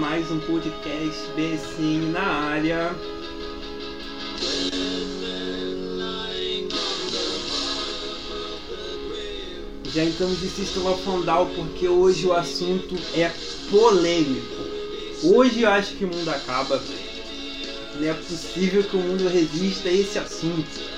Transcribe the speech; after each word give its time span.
Mais 0.00 0.30
um 0.30 0.40
podcast 0.40 1.20
BSN 1.36 2.10
na 2.10 2.22
área. 2.22 2.96
Já 9.92 10.02
entramos 10.02 10.40
de 10.40 10.48
sistema 10.48 10.96
fondal 10.96 11.50
porque 11.54 11.86
hoje 11.86 12.26
o 12.26 12.32
assunto 12.32 12.96
é 13.14 13.30
polêmico. 13.70 14.64
Hoje 15.22 15.60
eu 15.60 15.68
acho 15.68 15.94
que 15.96 16.06
o 16.06 16.08
mundo 16.08 16.30
acaba. 16.30 16.82
Não 17.96 18.08
é 18.08 18.14
possível 18.14 18.82
que 18.82 18.96
o 18.96 19.00
mundo 19.00 19.28
resista 19.28 19.90
a 19.90 19.92
esse 19.92 20.18
assunto. 20.18 20.89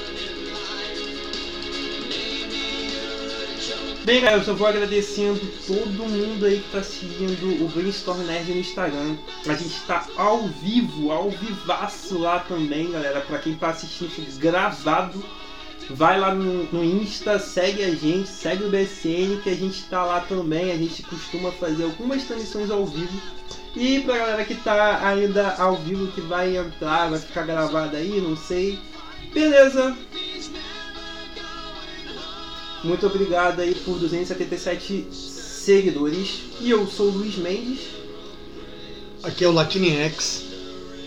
Bem, 4.05 4.21
galera, 4.21 4.41
eu 4.41 4.45
só 4.45 4.53
vou 4.53 4.67
agradecendo 4.67 5.41
todo 5.65 6.09
mundo 6.09 6.45
aí 6.45 6.59
que 6.59 6.73
tá 6.73 6.83
seguindo 6.83 7.65
o 7.65 7.69
Brainstorm 7.69 8.19
Nerd 8.23 8.51
no 8.51 8.59
Instagram. 8.59 9.17
A 9.47 9.55
gente 9.55 9.81
tá 9.87 10.05
ao 10.17 10.49
vivo, 10.49 11.13
ao 11.13 11.31
vivaço 11.31 12.19
lá 12.19 12.41
também, 12.41 12.91
galera. 12.91 13.21
Pra 13.21 13.39
quem 13.39 13.55
tá 13.55 13.69
assistindo 13.69 14.11
gravado, 14.41 15.25
vai 15.89 16.19
lá 16.19 16.35
no, 16.35 16.65
no 16.73 16.83
Insta, 16.83 17.39
segue 17.39 17.85
a 17.85 17.95
gente, 17.95 18.29
segue 18.29 18.65
o 18.65 18.71
BCN, 18.71 19.41
que 19.41 19.51
a 19.51 19.55
gente 19.55 19.85
tá 19.85 20.05
lá 20.05 20.21
também. 20.23 20.73
A 20.73 20.77
gente 20.77 21.05
costuma 21.05 21.53
fazer 21.53 21.85
algumas 21.85 22.25
transmissões 22.25 22.73
ao 22.73 22.85
vivo. 22.85 23.23
E 23.77 24.01
pra 24.01 24.19
galera 24.19 24.45
que 24.45 24.57
tá 24.57 25.07
ainda 25.07 25.55
ao 25.59 25.77
vivo, 25.77 26.09
que 26.09 26.21
vai 26.21 26.57
entrar, 26.57 27.09
vai 27.09 27.21
ficar 27.21 27.47
gravado 27.47 27.97
aí, 27.97 28.21
não 28.21 28.37
sei. 28.37 28.81
Beleza, 29.33 29.97
muito 32.85 33.07
obrigado 33.07 33.61
aí 33.61 33.75
por 33.75 33.99
277 33.99 35.07
seguidores. 35.13 36.43
E 36.61 36.71
eu 36.71 36.87
sou 36.87 37.09
o 37.09 37.11
Luiz 37.11 37.37
Mendes. 37.37 37.81
Aqui 39.23 39.45
é 39.45 39.49
o 39.49 39.53
Latinex. 39.53 40.45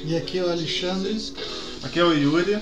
E 0.05 0.15
aqui 0.15 0.37
é 0.37 0.43
o 0.43 0.49
Alexandre. 0.49 1.19
Aqui 1.83 1.99
é 1.99 2.03
o 2.03 2.13
Yuri. 2.13 2.59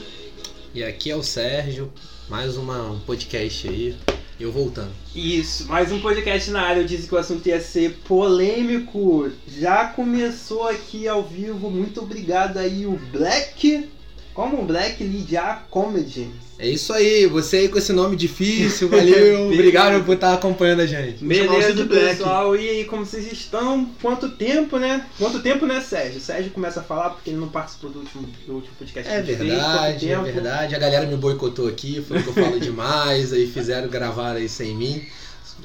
E 0.73 0.83
aqui 0.83 1.11
é 1.11 1.15
o 1.15 1.21
Sérgio. 1.21 1.91
Mais 2.27 2.57
uma, 2.57 2.91
um 2.91 2.99
podcast 2.99 3.67
aí. 3.67 3.95
Eu 4.39 4.51
voltando. 4.51 4.91
Isso, 5.15 5.67
mais 5.67 5.91
um 5.91 6.01
podcast 6.01 6.49
na 6.49 6.63
área. 6.63 6.81
Eu 6.81 6.87
disse 6.87 7.07
que 7.07 7.13
o 7.13 7.17
assunto 7.17 7.47
ia 7.47 7.61
ser 7.61 7.99
polêmico. 8.07 9.31
Já 9.47 9.85
começou 9.85 10.67
aqui 10.67 11.07
ao 11.07 11.21
vivo. 11.21 11.69
Muito 11.69 12.01
obrigado 12.01 12.57
aí, 12.57 12.87
o 12.87 12.99
Black. 13.11 13.89
Como 14.33 14.61
o 14.61 14.65
Black 14.65 15.03
Lidia 15.03 15.59
Comedy. 15.69 16.29
É 16.57 16.67
isso 16.67 16.93
aí, 16.93 17.25
você 17.25 17.57
aí 17.57 17.69
com 17.69 17.77
esse 17.77 17.91
nome 17.91 18.15
difícil, 18.15 18.87
valeu, 18.87 19.49
obrigado 19.51 20.03
por 20.05 20.13
estar 20.15 20.33
acompanhando 20.33 20.81
a 20.81 20.85
gente. 20.85 21.23
Beleza, 21.23 21.85
pessoal, 21.85 22.55
e 22.55 22.69
aí, 22.69 22.85
como 22.85 23.05
vocês 23.05 23.29
estão? 23.31 23.89
Quanto 24.01 24.29
tempo, 24.29 24.77
né? 24.77 25.05
Quanto 25.17 25.41
tempo, 25.41 25.65
né, 25.65 25.81
Sérgio? 25.81 26.19
O 26.19 26.21
Sérgio 26.21 26.51
começa 26.51 26.79
a 26.79 26.83
falar 26.83 27.09
porque 27.09 27.31
ele 27.31 27.39
não 27.39 27.49
participou 27.49 27.89
do 27.89 27.99
último, 27.99 28.27
do 28.47 28.53
último 28.53 28.75
podcast. 28.77 29.11
É 29.11 29.21
verdade, 29.21 30.09
é 30.09 30.17
verdade. 30.21 30.75
A 30.75 30.79
galera 30.79 31.05
me 31.05 31.17
boicotou 31.17 31.67
aqui, 31.67 32.01
falou 32.07 32.23
que 32.23 32.29
eu 32.29 32.33
falo 32.33 32.59
demais, 32.61 33.33
aí 33.33 33.47
fizeram 33.47 33.89
gravar 33.89 34.33
aí 34.33 34.47
sem 34.47 34.75
mim. 34.75 35.03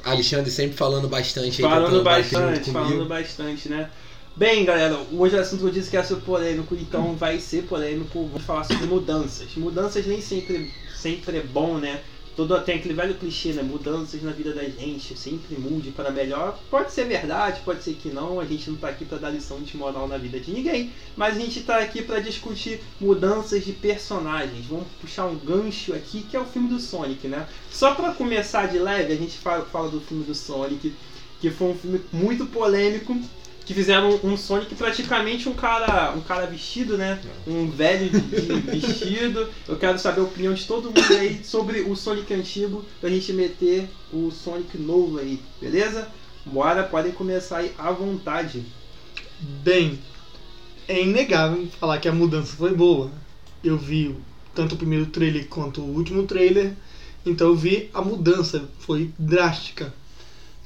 Alexandre 0.03 0.51
sempre 0.51 0.75
falando 0.75 1.07
bastante 1.07 1.63
aí. 1.63 1.69
Falando 1.69 2.03
bastante, 2.03 2.71
falando 2.71 3.05
bastante, 3.05 3.69
né? 3.69 3.89
Bem, 4.39 4.63
galera, 4.63 4.97
hoje 5.11 5.35
o 5.35 5.39
assunto 5.41 5.67
eu 5.67 5.69
disse 5.69 5.89
que 5.89 5.97
ia 5.97 6.03
ser 6.05 6.15
polêmico, 6.21 6.73
então 6.73 7.13
vai 7.13 7.41
ser 7.41 7.63
polêmico. 7.63 8.23
Vamos 8.25 8.45
falar 8.45 8.63
sobre 8.63 8.85
mudanças. 8.85 9.53
Mudanças 9.57 10.05
nem 10.05 10.21
sempre, 10.21 10.71
sempre 10.95 11.39
é 11.39 11.41
bom, 11.41 11.77
né? 11.77 12.01
Todo, 12.37 12.57
tem 12.61 12.75
aquele 12.75 12.93
velho 12.93 13.15
clichê, 13.15 13.51
né? 13.51 13.61
Mudanças 13.61 14.23
na 14.23 14.31
vida 14.31 14.53
da 14.53 14.63
gente, 14.63 15.19
sempre 15.19 15.57
mude 15.57 15.91
para 15.91 16.09
melhor. 16.09 16.57
Pode 16.71 16.93
ser 16.93 17.03
verdade, 17.03 17.59
pode 17.65 17.83
ser 17.83 17.95
que 17.95 18.07
não. 18.07 18.39
A 18.39 18.45
gente 18.45 18.69
não 18.69 18.75
está 18.75 18.87
aqui 18.87 19.03
para 19.03 19.17
dar 19.17 19.29
lição 19.29 19.59
de 19.59 19.75
moral 19.75 20.07
na 20.07 20.17
vida 20.17 20.39
de 20.39 20.53
ninguém, 20.53 20.93
mas 21.17 21.35
a 21.35 21.39
gente 21.41 21.59
está 21.59 21.77
aqui 21.79 22.01
para 22.01 22.21
discutir 22.21 22.79
mudanças 22.97 23.65
de 23.65 23.73
personagens. 23.73 24.65
Vamos 24.67 24.87
puxar 25.01 25.25
um 25.25 25.35
gancho 25.35 25.93
aqui 25.93 26.21
que 26.21 26.37
é 26.37 26.39
o 26.39 26.45
filme 26.45 26.69
do 26.69 26.79
Sonic, 26.79 27.27
né? 27.27 27.45
Só 27.69 27.93
para 27.93 28.13
começar 28.13 28.67
de 28.69 28.79
leve, 28.79 29.11
a 29.11 29.17
gente 29.17 29.37
fala, 29.37 29.65
fala 29.65 29.89
do 29.89 29.99
filme 29.99 30.23
do 30.23 30.33
Sonic, 30.33 30.95
que 31.41 31.49
foi 31.49 31.71
um 31.71 31.75
filme 31.75 31.99
muito 32.13 32.45
polêmico 32.45 33.19
que 33.69 33.73
fizeram 33.75 34.19
um 34.23 34.35
Sonic 34.35 34.73
praticamente 34.73 35.47
um 35.47 35.53
cara, 35.53 36.11
um 36.17 36.21
cara 36.21 36.47
vestido, 36.47 36.97
né? 36.97 37.21
Um 37.45 37.69
velho 37.69 38.09
de, 38.09 38.19
de 38.19 38.53
vestido. 38.65 39.47
Eu 39.67 39.77
quero 39.77 39.99
saber 39.99 40.21
a 40.21 40.23
opinião 40.23 40.55
de 40.55 40.65
todo 40.65 40.85
mundo 40.85 41.13
aí 41.13 41.43
sobre 41.43 41.81
o 41.81 41.95
Sonic 41.95 42.33
antigo 42.33 42.83
pra 42.99 43.11
gente 43.11 43.31
meter 43.31 43.87
o 44.11 44.31
Sonic 44.31 44.75
novo 44.75 45.19
aí, 45.19 45.39
beleza? 45.61 46.07
Bora, 46.43 46.81
podem 46.81 47.11
começar 47.11 47.57
aí 47.57 47.71
à 47.77 47.91
vontade. 47.91 48.65
Bem, 49.39 49.99
é 50.87 51.03
inegável 51.03 51.67
falar 51.79 51.99
que 51.99 52.07
a 52.07 52.11
mudança 52.11 52.57
foi 52.57 52.73
boa. 52.73 53.11
Eu 53.63 53.77
vi 53.77 54.15
tanto 54.55 54.73
o 54.73 54.79
primeiro 54.79 55.05
trailer 55.05 55.45
quanto 55.47 55.81
o 55.81 55.95
último 55.95 56.23
trailer, 56.23 56.73
então 57.23 57.49
eu 57.49 57.55
vi 57.55 57.91
a 57.93 58.01
mudança, 58.01 58.67
foi 58.79 59.11
drástica. 59.19 59.93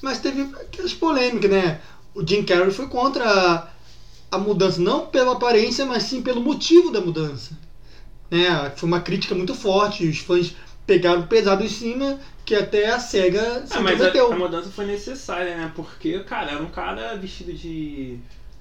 Mas 0.01 0.19
teve 0.19 0.41
aquelas 0.41 0.93
polêmicas, 0.93 1.51
né? 1.51 1.81
O 2.15 2.25
Jim 2.25 2.43
Carrey 2.43 2.71
foi 2.71 2.87
contra 2.87 3.71
a, 4.31 4.37
mudança, 4.37 4.81
não 4.81 5.07
pela 5.07 5.33
aparência, 5.33 5.85
mas 5.85 6.03
sim 6.03 6.21
pelo 6.21 6.41
motivo 6.41 6.91
da 6.91 7.01
mudança. 7.01 7.57
É, 8.31 8.69
foi 8.71 8.87
uma 8.87 9.01
crítica 9.01 9.35
muito 9.35 9.53
forte, 9.53 10.07
os 10.07 10.19
fãs 10.19 10.55
pegaram 10.85 11.27
pesado 11.27 11.63
em 11.63 11.69
cima, 11.69 12.19
que 12.45 12.55
até 12.55 12.89
a 12.89 12.99
SEGA 12.99 13.65
se 13.65 13.77
ah, 13.77 13.81
mas 13.81 14.01
a, 14.01 14.09
a, 14.09 14.35
mudança 14.35 14.69
foi 14.69 14.85
necessária, 14.85 15.55
né? 15.55 15.71
Porque, 15.75 16.19
cara, 16.23 16.51
era 16.51 16.63
um 16.63 16.69
cara 16.69 17.15
vestido 17.15 17.53
de. 17.53 18.17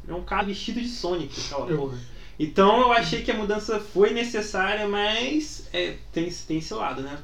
Era 0.07 0.17
um 0.17 0.23
cara 0.23 0.45
vestido 0.45 0.81
de 0.81 0.89
Sonic, 0.89 1.41
aquela 1.41 1.71
eu... 1.71 1.79
porra. 1.79 1.99
Então 2.39 2.81
eu 2.81 2.93
achei 2.93 3.23
que 3.23 3.31
a 3.31 3.37
mudança 3.37 3.79
foi 3.79 4.13
necessária, 4.13 4.89
mas 4.89 5.69
é, 5.73 5.97
tem, 6.13 6.31
tem 6.31 6.59
esse 6.59 6.75
lado, 6.75 7.03
né? 7.03 7.19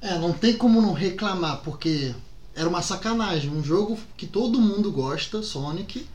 É, 0.00 0.18
não 0.18 0.32
tem 0.32 0.56
como 0.56 0.80
não 0.80 0.92
reclamar, 0.92 1.62
porque 1.62 2.14
era 2.54 2.68
uma 2.68 2.82
sacanagem. 2.82 3.50
Um 3.50 3.62
jogo 3.62 3.98
que 4.16 4.26
todo 4.26 4.60
mundo 4.60 4.90
gosta, 4.90 5.42
Sonic, 5.42 6.06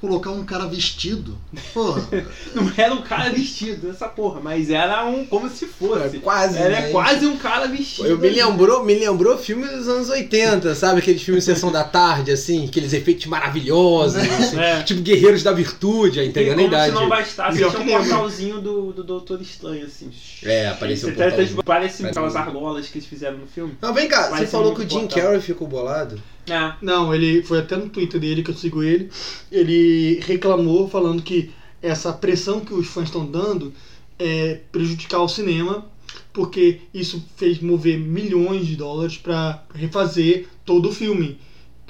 colocar 0.00 0.30
um 0.30 0.44
cara 0.44 0.66
vestido. 0.66 1.36
Porra. 1.74 2.08
não 2.54 2.72
era 2.76 2.94
um 2.94 3.02
cara 3.02 3.30
vestido, 3.30 3.90
essa 3.90 4.08
porra, 4.08 4.40
mas 4.40 4.70
era 4.70 5.04
um 5.04 5.24
como 5.26 5.48
se 5.50 5.66
fosse. 5.66 6.16
É, 6.16 6.20
quase. 6.20 6.58
Era 6.58 6.80
né? 6.80 6.90
quase 6.90 7.26
um 7.26 7.36
cara 7.36 7.66
vestido. 7.68 8.08
Eu 8.08 8.18
me 8.18 8.30
lembrou, 8.30 8.82
me 8.82 8.94
lembrou 8.94 9.36
filme 9.36 9.66
dos 9.66 9.86
anos 9.86 10.08
80, 10.08 10.74
sabe? 10.74 11.00
Aqueles 11.00 11.22
filmes 11.22 11.44
de 11.44 11.52
Sessão 11.52 11.70
da 11.70 11.84
Tarde, 11.84 12.32
assim, 12.32 12.66
aqueles 12.66 12.92
efeitos 12.92 13.26
maravilhosos, 13.26 14.16
assim, 14.22 14.58
é. 14.58 14.82
tipo 14.82 15.02
Guerreiros 15.02 15.42
da 15.42 15.52
Virtude, 15.52 16.24
entendeu? 16.24 16.58
a 16.58 16.62
idade. 16.62 16.94
Se 16.94 17.00
não 17.00 17.08
bastasse, 17.08 17.58
tinha 17.58 17.68
um 17.68 17.86
portalzinho 17.86 18.60
do, 18.60 18.92
do 18.92 19.04
Doutor 19.04 19.40
Estranho, 19.42 19.84
assim. 19.84 20.10
É, 20.42 20.68
apareceu 20.68 21.10
um 21.10 21.14
portalzinho. 21.14 21.62
Parece 21.62 22.06
aquelas 22.06 22.34
argolas 22.34 22.88
que 22.88 22.98
eles 22.98 23.08
fizeram 23.08 23.36
no 23.36 23.46
filme. 23.46 23.76
Não, 23.80 23.92
vem 23.92 24.08
cá, 24.08 24.28
Parece 24.28 24.46
você 24.46 24.46
falou 24.46 24.74
que 24.74 24.82
o 24.82 24.88
Jim 24.88 25.06
Carrey 25.06 25.40
ficou 25.40 25.68
bolado. 25.68 26.20
É. 26.50 26.74
Não, 26.82 27.14
ele 27.14 27.42
foi 27.42 27.60
até 27.60 27.76
no 27.76 27.88
Twitter 27.88 28.20
dele 28.20 28.42
que 28.42 28.50
eu 28.50 28.56
sigo 28.56 28.82
ele. 28.82 29.10
Ele 29.50 30.20
reclamou 30.26 30.88
falando 30.88 31.22
que 31.22 31.50
essa 31.80 32.12
pressão 32.12 32.60
que 32.60 32.74
os 32.74 32.86
fãs 32.86 33.06
estão 33.06 33.24
dando 33.24 33.72
é 34.18 34.60
prejudicar 34.70 35.22
o 35.22 35.28
cinema, 35.28 35.86
porque 36.32 36.80
isso 36.92 37.24
fez 37.36 37.60
mover 37.60 37.98
milhões 37.98 38.66
de 38.66 38.76
dólares 38.76 39.16
para 39.16 39.64
refazer 39.74 40.46
todo 40.64 40.90
o 40.90 40.92
filme, 40.92 41.38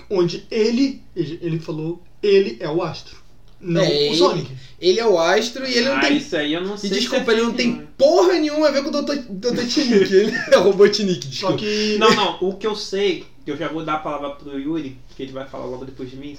onde 0.09 0.45
ele, 0.51 1.03
ele 1.17 1.59
falou, 1.59 2.03
ele 2.23 2.57
é 2.61 2.69
o 2.69 2.83
astro. 2.83 3.19
Não 3.61 3.83
é, 3.83 4.11
o 4.11 4.15
Sonic. 4.15 4.51
Ele, 4.81 4.93
ele, 4.93 5.01
é 5.01 5.07
o 5.07 5.19
astro 5.19 5.69
e 5.69 5.75
ele 5.75 5.89
ah, 5.89 5.95
não 5.95 6.01
tem. 6.01 6.17
Isso 6.17 6.35
aí 6.35 6.55
eu 6.55 6.63
não 6.63 6.79
sei. 6.79 6.89
E 6.89 6.95
desculpa, 6.95 7.31
ele 7.31 7.43
não 7.43 7.53
tem 7.53 7.87
porra 7.99 8.35
nenhuma 8.35 8.69
a 8.69 8.71
ver 8.71 8.83
com 8.83 8.89
o 8.89 9.03
Dr. 9.03 9.67
Tinick. 9.69 10.15
ele 10.15 10.33
é 10.51 10.57
o 10.57 10.63
Robotnik, 10.63 11.29
desculpa. 11.29 11.59
Só 11.59 11.63
que... 11.63 11.99
Não, 11.99 12.15
não. 12.15 12.39
O 12.41 12.55
que 12.55 12.67
eu 12.67 12.75
sei 12.75 13.27
eu 13.51 13.57
já 13.57 13.69
vou 13.69 13.85
dar 13.85 13.95
a 13.95 13.99
palavra 13.99 14.31
pro 14.31 14.59
Yuri, 14.59 14.99
que 15.17 15.23
ele 15.23 15.33
vai 15.33 15.47
falar 15.47 15.67
logo 15.67 15.85
depois 15.85 16.11
de 16.11 16.17
mim. 16.17 16.37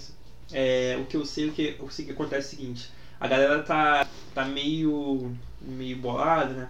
É, 0.51 0.97
o 1.01 1.05
que 1.05 1.15
eu 1.15 1.25
sei, 1.25 1.49
o 1.49 1.53
que, 1.53 1.75
o 1.79 1.87
que 1.87 2.11
acontece 2.11 2.55
é 2.55 2.55
o 2.55 2.59
seguinte, 2.59 2.91
a 3.19 3.27
galera 3.27 3.63
tá, 3.63 4.07
tá 4.33 4.45
meio, 4.45 5.35
meio 5.61 5.97
bolada, 5.97 6.53
né? 6.53 6.69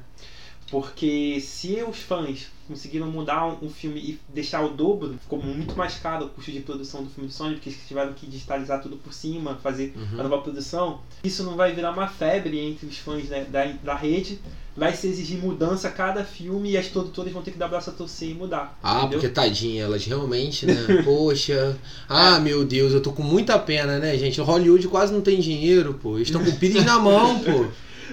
Porque 0.72 1.42
se 1.42 1.84
os 1.84 1.98
fãs 1.98 2.48
conseguiram 2.66 3.08
mudar 3.08 3.46
um, 3.62 3.70
filme 3.70 4.00
e 4.00 4.20
deixar 4.34 4.64
o 4.64 4.70
dobro, 4.70 5.18
ficou 5.22 5.44
muito 5.44 5.76
mais 5.76 5.96
caro 5.96 6.28
o 6.28 6.30
custo 6.30 6.50
de 6.50 6.62
produção 6.62 7.04
do 7.04 7.10
filme 7.10 7.28
de 7.28 7.36
Sonic, 7.36 7.56
porque 7.56 7.70
eles 7.72 7.88
tiveram 7.88 8.14
que 8.14 8.26
digitalizar 8.26 8.82
tudo 8.82 8.96
por 8.96 9.14
cima, 9.14 9.60
fazer 9.62 9.94
uhum. 9.94 10.20
a 10.20 10.24
nova 10.24 10.38
produção. 10.42 11.02
Isso 11.26 11.44
não 11.44 11.58
vai 11.58 11.74
virar 11.74 11.92
uma 11.92 12.08
febre 12.08 12.58
entre 12.58 12.88
os 12.88 12.98
fãs 12.98 13.26
né, 13.26 13.44
da, 13.44 13.66
da 13.84 13.96
rede. 13.96 14.40
Vai 14.74 14.96
se 14.96 15.08
exigir 15.08 15.38
mudança 15.38 15.90
a 15.90 15.92
cada 15.92 16.24
filme 16.24 16.72
e 16.72 16.78
as 16.78 16.88
produtoras 16.88 17.34
vão 17.34 17.42
ter 17.42 17.52
que 17.52 17.58
dar 17.58 17.68
braço 17.68 17.90
a 17.90 17.94
torcer 17.94 18.30
e 18.30 18.34
mudar. 18.34 18.80
Ah, 18.82 19.00
entendeu? 19.00 19.20
porque 19.20 19.28
tadinha, 19.28 19.84
elas 19.84 20.06
realmente, 20.06 20.66
né? 20.66 20.74
Poxa. 21.04 21.78
Ah, 22.08 22.40
meu 22.40 22.64
Deus, 22.64 22.94
eu 22.94 23.02
tô 23.02 23.12
com 23.12 23.24
muita 23.24 23.60
pena, 23.60 24.00
né, 24.00 24.18
gente? 24.18 24.40
O 24.40 24.46
Hollywood 24.46 24.88
quase 24.88 25.12
não 25.12 25.20
tem 25.20 25.42
dinheiro, 25.42 25.96
pô. 25.96 26.16
Eles 26.16 26.30
estão 26.30 26.42
com 26.42 26.56
pires 26.56 26.86
na 26.86 26.98
mão, 26.98 27.40
pô. 27.40 27.66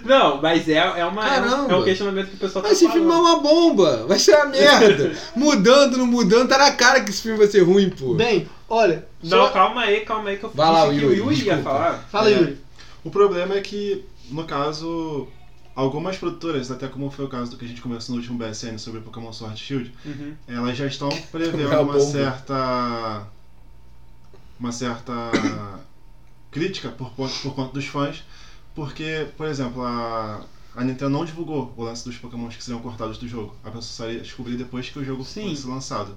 Não, 0.04 0.40
mas 0.40 0.68
é, 0.68 0.76
é, 0.76 1.04
uma, 1.04 1.22
Caramba. 1.22 1.72
é 1.72 1.76
um 1.76 1.84
questionamento 1.84 2.28
que 2.28 2.36
o 2.36 2.38
pessoal 2.38 2.62
tá 2.62 2.68
Mas 2.68 2.82
esse 2.82 2.90
filme 2.90 3.10
é 3.10 3.14
uma 3.14 3.40
bomba, 3.40 4.06
vai 4.06 4.18
ser 4.18 4.34
uma 4.36 4.46
merda. 4.50 5.12
mudando, 5.34 5.96
não 5.98 6.06
mudando, 6.06 6.48
tá 6.48 6.58
na 6.58 6.72
cara 6.72 7.02
que 7.02 7.10
esse 7.10 7.22
filme 7.22 7.38
vai 7.38 7.46
ser 7.46 7.62
ruim, 7.62 7.90
pô. 7.90 8.14
Bem, 8.14 8.48
olha. 8.68 9.06
Não, 9.22 9.46
só... 9.46 9.50
calma 9.50 9.82
aí, 9.82 10.00
calma 10.00 10.30
aí 10.30 10.36
que 10.36 10.44
eu 10.44 10.50
vai 10.50 10.70
lá, 10.70 10.88
que 10.88 11.04
o 11.04 11.12
Yuri 11.12 11.44
ia 11.44 11.58
falar. 11.58 12.06
Fala, 12.10 12.30
é. 12.30 12.34
Yuri. 12.34 12.58
O 13.04 13.10
problema 13.10 13.54
é 13.54 13.60
que, 13.60 14.04
no 14.30 14.44
caso, 14.44 15.28
algumas 15.74 16.16
produtoras, 16.16 16.70
até 16.70 16.88
como 16.88 17.10
foi 17.10 17.24
o 17.24 17.28
caso 17.28 17.52
do 17.52 17.56
que 17.56 17.64
a 17.64 17.68
gente 17.68 17.80
conversou 17.80 18.14
no 18.14 18.20
último 18.20 18.38
BSN 18.38 18.78
sobre 18.78 19.00
Pokémon 19.00 19.32
Sword 19.32 19.58
Shield, 19.58 19.92
uhum. 20.04 20.34
elas 20.48 20.76
já 20.76 20.86
estão 20.86 21.08
prevendo 21.30 21.72
é 21.72 21.78
uma 21.78 22.00
certa. 22.00 23.26
uma 24.58 24.72
certa 24.72 25.12
crítica 26.50 26.88
por, 26.88 27.10
por 27.10 27.54
conta 27.54 27.72
dos 27.72 27.86
fãs 27.86 28.24
porque, 28.78 29.26
por 29.36 29.48
exemplo, 29.48 29.82
a, 29.82 30.40
a 30.76 30.84
Nintendo 30.84 31.10
não 31.10 31.24
divulgou 31.24 31.74
o 31.76 31.82
lance 31.82 32.04
dos 32.04 32.16
Pokémon 32.16 32.46
que 32.46 32.62
seriam 32.62 32.80
cortados 32.80 33.18
do 33.18 33.26
jogo. 33.26 33.52
A 33.64 33.72
pessoa 33.72 33.82
só 33.82 34.08
ia 34.08 34.20
descobrir 34.20 34.56
depois 34.56 34.88
que 34.88 35.00
o 35.00 35.04
jogo 35.04 35.24
Sim. 35.24 35.48
fosse 35.48 35.66
lançado. 35.66 36.16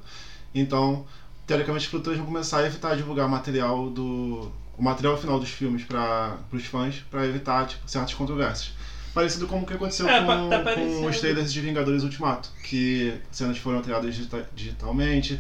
Então, 0.54 1.04
teoricamente, 1.48 1.86
os 1.86 1.90
produtores 1.90 2.20
vão 2.20 2.28
começar 2.28 2.60
a 2.60 2.68
evitar 2.68 2.96
divulgar 2.96 3.28
material 3.28 3.90
do 3.90 4.52
o 4.78 4.84
material 4.84 5.18
final 5.18 5.40
dos 5.40 5.50
filmes 5.50 5.84
para 5.84 6.38
os 6.52 6.64
fãs 6.68 7.04
para 7.10 7.26
evitar 7.26 7.66
tipo, 7.66 7.82
certas 7.90 8.14
controvérsias. 8.14 8.74
Parecido 9.12 9.48
com 9.48 9.62
o 9.62 9.66
que 9.66 9.74
aconteceu 9.74 10.08
é, 10.08 10.24
com, 10.24 10.50
tá 10.50 10.76
com 10.76 11.08
os 11.08 11.20
trailers 11.20 11.52
de 11.52 11.62
Vingadores 11.62 12.04
Ultimato, 12.04 12.52
que 12.64 13.12
cenas 13.32 13.58
foram 13.58 13.80
alteradas 13.80 14.16
digitalmente, 14.54 15.40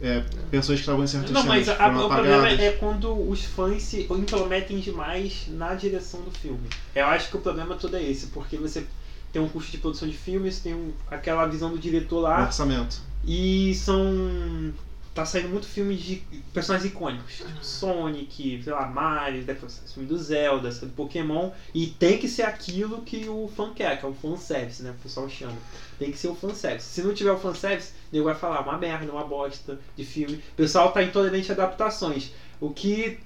é, 0.00 0.24
pessoas 0.50 0.78
que 0.78 0.82
estavam 0.82 1.04
em 1.04 1.06
certas 1.06 1.30
Não, 1.30 1.44
mas 1.44 1.68
a, 1.68 1.88
o 1.88 2.08
problema 2.08 2.48
é 2.48 2.72
quando 2.72 3.12
os 3.28 3.44
fãs 3.44 3.82
se 3.82 4.06
intrometem 4.10 4.78
demais 4.78 5.46
na 5.48 5.74
direção 5.74 6.20
do 6.22 6.30
filme. 6.30 6.68
Eu 6.94 7.06
acho 7.06 7.30
que 7.30 7.36
o 7.36 7.40
problema 7.40 7.76
todo 7.76 7.96
é 7.96 8.02
esse, 8.02 8.26
porque 8.28 8.56
você 8.56 8.84
tem 9.32 9.40
um 9.40 9.48
custo 9.48 9.70
de 9.70 9.78
produção 9.78 10.08
de 10.08 10.16
filmes, 10.16 10.60
tem 10.60 10.74
um, 10.74 10.92
aquela 11.10 11.46
visão 11.46 11.70
do 11.70 11.78
diretor 11.78 12.20
lá. 12.20 12.44
Orçamento. 12.44 13.00
E 13.24 13.74
são 13.76 14.72
tá 15.14 15.26
saindo 15.26 15.48
muito 15.48 15.66
filme 15.66 15.94
de 15.94 16.22
personagens 16.54 16.90
icônicos, 16.90 17.36
tipo 17.36 17.64
Sonic, 17.64 18.62
sei 18.62 18.72
lá, 18.72 18.86
Mario, 18.86 19.42
depois 19.42 19.82
filme 19.92 20.08
do 20.08 20.16
Zelda, 20.16 20.70
do 20.70 20.88
Pokémon, 20.88 21.50
e 21.74 21.86
tem 21.86 22.18
que 22.18 22.28
ser 22.28 22.42
aquilo 22.42 23.02
que 23.02 23.28
o 23.28 23.50
fã 23.54 23.74
quer, 23.74 23.98
que 23.98 24.06
é 24.06 24.08
o 24.08 24.14
fanservice, 24.14 24.82
né? 24.82 24.90
O 24.90 25.02
pessoal 25.02 25.28
chama. 25.28 25.56
Tem 25.98 26.10
que 26.10 26.18
ser 26.18 26.28
o 26.28 26.34
fanservice. 26.34 26.88
Se 26.88 27.02
não 27.02 27.12
tiver 27.12 27.30
o 27.30 27.38
fanservice, 27.38 27.92
nego 28.10 28.24
vai 28.24 28.34
falar 28.34 28.62
uma 28.62 28.78
merda, 28.78 29.12
uma 29.12 29.24
bosta 29.24 29.78
de 29.94 30.04
filme. 30.04 30.36
O 30.36 30.56
pessoal 30.56 30.92
tá 30.92 31.02
intolerante 31.02 31.50
a 31.50 31.54
adaptações. 31.54 32.32
O 32.58 32.70
que 32.70 33.18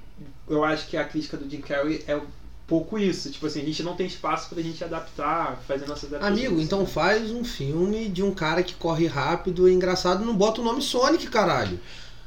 eu 0.49 0.65
acho 0.65 0.89
que 0.89 0.97
a 0.97 1.05
crítica 1.05 1.37
do 1.37 1.49
Jim 1.49 1.61
Carrey 1.61 2.03
é 2.09 2.21
pouco 2.67 2.99
isso. 2.99 3.31
Tipo 3.31 3.47
assim, 3.47 3.63
a 3.63 3.65
gente 3.65 3.83
não 3.83 3.95
tem 3.95 4.07
espaço 4.07 4.49
pra 4.49 4.63
gente 4.63 4.83
adaptar, 4.83 5.61
fazer 5.67 5.87
nossas 5.87 6.13
adaptações. 6.13 6.39
Amigo, 6.39 6.61
então 6.61 6.87
faz 6.87 7.31
um 7.31 7.45
filme 7.45 8.09
de 8.09 8.23
um 8.23 8.33
cara 8.33 8.63
que 8.63 8.75
corre 8.75 9.07
rápido 9.07 9.69
e 9.69 9.73
engraçado, 9.73 10.25
não 10.25 10.35
bota 10.35 10.61
o 10.61 10.65
nome 10.65 10.83
Sonic, 10.83 11.27
caralho. 11.29 11.79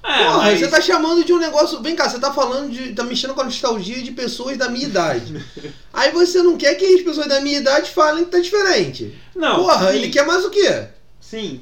É, 0.02 0.24
Porra, 0.24 0.38
mas... 0.38 0.60
você 0.60 0.68
tá 0.70 0.80
chamando 0.80 1.26
de 1.26 1.34
um 1.34 1.40
negócio. 1.40 1.82
Vem 1.82 1.96
cá, 1.96 2.10
você 2.10 2.20
tá 2.20 2.32
falando 2.32 2.72
de. 2.72 2.94
tá 2.94 3.04
mexendo 3.04 3.34
com 3.34 3.42
a 3.42 3.46
nostalgia 3.46 4.02
de 4.02 4.12
pessoas 4.12 4.58
da 4.58 4.70
minha 4.70 4.86
idade. 4.86 5.46
Aí 5.92 6.12
você 6.12 6.42
não 6.42 6.58
quer 6.58 6.76
que 6.76 6.86
as 6.86 7.02
pessoas 7.02 7.28
da 7.28 7.42
minha 7.42 7.60
idade 7.60 7.92
falem 7.92 8.24
que 8.24 8.32
tá 8.32 8.40
diferente. 8.40 9.14
Não. 9.36 9.58
Porra, 9.58 9.92
sim. 9.92 9.98
ele 9.98 10.10
quer 10.10 10.26
mais 10.26 10.46
o 10.46 10.50
quê? 10.50 10.88
Sim. 11.20 11.62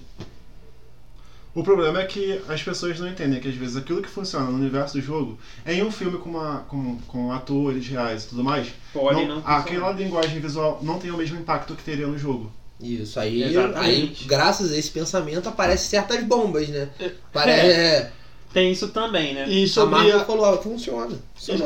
O 1.57 1.63
problema 1.63 2.00
é 2.00 2.06
que 2.06 2.39
as 2.48 2.62
pessoas 2.62 3.00
não 3.00 3.07
entendem 3.07 3.39
que 3.39 3.48
às 3.48 3.56
vezes 3.56 3.75
aquilo 3.75 4.00
que 4.00 4.07
funciona 4.07 4.45
no 4.45 4.59
universo 4.59 4.94
do 4.94 5.01
jogo 5.01 5.39
é 5.65 5.74
em 5.74 5.81
um 5.81 5.92
filme 5.92 6.19
com, 6.19 6.30
uma, 6.30 6.59
com, 6.68 7.00
com 7.07 7.31
atores 7.31 7.88
reais 7.88 8.25
e 8.25 8.27
tudo 8.27 8.44
mais. 8.44 8.68
Pode 8.94 9.25
não, 9.25 9.38
não 9.38 9.44
aquela 9.44 9.92
linguagem 9.92 10.39
visual 10.39 10.77
não 10.83 11.00
tem 11.00 11.09
o 11.09 11.18
mesmo 11.18 11.39
impacto 11.39 11.74
que 11.74 11.83
teria 11.83 12.06
no 12.06 12.15
jogo. 12.15 12.51
Isso, 12.80 13.19
aí, 13.19 13.44
aí 13.74 14.15
graças 14.27 14.71
a 14.71 14.77
esse 14.77 14.92
pensamento 14.92 15.50
aparecem 15.50 15.89
certas 15.89 16.24
bombas, 16.24 16.69
né? 16.69 16.89
É. 17.00 17.12
Parece. 17.33 17.71
É. 17.71 18.12
Tem 18.54 18.71
isso 18.71 18.89
também, 18.89 19.33
né? 19.33 19.50
E 19.50 19.68
sobre 19.68 19.95
a 19.95 19.98
Marvel 19.98 20.25
falou, 20.25 20.45
ah, 20.45 20.57
funciona. 20.59 21.18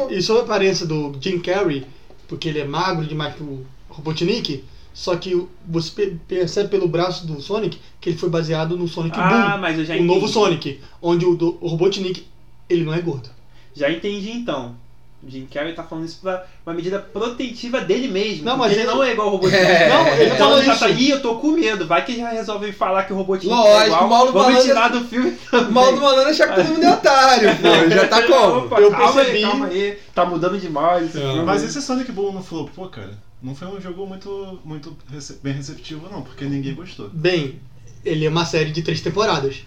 E, 0.09 0.15
e 0.15 0.21
sobre 0.21 0.43
a 0.43 0.45
aparência 0.45 0.85
do 0.85 1.17
Jim 1.19 1.39
Carrey, 1.39 1.85
porque 2.29 2.47
ele 2.47 2.59
é 2.59 2.65
magro 2.65 3.05
demais 3.05 3.35
pro 3.35 3.65
Robotnik, 3.89 4.63
só 4.93 5.15
que 5.15 5.47
você 5.65 6.17
percebe 6.27 6.69
pelo 6.69 6.88
braço 6.88 7.25
do 7.25 7.41
Sonic 7.41 7.79
que 7.99 8.09
ele 8.09 8.17
foi 8.17 8.29
baseado 8.29 8.77
no 8.77 8.88
Sonic 8.88 9.17
ah, 9.19 9.51
Boom, 9.51 9.61
mas 9.61 9.79
eu 9.79 9.85
já 9.85 9.95
o 9.95 10.03
novo 10.03 10.27
Sonic, 10.27 10.79
onde 11.01 11.25
o, 11.25 11.57
o 11.61 11.67
Robotnik 11.67 12.25
ele 12.69 12.83
não 12.83 12.93
é 12.93 13.01
gordo. 13.01 13.29
Já 13.75 13.89
entendi 13.89 14.31
então. 14.31 14.75
O 15.23 15.29
Jim 15.29 15.45
Carrey 15.45 15.73
tá 15.73 15.83
falando 15.83 16.05
isso 16.05 16.17
pra 16.19 16.47
uma 16.65 16.73
medida 16.73 16.97
protetiva 16.97 17.79
dele 17.79 18.07
mesmo. 18.07 18.43
Não, 18.43 18.57
mas 18.57 18.71
ele, 18.71 18.81
ele 18.81 18.89
não 18.89 19.03
é 19.03 19.11
igual 19.11 19.27
o 19.27 19.31
Robotnik. 19.31 19.63
É, 19.63 19.88
não, 19.88 20.07
ele 20.07 20.33
então 20.33 20.63
já 20.63 20.75
tá 20.75 20.88
aí, 20.88 21.11
eu 21.11 21.21
tô 21.21 21.35
com 21.35 21.51
medo. 21.51 21.85
Vai 21.85 22.03
que 22.03 22.17
já 22.17 22.29
resolvem 22.29 22.73
falar 22.73 23.03
que 23.03 23.13
o 23.13 23.15
Robotnik 23.15 23.53
Lógico, 23.53 23.77
é 23.77 23.85
igual. 23.85 24.07
Mal 24.09 24.25
do 24.25 24.33
Vamos 24.33 24.47
malandro, 24.47 24.67
tirar 24.67 24.88
do 24.89 25.01
filme 25.01 25.31
também. 25.51 25.71
Mal 25.71 25.93
do 25.93 26.01
malandro 26.01 26.29
achar 26.31 26.47
que 26.49 26.55
todo 26.55 26.73
mundo 26.73 26.83
é 26.83 26.91
otário, 26.91 27.49
pô. 27.55 27.89
Já 27.89 28.07
tá 28.07 28.23
como? 28.25 28.65
Opa, 28.65 28.81
eu 28.81 28.89
calma 28.89 29.13
percebi. 29.13 29.38
Aí, 29.38 29.43
calma 29.43 29.67
aí. 29.67 29.99
Tá 30.15 30.25
mudando 30.25 30.59
demais. 30.59 31.11
Mas 31.45 31.63
esse 31.63 31.81
Sonic 31.83 32.11
Boom 32.11 32.31
não 32.31 32.43
flopou, 32.43 32.89
cara? 32.89 33.31
Não 33.41 33.55
foi 33.55 33.67
um 33.67 33.81
jogo 33.81 34.05
muito, 34.05 34.59
muito 34.63 34.95
rece 35.09 35.39
bem 35.41 35.53
receptivo, 35.53 36.07
não, 36.09 36.21
porque 36.21 36.45
ninguém 36.45 36.75
gostou. 36.75 37.09
Bem, 37.09 37.59
ele 38.05 38.25
é 38.25 38.29
uma 38.29 38.45
série 38.45 38.71
de 38.71 38.81
três 38.81 39.01
temporadas. 39.01 39.63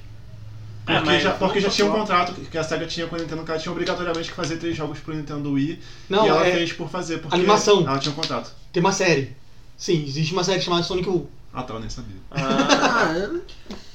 É, 0.87 1.01
porque, 1.01 1.21
já, 1.21 1.31
porque 1.33 1.61
já 1.61 1.71
tinha 1.71 1.89
um 1.89 1.93
contrato 1.93 2.35
que 2.35 2.59
a 2.59 2.63
SEGA 2.63 2.87
tinha 2.87 3.07
com 3.07 3.17
a 3.17 3.19
Nintendo 3.19 3.43
que 3.43 3.51
ela 3.51 3.59
tinha 3.59 3.73
obrigatoriamente 3.73 4.29
que 4.29 4.35
fazer 4.37 4.59
três 4.59 4.77
jogos 4.77 4.99
pro 4.99 5.15
Nintendo 5.15 5.53
Wii. 5.53 5.81
Não, 6.11 6.27
e 6.27 6.29
ela 6.29 6.47
é 6.47 6.53
fez 6.53 6.73
por 6.75 6.91
fazer, 6.91 7.19
porque 7.19 7.35
animação. 7.35 7.81
ela 7.89 7.99
tinha 7.99 8.13
um 8.13 8.17
contrato. 8.17 8.53
Tem 8.71 8.83
uma 8.83 8.93
série. 8.93 9.35
Sim, 9.79 10.05
existe 10.05 10.33
uma 10.35 10.45
série 10.45 10.61
chamada 10.61 10.83
Sonic 10.83 11.09
U. 11.09 11.27
Ah, 11.53 11.63
tá, 11.63 11.75
eu 11.75 11.81
nem 11.81 11.89
sabia. 11.89 12.17
Ah, 12.31 13.31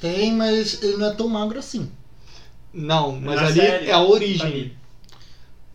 tem, 0.00 0.32
mas 0.32 0.82
ele 0.82 0.96
não 0.96 1.10
é 1.10 1.14
tão 1.14 1.28
magro 1.28 1.58
assim. 1.58 1.90
Não, 2.72 3.12
mas 3.12 3.36
Na 3.40 3.46
ali 3.46 3.60
série, 3.60 3.86
é 3.86 3.92
a 3.92 4.00
origem. 4.00 4.72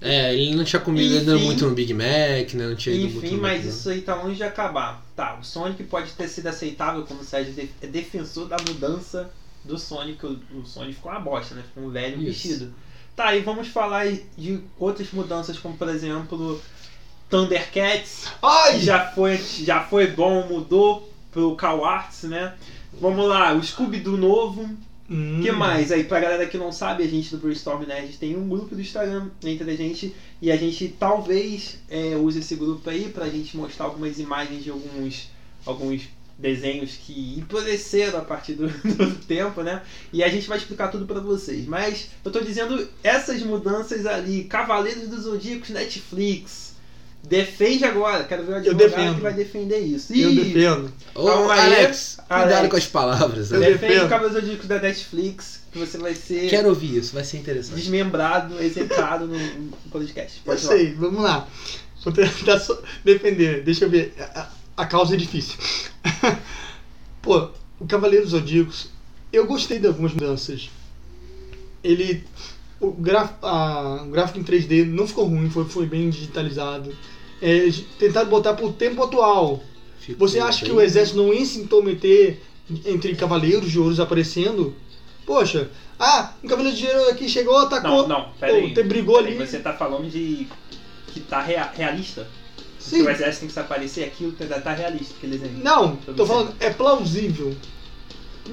É, 0.05 0.33
ele 0.35 0.55
não 0.55 0.63
tinha 0.63 0.79
comido 0.79 1.17
ainda 1.17 1.35
muito 1.37 1.65
no 1.65 1.73
Big 1.73 1.93
Mac, 1.93 2.53
né? 2.53 2.67
Não 2.67 2.75
tinha 2.75 2.95
ido 2.95 3.05
enfim, 3.07 3.19
muito 3.31 3.41
mas 3.41 3.65
isso 3.65 3.89
aí 3.89 4.01
tá 4.01 4.15
longe 4.15 4.35
de 4.35 4.43
acabar. 4.43 5.03
Tá, 5.15 5.37
o 5.39 5.43
Sonic 5.43 5.83
pode 5.85 6.11
ter 6.11 6.27
sido 6.27 6.47
aceitável 6.47 7.03
como 7.03 7.23
Sérgio 7.23 7.69
é 7.81 7.87
defensor 7.87 8.47
da 8.47 8.57
mudança 8.57 9.31
do 9.63 9.79
Sonic. 9.79 10.23
O, 10.23 10.39
o 10.59 10.65
Sonic 10.65 10.93
ficou 10.93 11.11
uma 11.11 11.19
bosta, 11.19 11.55
né? 11.55 11.63
Ficou 11.63 11.85
um 11.85 11.89
velho 11.89 12.17
isso. 12.21 12.25
vestido. 12.25 12.73
Tá, 13.15 13.35
e 13.35 13.41
vamos 13.41 13.69
falar 13.69 14.05
de 14.37 14.59
outras 14.77 15.09
mudanças, 15.11 15.57
como 15.57 15.75
por 15.75 15.89
exemplo 15.89 16.61
Thundercats. 17.29 18.27
Ai! 18.43 18.79
Já 18.79 19.07
foi, 19.11 19.37
já 19.37 19.81
foi 19.81 20.07
bom, 20.07 20.45
mudou 20.47 21.11
pro 21.31 21.55
Cal 21.55 21.83
Arts, 21.83 22.23
né? 22.23 22.53
Vamos 23.01 23.27
lá, 23.27 23.53
o 23.53 23.63
Scooby 23.63 23.99
do 23.99 24.17
novo 24.17 24.69
Hum. 25.09 25.41
que 25.43 25.51
mais? 25.51 25.91
Aí, 25.91 26.03
pra 26.03 26.19
galera 26.19 26.47
que 26.47 26.57
não 26.57 26.71
sabe, 26.71 27.03
a 27.03 27.07
gente 27.07 27.29
do 27.29 27.37
Brainstorm 27.37 27.83
Nerd 27.83 28.17
tem 28.17 28.35
um 28.35 28.47
grupo 28.49 28.73
do 28.73 28.81
Instagram 28.81 29.29
entre 29.43 29.69
a 29.69 29.75
gente 29.75 30.15
e 30.41 30.51
a 30.51 30.57
gente 30.57 30.95
talvez 30.99 31.79
é, 31.87 32.15
use 32.15 32.39
esse 32.39 32.55
grupo 32.55 32.89
aí 32.89 33.09
pra 33.09 33.29
gente 33.29 33.55
mostrar 33.55 33.85
algumas 33.85 34.17
imagens 34.19 34.63
de 34.63 34.71
alguns, 34.71 35.29
alguns 35.65 36.09
desenhos 36.37 36.97
que 36.97 37.37
empureceram 37.37 38.19
a 38.19 38.21
partir 38.23 38.53
do, 38.53 38.67
do, 38.95 39.15
tempo, 39.25 39.61
né? 39.61 39.83
E 40.11 40.23
a 40.23 40.27
gente 40.27 40.47
vai 40.47 40.57
explicar 40.57 40.89
tudo 40.89 41.05
para 41.05 41.19
vocês. 41.19 41.65
Mas 41.65 42.09
eu 42.23 42.31
tô 42.31 42.41
dizendo 42.41 42.87
essas 43.03 43.41
mudanças 43.43 44.05
ali, 44.05 44.45
Cavaleiros 44.45 45.07
dos 45.07 45.21
Zodíacos 45.21 45.69
Netflix, 45.69 46.64
Defende 47.27 47.83
agora, 47.85 48.23
quero 48.23 48.43
ver 48.43 48.53
o 48.53 48.55
advogado 48.57 49.15
que 49.15 49.21
vai 49.21 49.33
defender 49.33 49.79
isso. 49.79 50.13
Ih, 50.13 50.21
eu 50.21 50.35
defendo. 50.35 50.93
Ô, 51.15 51.29
Alex, 51.49 52.17
cuidado 52.17 52.53
Alex, 52.53 52.69
com 52.69 52.77
as 52.77 52.87
palavras. 52.87 53.51
Eu 53.51 53.59
defende 53.59 53.99
o 54.01 54.09
Cabelo 54.09 54.33
Zodíaco 54.33 54.67
da 54.67 54.79
Netflix, 54.79 55.61
que 55.71 55.79
você 55.79 55.97
vai 55.97 56.13
ser. 56.13 56.49
Quero 56.49 56.69
ouvir 56.69 56.97
isso, 56.97 57.13
vai 57.13 57.23
ser 57.23 57.37
interessante. 57.37 57.77
Desmembrado, 57.77 58.61
execrado 58.61 59.25
no, 59.25 59.37
no 59.37 59.71
podcast. 59.91 60.39
Pode 60.45 60.61
eu 60.61 60.69
sei, 60.69 60.93
vamos 60.93 61.23
lá. 61.23 61.47
Vou 62.03 62.13
tentar 62.13 62.61
defender. 63.03 63.63
Deixa 63.63 63.85
eu 63.85 63.89
ver. 63.89 64.13
A, 64.19 64.47
a 64.77 64.85
causa 64.85 65.15
é 65.15 65.17
difícil. 65.17 65.55
Pô, 67.23 67.49
o 67.79 67.87
Cavaleiro 67.87 68.27
Zodíacos, 68.27 68.89
eu 69.33 69.47
gostei 69.47 69.79
de 69.79 69.87
algumas 69.87 70.13
mudanças. 70.13 70.69
Ele. 71.83 72.23
O, 72.79 72.91
graf, 72.91 73.31
a, 73.41 74.03
o 74.05 74.11
gráfico 74.11 74.37
em 74.37 74.43
3D 74.43 74.85
não 74.85 75.07
ficou 75.07 75.25
ruim, 75.25 75.49
foi, 75.49 75.65
foi 75.65 75.85
bem 75.87 76.09
digitalizado 76.09 76.93
é, 77.41 77.69
tentaram 77.99 78.29
botar 78.29 78.53
pro 78.53 78.71
tempo 78.71 79.03
atual. 79.03 79.63
Ficou 79.99 80.27
Você 80.27 80.39
acha 80.39 80.61
bem... 80.61 80.69
que 80.69 80.75
o 80.75 80.81
exército 80.81 81.17
não 81.17 81.33
ia 81.33 81.45
se 81.45 81.59
intrometer 81.59 82.39
entre 82.85 83.15
cavaleiros 83.15 83.71
de 83.71 83.79
ouros 83.79 83.99
aparecendo? 83.99 84.75
Poxa, 85.25 85.69
ah, 85.99 86.33
um 86.43 86.47
cavaleiro 86.47 86.77
de 86.77 86.87
ouro 86.87 87.09
aqui 87.09 87.27
chegou, 87.27 87.57
atacou. 87.57 88.07
Não, 88.07 88.19
não, 88.19 88.29
peraí. 88.39 88.73
Te 88.73 88.83
brigou 88.83 89.17
ali. 89.17 89.35
Você 89.35 89.59
tá 89.59 89.73
falando 89.73 90.09
de 90.09 90.47
que 91.07 91.19
tá 91.21 91.41
rea 91.41 91.71
realista? 91.73 92.27
Sim. 92.77 92.97
Que 92.97 93.01
o 93.03 93.09
exército 93.09 93.39
tem 93.39 93.47
que 93.47 93.53
se 93.53 93.59
aparecer 93.59 94.03
aquilo 94.03 94.33
tá 94.33 94.73
realista, 94.73 95.15
aquele 95.17 95.37
desenho. 95.37 95.63
Não, 95.63 95.95
tô 95.95 96.25
falando, 96.25 96.53
é 96.59 96.69
plausível. 96.69 97.55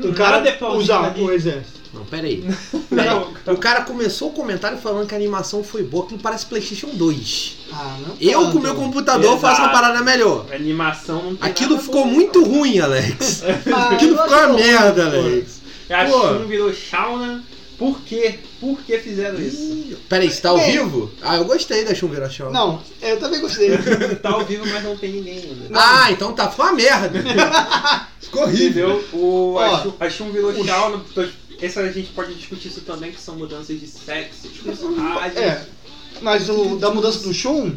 O 0.03 0.13
cara 0.15 0.43
usar 0.75 1.17
o 1.19 1.31
exército. 1.31 1.83
Não, 1.93 2.07
peraí. 2.07 2.43
Não, 2.91 3.35
o 3.55 3.59
cara 3.59 3.83
começou 3.83 4.31
o 4.31 4.33
comentário 4.33 4.79
falando 4.79 5.07
que 5.07 5.15
a 5.15 5.19
animação 5.19 5.63
foi 5.63 5.83
boa, 5.83 6.07
que 6.07 6.17
parece 6.17 6.47
PlayStation 6.47 6.89
2. 6.95 7.59
Ah, 7.71 7.97
não 8.01 8.17
Eu, 8.19 8.51
com 8.51 8.59
meu 8.59 8.75
computador, 8.75 9.37
Exato. 9.37 9.41
faço 9.41 9.63
uma 9.63 9.73
parada 9.73 10.03
melhor. 10.03 10.47
A 10.51 10.55
animação 10.55 11.23
não 11.23 11.37
tem 11.37 11.51
Aquilo 11.51 11.79
ficou 11.79 12.07
muito 12.07 12.43
ruim, 12.45 12.79
Alex. 12.79 13.43
Ah, 13.73 13.91
Aquilo 13.91 14.17
ficou 14.17 14.39
uma 14.39 14.53
merda, 14.55 15.07
Alex. 15.07 15.61
A 15.91 16.07
Shun 16.07 16.47
virou 16.47 16.73
Shauna. 16.73 17.45
Por 17.79 18.01
quê? 18.03 18.39
Por 18.61 18.79
que 18.83 18.99
fizeram 18.99 19.41
isso? 19.41 19.97
Peraí, 20.09 20.31
você 20.31 20.41
tá 20.41 20.51
ao 20.51 20.59
Bem, 20.59 20.71
vivo? 20.73 21.11
Ah, 21.21 21.37
eu 21.37 21.45
gostei 21.45 21.85
da 21.85 21.95
Shun 21.95 22.09
virar 22.09 22.31
Shauna. 22.31 22.53
Não, 22.53 22.83
eu 23.03 23.19
também 23.19 23.41
gostei. 23.41 23.77
tá 24.23 24.31
ao 24.31 24.45
vivo, 24.45 24.65
mas 24.67 24.83
não 24.85 24.97
tem 24.97 25.13
ninguém 25.13 25.39
ainda. 25.39 25.69
Ah, 25.75 26.11
então 26.11 26.33
tá, 26.33 26.49
foi 26.49 26.65
uma 26.67 26.75
merda. 26.75 27.23
Ficou 28.33 28.43
horrível. 28.45 29.05
O, 29.13 29.59
a, 29.59 30.11
Shun, 30.11 30.31
virou 30.31 30.53
Shauna 30.65 31.05
essa 31.61 31.81
a 31.81 31.93
gente 31.93 32.11
pode 32.11 32.35
discutir 32.35 32.69
isso 32.69 32.81
também, 32.81 33.13
que 33.13 33.21
são 33.21 33.37
mudanças 33.37 33.79
de 33.79 33.87
sexo, 33.87 34.49
de 34.49 34.59
personagens. 34.61 35.37
É. 35.37 35.67
Mas 36.21 36.49
o 36.49 36.77
da 36.77 36.91
mudança 36.91 37.21
do 37.21 37.33
Shun, 37.33 37.77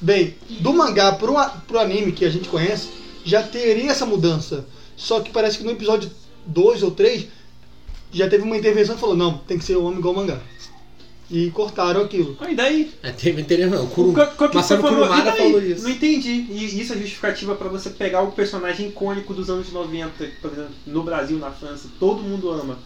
bem, 0.00 0.34
do 0.60 0.72
mangá 0.72 1.12
pro, 1.12 1.34
pro 1.66 1.78
anime 1.78 2.12
que 2.12 2.24
a 2.24 2.30
gente 2.30 2.48
conhece, 2.48 2.88
já 3.24 3.42
teria 3.42 3.90
essa 3.90 4.06
mudança. 4.06 4.64
Só 4.96 5.20
que 5.20 5.30
parece 5.30 5.58
que 5.58 5.64
no 5.64 5.72
episódio 5.72 6.10
2 6.46 6.82
ou 6.82 6.90
3 6.90 7.26
já 8.10 8.28
teve 8.28 8.44
uma 8.44 8.56
intervenção 8.56 8.96
e 8.96 8.98
falou, 8.98 9.16
não, 9.16 9.38
tem 9.38 9.58
que 9.58 9.64
ser 9.64 9.76
o 9.76 9.84
homem 9.84 9.98
igual 9.98 10.14
ao 10.14 10.20
mangá. 10.22 10.40
E 11.30 11.50
cortaram 11.50 12.02
aquilo. 12.02 12.36
Ah, 12.40 12.50
e 12.50 12.54
daí? 12.54 12.90
É, 13.02 13.10
teve 13.10 13.42
intervenção. 13.42 13.86
Kuru... 13.88 14.14
Masaru 14.54 14.82
Kurumada 14.82 15.32
falou 15.32 15.62
isso. 15.62 15.82
Não 15.82 15.90
entendi. 15.90 16.46
E 16.48 16.80
isso 16.80 16.94
é 16.94 16.96
justificativa 16.96 17.54
para 17.54 17.68
você 17.68 17.90
pegar 17.90 18.22
o 18.22 18.32
personagem 18.32 18.88
icônico 18.88 19.34
dos 19.34 19.50
anos 19.50 19.70
90, 19.70 20.12
por 20.40 20.52
exemplo, 20.52 20.72
no 20.86 21.02
Brasil, 21.02 21.38
na 21.38 21.50
França, 21.50 21.88
todo 21.98 22.22
mundo 22.22 22.50
ama 22.50 22.78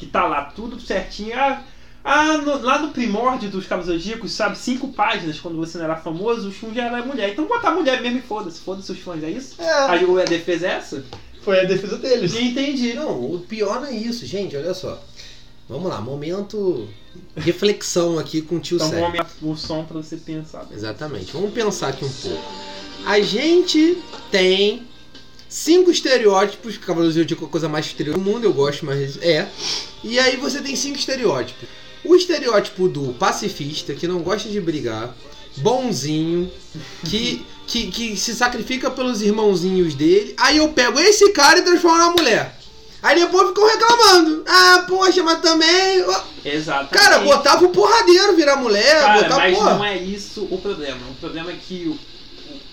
que 0.00 0.06
tá 0.06 0.26
lá 0.26 0.44
tudo 0.44 0.80
certinho. 0.80 1.34
Ah, 1.34 1.62
ah 2.02 2.38
no, 2.38 2.62
lá 2.62 2.78
no 2.78 2.90
primórdio 2.90 3.50
dos 3.50 3.66
Cabos 3.66 3.86
Zodíacos, 3.86 4.32
sabe, 4.32 4.56
cinco 4.56 4.88
páginas, 4.88 5.38
quando 5.38 5.58
você 5.58 5.76
não 5.76 5.84
era 5.84 5.96
famoso, 5.96 6.48
o 6.48 6.52
Shun 6.52 6.72
já 6.72 6.86
era 6.86 7.04
mulher. 7.04 7.30
Então 7.30 7.46
botar 7.46 7.72
mulher 7.72 8.00
mesmo 8.00 8.18
e 8.18 8.22
foda-se, 8.22 8.60
foda-se 8.60 8.90
os 8.90 8.98
fãs, 8.98 9.22
é 9.22 9.30
isso? 9.30 9.60
É. 9.60 9.70
Aí 9.90 10.04
a 10.04 10.24
defesa 10.24 10.66
é 10.66 10.70
essa? 10.70 11.04
Foi 11.42 11.60
a 11.60 11.64
defesa 11.64 11.98
deles. 11.98 12.34
Entendi. 12.34 12.94
Não, 12.94 13.34
o 13.34 13.40
pior 13.40 13.80
não 13.80 13.88
é 13.88 13.92
isso, 13.92 14.24
gente, 14.24 14.56
olha 14.56 14.74
só. 14.74 15.02
Vamos 15.70 15.88
lá, 15.88 16.00
momento 16.00 16.88
reflexão 17.36 18.18
aqui 18.18 18.42
com 18.42 18.56
o 18.56 18.60
tio 18.60 18.74
então, 18.74 18.88
Então 18.88 19.50
o 19.52 19.56
som 19.56 19.84
para 19.84 20.02
você 20.02 20.16
pensar. 20.16 20.66
Exatamente. 20.74 21.32
Vamos 21.32 21.52
pensar 21.52 21.90
aqui 21.90 22.04
um 22.04 22.08
pouco. 22.08 22.42
A 23.06 23.20
gente 23.20 23.96
tem 24.32 24.82
cinco 25.48 25.88
estereótipos, 25.92 26.76
Cavaleiros 26.76 27.14
do 27.14 27.20
Zodíaco 27.20 27.44
é 27.44 27.46
a 27.46 27.50
coisa 27.50 27.68
mais 27.68 27.86
estereótipa 27.86 28.24
do 28.24 28.30
mundo, 28.32 28.44
eu 28.44 28.52
gosto, 28.52 28.84
mas 28.84 29.16
é. 29.22 29.48
E 30.02 30.18
aí 30.18 30.36
você 30.38 30.60
tem 30.60 30.74
cinco 30.74 30.98
estereótipos. 30.98 31.68
O 32.04 32.16
estereótipo 32.16 32.88
do 32.88 33.12
pacifista, 33.14 33.94
que 33.94 34.08
não 34.08 34.22
gosta 34.22 34.48
de 34.48 34.60
brigar, 34.60 35.14
bonzinho, 35.58 36.50
que, 37.08 37.46
que, 37.68 37.86
que 37.92 38.16
se 38.16 38.34
sacrifica 38.34 38.90
pelos 38.90 39.22
irmãozinhos 39.22 39.94
dele. 39.94 40.34
Aí 40.36 40.56
eu 40.56 40.68
pego 40.70 40.98
esse 40.98 41.30
cara 41.30 41.60
e 41.60 41.62
transformo 41.62 41.98
na 41.98 42.10
mulher. 42.10 42.59
Aí 43.02 43.18
depois 43.18 43.48
ficam 43.48 43.66
reclamando. 43.66 44.44
Ah, 44.46 44.84
poxa, 44.86 45.22
mas 45.22 45.40
também. 45.40 46.04
Exato. 46.44 46.90
Cara, 46.90 47.20
botava 47.20 47.64
o 47.64 47.70
porradeiro 47.70 48.36
virar 48.36 48.56
mulher. 48.56 49.00
Cara, 49.00 49.22
botava, 49.22 49.40
mas 49.40 49.56
porra. 49.56 49.74
não 49.74 49.84
é 49.84 49.96
isso 49.96 50.46
o 50.50 50.58
problema. 50.58 51.00
O 51.10 51.14
problema 51.14 51.50
é 51.50 51.56
que 51.56 51.98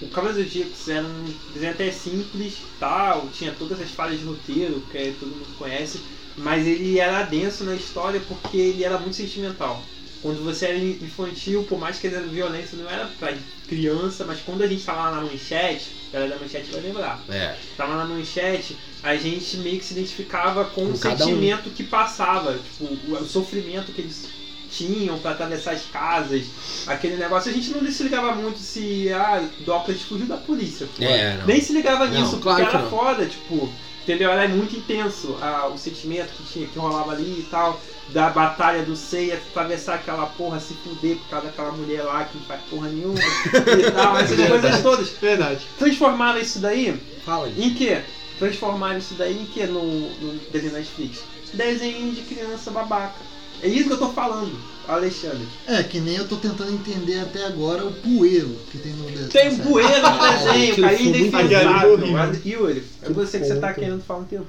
o 0.01 0.07
Cavaleiros 0.09 0.51
do 0.51 0.59
Zodíaco 0.59 0.91
era 0.91 1.03
um 1.03 1.33
desenho 1.53 1.71
até 1.71 1.91
simples, 1.91 2.57
tal, 2.79 3.27
tinha 3.33 3.51
todas 3.57 3.81
as 3.81 3.89
falhas 3.89 4.19
de 4.19 4.25
roteiro, 4.25 4.83
que 4.91 5.15
todo 5.19 5.29
mundo 5.29 5.57
conhece, 5.57 5.99
mas 6.37 6.67
ele 6.67 6.99
era 6.99 7.23
denso 7.23 7.63
na 7.63 7.75
história 7.75 8.21
porque 8.27 8.57
ele 8.57 8.83
era 8.83 8.97
muito 8.99 9.15
sentimental. 9.15 9.81
Quando 10.27 10.43
você 10.43 10.65
era 10.65 10.77
infantil, 10.77 11.63
por 11.63 11.79
mais 11.79 11.99
que 11.99 12.07
era 12.07 12.19
violência, 12.19 12.77
não 12.77 12.89
era 12.89 13.05
pra 13.17 13.33
criança, 13.65 14.25
mas 14.25 14.41
quando 14.41 14.61
a 14.61 14.67
gente 14.67 14.83
tava 14.83 15.09
lá 15.09 15.11
na 15.15 15.21
manchete, 15.21 15.89
a 16.09 16.13
galera 16.15 16.33
da 16.33 16.41
manchete 16.41 16.69
vai 16.69 16.81
lembrar. 16.81 17.23
É. 17.29 17.55
Tava 17.77 17.95
na 17.95 18.03
manchete, 18.03 18.75
a 19.01 19.15
gente 19.15 19.55
meio 19.55 19.79
que 19.79 19.85
se 19.85 19.93
identificava 19.93 20.65
com, 20.65 20.85
com 20.85 20.91
o 20.91 20.97
sentimento 20.97 21.69
um. 21.69 21.71
que 21.71 21.81
passava, 21.81 22.55
tipo, 22.55 23.13
o, 23.13 23.25
sofrimento 23.25 23.93
que 23.93 24.01
eles 24.01 24.27
tinham 24.69 25.17
para 25.19 25.31
atravessar 25.31 25.71
as 25.71 25.85
casas, 25.85 26.43
aquele 26.87 27.15
negócio. 27.15 27.49
A 27.49 27.53
gente 27.53 27.69
não 27.69 27.89
se 27.89 28.03
ligava 28.03 28.35
muito 28.35 28.59
se 28.59 29.09
ah, 29.13 29.47
Douglas 29.65 30.01
fugiu 30.01 30.25
da 30.25 30.35
polícia. 30.35 30.89
É, 30.99 31.39
Nem 31.45 31.61
se 31.61 31.71
ligava 31.71 32.05
não, 32.05 32.19
nisso, 32.19 32.37
claro 32.39 32.65
porque 32.65 32.75
era 32.75 32.89
foda, 32.89 33.25
tipo, 33.25 33.71
entendeu? 34.07 34.31
Era 34.31 34.47
muito 34.47 34.75
intenso 34.75 35.37
ah, 35.41 35.67
o 35.67 35.77
sentimento 35.77 36.31
que 36.31 36.43
tinha 36.43 36.67
que 36.67 36.79
rolava 36.79 37.11
ali 37.11 37.41
e 37.41 37.47
tal, 37.51 37.79
da 38.09 38.29
batalha 38.29 38.83
do 38.83 38.95
Seiya, 38.95 39.35
atravessar 39.35 39.95
aquela 39.95 40.25
porra, 40.27 40.61
se 40.61 40.73
fuder 40.75 41.17
por 41.17 41.29
causa 41.29 41.47
daquela 41.47 41.73
mulher 41.73 42.03
lá 42.03 42.23
que 42.23 42.37
não 42.37 42.45
faz 42.45 42.61
porra 42.69 42.87
nenhuma 42.87 43.19
e 43.19 43.91
tal, 43.91 44.17
essas 44.17 44.47
coisas 44.47 44.81
todas. 44.81 45.09
Verdade. 45.09 45.67
Transformaram 45.77 46.39
isso 46.39 46.59
daí 46.59 46.97
Fala 47.25 47.49
em 47.49 47.73
que? 47.73 48.01
Transformaram 48.39 48.97
isso 48.97 49.15
daí 49.15 49.41
em 49.41 49.45
que 49.45 49.65
no, 49.65 49.83
no 49.83 50.39
desenho 50.51 50.73
Netflix? 50.73 51.23
Desenho 51.53 52.13
de 52.13 52.21
criança 52.21 52.71
babaca. 52.71 53.19
É 53.61 53.67
isso 53.67 53.87
que 53.87 53.93
eu 53.93 53.99
tô 53.99 54.09
falando, 54.09 54.57
Alexandre. 54.87 55.47
É, 55.67 55.83
que 55.83 55.99
nem 55.99 56.15
eu 56.15 56.27
tô 56.27 56.37
tentando 56.37 56.71
entender 56.71 57.19
até 57.19 57.45
agora 57.45 57.85
o 57.85 57.93
poeiro 57.93 58.55
que 58.71 58.77
tem 58.77 58.93
no 58.93 59.05
desenho. 59.05 59.29
Tem 59.29 59.49
um 59.49 59.57
bueiro 59.57 59.89
no 59.89 60.19
desenho, 60.19 60.81
Caio 60.81 61.01
indefensável. 61.01 62.41
Yuri, 62.45 62.83
é 63.01 63.09
você 63.09 63.39
que 63.39 63.45
você 63.45 63.59
tá 63.59 63.73
querendo 63.73 64.01
falar 64.03 64.21
um 64.21 64.25
tempo. 64.25 64.47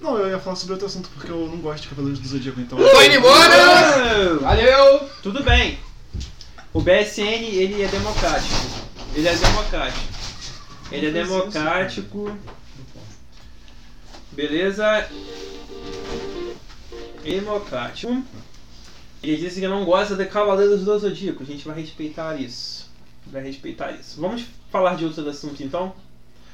Não, 0.00 0.16
eu 0.16 0.28
ia 0.28 0.38
falar 0.38 0.56
sobre 0.56 0.74
outro 0.74 0.86
assunto 0.86 1.08
porque 1.14 1.30
eu 1.30 1.48
não 1.48 1.58
gosto 1.58 1.82
de 1.82 1.88
Cavaleiros 1.88 2.20
do 2.20 2.28
Zodíaco, 2.28 2.60
então. 2.60 2.78
Tô 2.78 3.02
indo 3.02 3.16
embora! 3.16 4.38
Valeu! 4.40 5.08
Tudo 5.22 5.42
bem. 5.42 5.78
O 6.72 6.80
BSN, 6.80 7.22
ele 7.22 7.82
é 7.82 7.88
democrático. 7.88 8.54
Ele 9.14 9.26
é 9.26 9.34
democrático. 9.34 10.06
Ele 10.92 11.06
é 11.06 11.10
democrático. 11.10 12.38
Beleza? 14.32 15.08
Democrático. 17.24 18.22
Ele 19.22 19.36
disse 19.36 19.60
que 19.60 19.68
não 19.68 19.84
gosta 19.84 20.14
de 20.14 20.24
Cavaleiros 20.26 20.84
do 20.84 20.98
Zodíaco. 20.98 21.42
A 21.42 21.46
gente 21.46 21.66
vai 21.66 21.80
respeitar 21.80 22.40
isso. 22.40 22.88
Vai 23.26 23.42
respeitar 23.42 23.92
isso. 23.92 24.20
Vamos 24.20 24.46
falar 24.70 24.94
de 24.94 25.04
outro 25.04 25.28
assunto 25.28 25.62
então? 25.62 25.94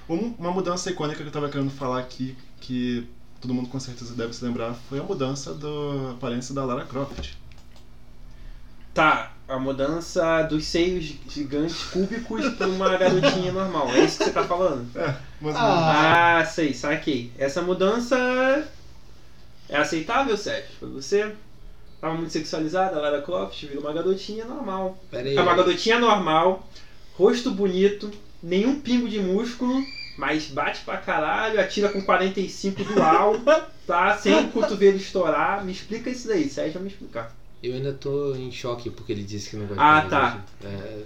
Uma 0.08 0.50
mudança 0.50 0.90
icônica 0.90 1.16
que 1.16 1.24
eu 1.24 1.28
estava 1.28 1.48
querendo 1.48 1.70
falar 1.70 2.00
aqui, 2.00 2.36
que 2.60 3.08
todo 3.40 3.54
mundo 3.54 3.68
com 3.68 3.80
certeza 3.80 4.14
deve 4.14 4.32
se 4.34 4.44
lembrar, 4.44 4.74
foi 4.88 4.98
a 4.98 5.02
mudança 5.02 5.54
da 5.54 6.12
aparência 6.12 6.54
da 6.54 6.64
Lara 6.64 6.84
Croft. 6.84 7.34
Tá, 8.92 9.32
a 9.48 9.58
mudança 9.58 10.42
dos 10.42 10.64
seios 10.66 11.14
gigantes 11.28 11.82
cúbicos 11.84 12.48
para 12.54 12.68
uma 12.68 12.88
garotinha 12.96 13.52
normal. 13.52 13.88
É 13.90 14.04
isso 14.04 14.18
que 14.18 14.24
você 14.24 14.30
tá 14.30 14.44
falando? 14.44 14.86
É, 14.96 15.16
mas 15.40 15.56
ah, 15.56 16.38
ah, 16.38 16.44
sei, 16.44 16.72
saquei. 16.72 17.32
Essa 17.36 17.60
mudança 17.60 18.16
é 19.68 19.76
aceitável, 19.76 20.36
Sérgio? 20.36 20.70
Pra 20.78 20.88
você? 20.88 21.34
Tava 22.04 22.16
muito 22.16 22.34
sexualizada, 22.34 23.00
Lara 23.00 23.22
Croft 23.22 23.64
virou 23.64 23.82
uma 23.82 23.94
garotinha 23.94 24.44
normal. 24.44 25.02
Pera 25.10 25.26
aí. 25.26 25.34
É 25.34 25.40
uma 25.40 25.54
garotinha 25.54 25.98
normal, 25.98 26.68
rosto 27.16 27.50
bonito, 27.50 28.10
nenhum 28.42 28.78
pingo 28.78 29.08
de 29.08 29.18
músculo, 29.18 29.82
mas 30.18 30.48
bate 30.48 30.82
pra 30.84 30.98
caralho, 30.98 31.58
atira 31.58 31.88
com 31.88 32.02
45 32.02 32.84
dual, 32.84 33.40
tá? 33.86 34.18
Sem 34.18 34.38
o 34.38 34.48
cotovelo 34.48 34.98
estourar. 34.98 35.64
Me 35.64 35.72
explica 35.72 36.10
isso 36.10 36.28
daí, 36.28 36.46
Sérgio 36.46 36.74
vai 36.74 36.82
me 36.82 36.88
explicar. 36.90 37.34
Eu 37.62 37.72
ainda 37.72 37.94
tô 37.94 38.34
em 38.34 38.52
choque 38.52 38.90
porque 38.90 39.10
ele 39.10 39.22
disse 39.22 39.48
que 39.48 39.56
não 39.56 39.64
gosta 39.64 39.82
Ah, 39.82 40.02
tá. 40.02 40.44
É... 40.62 41.04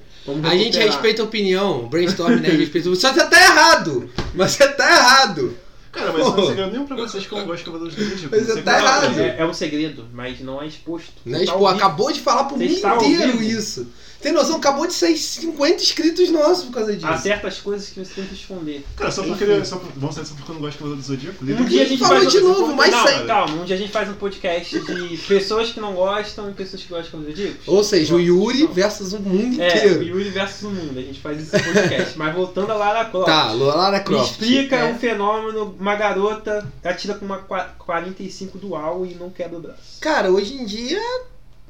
A 0.49 0.57
gente 0.57 0.78
respeita 0.78 1.23
a 1.23 1.26
opinião, 1.26 1.87
brainstorm, 1.87 2.40
né? 2.40 2.49
Respeita... 2.49 2.93
Só 2.97 3.14
você 3.14 3.25
tá 3.25 3.40
errado! 3.40 4.11
Mas 4.35 4.50
você 4.50 4.67
tá 4.73 4.90
errado! 4.90 5.57
Cara, 5.92 6.12
mas 6.12 6.26
não 6.26 6.38
é 6.38 6.47
segredo 6.47 6.71
nenhum 6.71 6.87
pra 6.87 6.97
vocês 6.97 7.26
que 7.26 7.33
eu 7.33 7.38
não 7.38 7.47
gosto 7.47 7.59
de 7.59 7.64
Cavaleiros 7.64 7.97
do 7.97 8.04
Zodíaco. 8.04 8.28
Mas 8.30 8.47
você 8.47 8.62
tá 8.62 8.78
errado. 8.78 9.21
É, 9.21 9.37
é 9.38 9.47
um 9.47 9.54
segredo, 9.54 10.07
mas 10.12 10.40
não 10.40 10.62
é 10.62 10.66
exposto. 10.66 11.12
Não 11.25 11.38
é 11.38 11.45
exposto. 11.45 11.76
Acabou 11.76 12.12
de 12.12 12.21
falar 12.21 12.45
pro 12.45 12.57
mundo 12.57 12.71
inteiro 12.71 13.42
isso. 13.42 13.87
Tem 14.21 14.33
noção? 14.33 14.57
Acabou 14.57 14.87
de 14.87 14.95
sair 14.95 15.17
50 15.17 15.83
inscritos 15.83 16.31
nossos 16.31 16.65
por 16.65 16.75
causa 16.75 16.93
disso. 16.93 17.07
Há 17.07 17.17
certas 17.17 17.61
coisas 17.61 17.89
que 17.89 18.01
você 18.01 18.15
tem 18.15 18.25
que 18.25 18.35
esconder. 18.35 18.85
Cara, 18.97 19.13
só 19.13 19.23
porque, 19.23 19.45
ele, 19.45 19.65
só, 19.65 19.81
vamos 19.97 20.15
saber 20.15 20.27
só 20.27 20.35
porque 20.35 20.51
eu 20.51 20.55
não 20.55 20.63
gosto 20.63 20.73
de 20.73 20.79
Cavaleiro 20.79 21.03
do 21.03 21.07
Zodíaco. 21.07 21.45
Um 21.45 21.65
dia 21.65 21.83
a 21.83 21.87
gente 21.87 22.01
faz 22.01 22.31
de 22.33 22.41
novo, 22.41 22.75
mas 22.75 22.91
não, 22.91 23.27
calma, 23.27 23.63
um 23.63 23.65
dia 23.65 23.77
a 23.77 23.79
gente 23.79 23.93
faz 23.93 24.09
um 24.09 24.15
podcast 24.15 24.81
de 24.81 25.17
pessoas 25.19 25.71
que 25.71 25.79
não 25.79 25.95
gostam 25.95 26.51
e 26.51 26.53
pessoas 26.53 26.83
que 26.83 26.89
gostam 26.89 27.05
de 27.05 27.11
Cavaleiro 27.11 27.37
do 27.37 27.43
Zodíaco. 27.43 27.71
Ou 27.71 27.85
seja, 27.85 28.15
o 28.15 28.21
Yuri 28.21 28.67
versus 28.67 29.13
o 29.13 29.21
mundo 29.21 29.63
é, 29.63 29.69
inteiro. 29.69 29.95
É, 29.95 29.99
o 29.99 30.03
Yuri 30.03 30.31
versus 30.31 30.63
o 30.63 30.71
mundo. 30.71 30.99
A 30.99 31.03
gente 31.03 31.21
faz 31.21 31.41
esse 31.41 31.51
podcast. 31.51 32.19
mas 32.19 32.35
voltando 32.35 32.73
a 32.73 32.75
Lara 32.75 33.05
Croft. 33.05 33.27
Tá, 33.27 33.53
Lara 33.53 34.01
Croft. 34.01 34.41
Me 34.41 34.47
explica 34.47 34.77
é. 34.77 34.93
um 34.93 34.99
fenômeno, 34.99 35.77
uma 35.79 35.95
garota 35.95 36.67
atira 36.83 37.15
com 37.15 37.25
uma 37.25 37.39
45 37.39 38.59
dual 38.59 39.07
e 39.07 39.15
não 39.15 39.31
quebra 39.31 39.59
o 39.59 39.61
braço. 39.61 40.01
Cara, 40.01 40.31
hoje 40.31 40.55
em 40.55 40.65
dia 40.65 41.01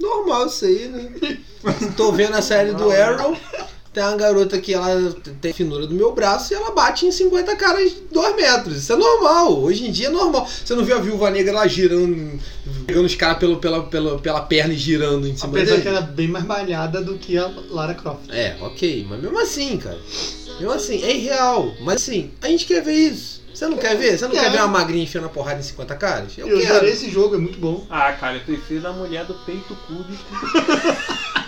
normal 0.00 0.46
isso 0.46 0.64
aí, 0.64 0.88
né? 0.88 1.38
Tô 1.96 2.12
vendo 2.12 2.34
a 2.36 2.42
série 2.42 2.72
do 2.72 2.90
Arrow. 2.90 3.36
Tem 3.98 4.06
uma 4.06 4.16
garota 4.16 4.60
que 4.60 4.72
ela 4.72 5.12
tem 5.40 5.52
finura 5.52 5.84
do 5.84 5.92
meu 5.92 6.12
braço 6.12 6.52
e 6.52 6.56
ela 6.56 6.70
bate 6.70 7.04
em 7.04 7.10
50 7.10 7.56
caras 7.56 7.90
de 7.90 7.96
2 8.12 8.36
metros. 8.36 8.76
Isso 8.76 8.92
é 8.92 8.96
normal. 8.96 9.60
Hoje 9.60 9.88
em 9.88 9.90
dia 9.90 10.06
é 10.06 10.10
normal. 10.10 10.46
Você 10.46 10.72
não 10.76 10.84
viu 10.84 10.96
a 10.96 11.00
viúva 11.00 11.28
negra 11.32 11.52
lá 11.52 11.66
girando, 11.66 12.38
pegando 12.86 13.06
os 13.06 13.16
caras 13.16 13.38
pelo, 13.38 13.56
pela, 13.56 13.82
pela, 13.82 14.18
pela 14.20 14.40
perna 14.42 14.72
e 14.72 14.76
girando 14.76 15.26
em 15.26 15.36
cima 15.36 15.48
Apesar 15.48 15.72
dele? 15.72 15.82
que 15.82 15.88
ela 15.88 15.98
é 15.98 16.02
bem 16.02 16.28
mais 16.28 16.44
malhada 16.44 17.02
do 17.02 17.18
que 17.18 17.36
a 17.36 17.50
Lara 17.70 17.94
Croft. 17.94 18.30
É, 18.30 18.56
ok. 18.60 19.04
Mas 19.10 19.20
mesmo 19.20 19.40
assim, 19.40 19.76
cara. 19.78 19.98
Mesmo 20.60 20.72
assim, 20.72 21.02
é 21.02 21.16
irreal. 21.16 21.74
Mas 21.80 21.96
assim, 21.96 22.30
a 22.40 22.46
gente 22.46 22.66
quer 22.66 22.80
ver 22.84 22.94
isso. 22.94 23.42
Você 23.52 23.66
não 23.66 23.78
quer 23.78 23.96
ver? 23.96 24.16
Você 24.16 24.28
não 24.28 24.30
quer 24.32 24.52
ver 24.52 24.58
uma 24.58 24.68
magrinha 24.68 25.02
enfiando 25.02 25.26
a 25.26 25.30
porrada 25.30 25.58
em 25.58 25.64
50 25.64 25.96
caras? 25.96 26.38
Eu, 26.38 26.46
eu 26.46 26.60
quero. 26.60 26.86
esse 26.86 27.10
jogo, 27.10 27.34
é 27.34 27.38
muito 27.38 27.58
bom. 27.58 27.84
Ah, 27.90 28.12
cara, 28.12 28.36
eu 28.36 28.42
prefiro 28.42 28.86
a 28.86 28.92
mulher 28.92 29.24
do 29.24 29.34
peito 29.34 29.76
cúbico. 29.88 30.22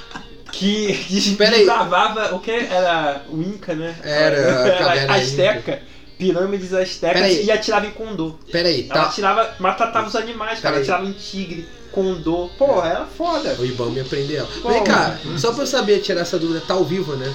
que 0.60 0.92
desbravava. 1.08 2.34
O 2.34 2.40
que? 2.40 2.50
Era 2.50 3.22
o 3.30 3.40
Inca, 3.40 3.74
né? 3.74 3.96
Era, 4.04 4.36
era 4.36 5.14
Azteca. 5.14 5.80
Pirâmides 6.18 6.74
Aztecas 6.74 7.46
e 7.46 7.50
atirava 7.50 7.86
em 7.86 7.92
condor. 7.92 8.34
Pera 8.52 8.68
aí, 8.68 8.86
ela 8.90 9.04
tá. 9.04 9.08
atirava, 9.08 9.54
matava 9.58 10.06
os 10.06 10.14
animais, 10.14 10.60
cara. 10.60 10.74
Ela 10.74 10.82
atirava 10.82 11.06
em 11.06 11.12
tigre, 11.12 11.66
condor. 11.90 12.50
Pô, 12.58 12.84
era 12.84 13.06
foda. 13.06 13.56
O 13.58 13.64
Ibama 13.64 13.92
me 13.92 14.00
aprendeu. 14.00 14.46
Vem 14.68 14.84
cá, 14.84 15.18
só 15.38 15.50
pra 15.54 15.62
eu 15.62 15.66
saber 15.66 16.00
tirar 16.00 16.20
essa 16.20 16.38
dúvida, 16.38 16.60
tá 16.60 16.74
ao 16.74 16.84
vivo, 16.84 17.16
né? 17.16 17.34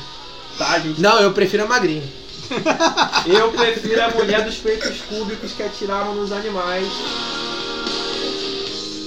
Tá, 0.60 0.77
gente. 0.77 1.01
Não, 1.01 1.20
eu 1.20 1.34
prefiro 1.34 1.63
a 1.63 1.65
magrinha. 1.65 2.03
Eu 3.25 3.51
prefiro 3.53 4.03
a 4.03 4.10
mulher 4.12 4.46
dos 4.46 4.58
peitos 4.58 5.01
cúbicos 5.10 5.51
que 5.53 5.63
atiravam 5.63 6.13
nos 6.13 6.32
animais. 6.32 6.88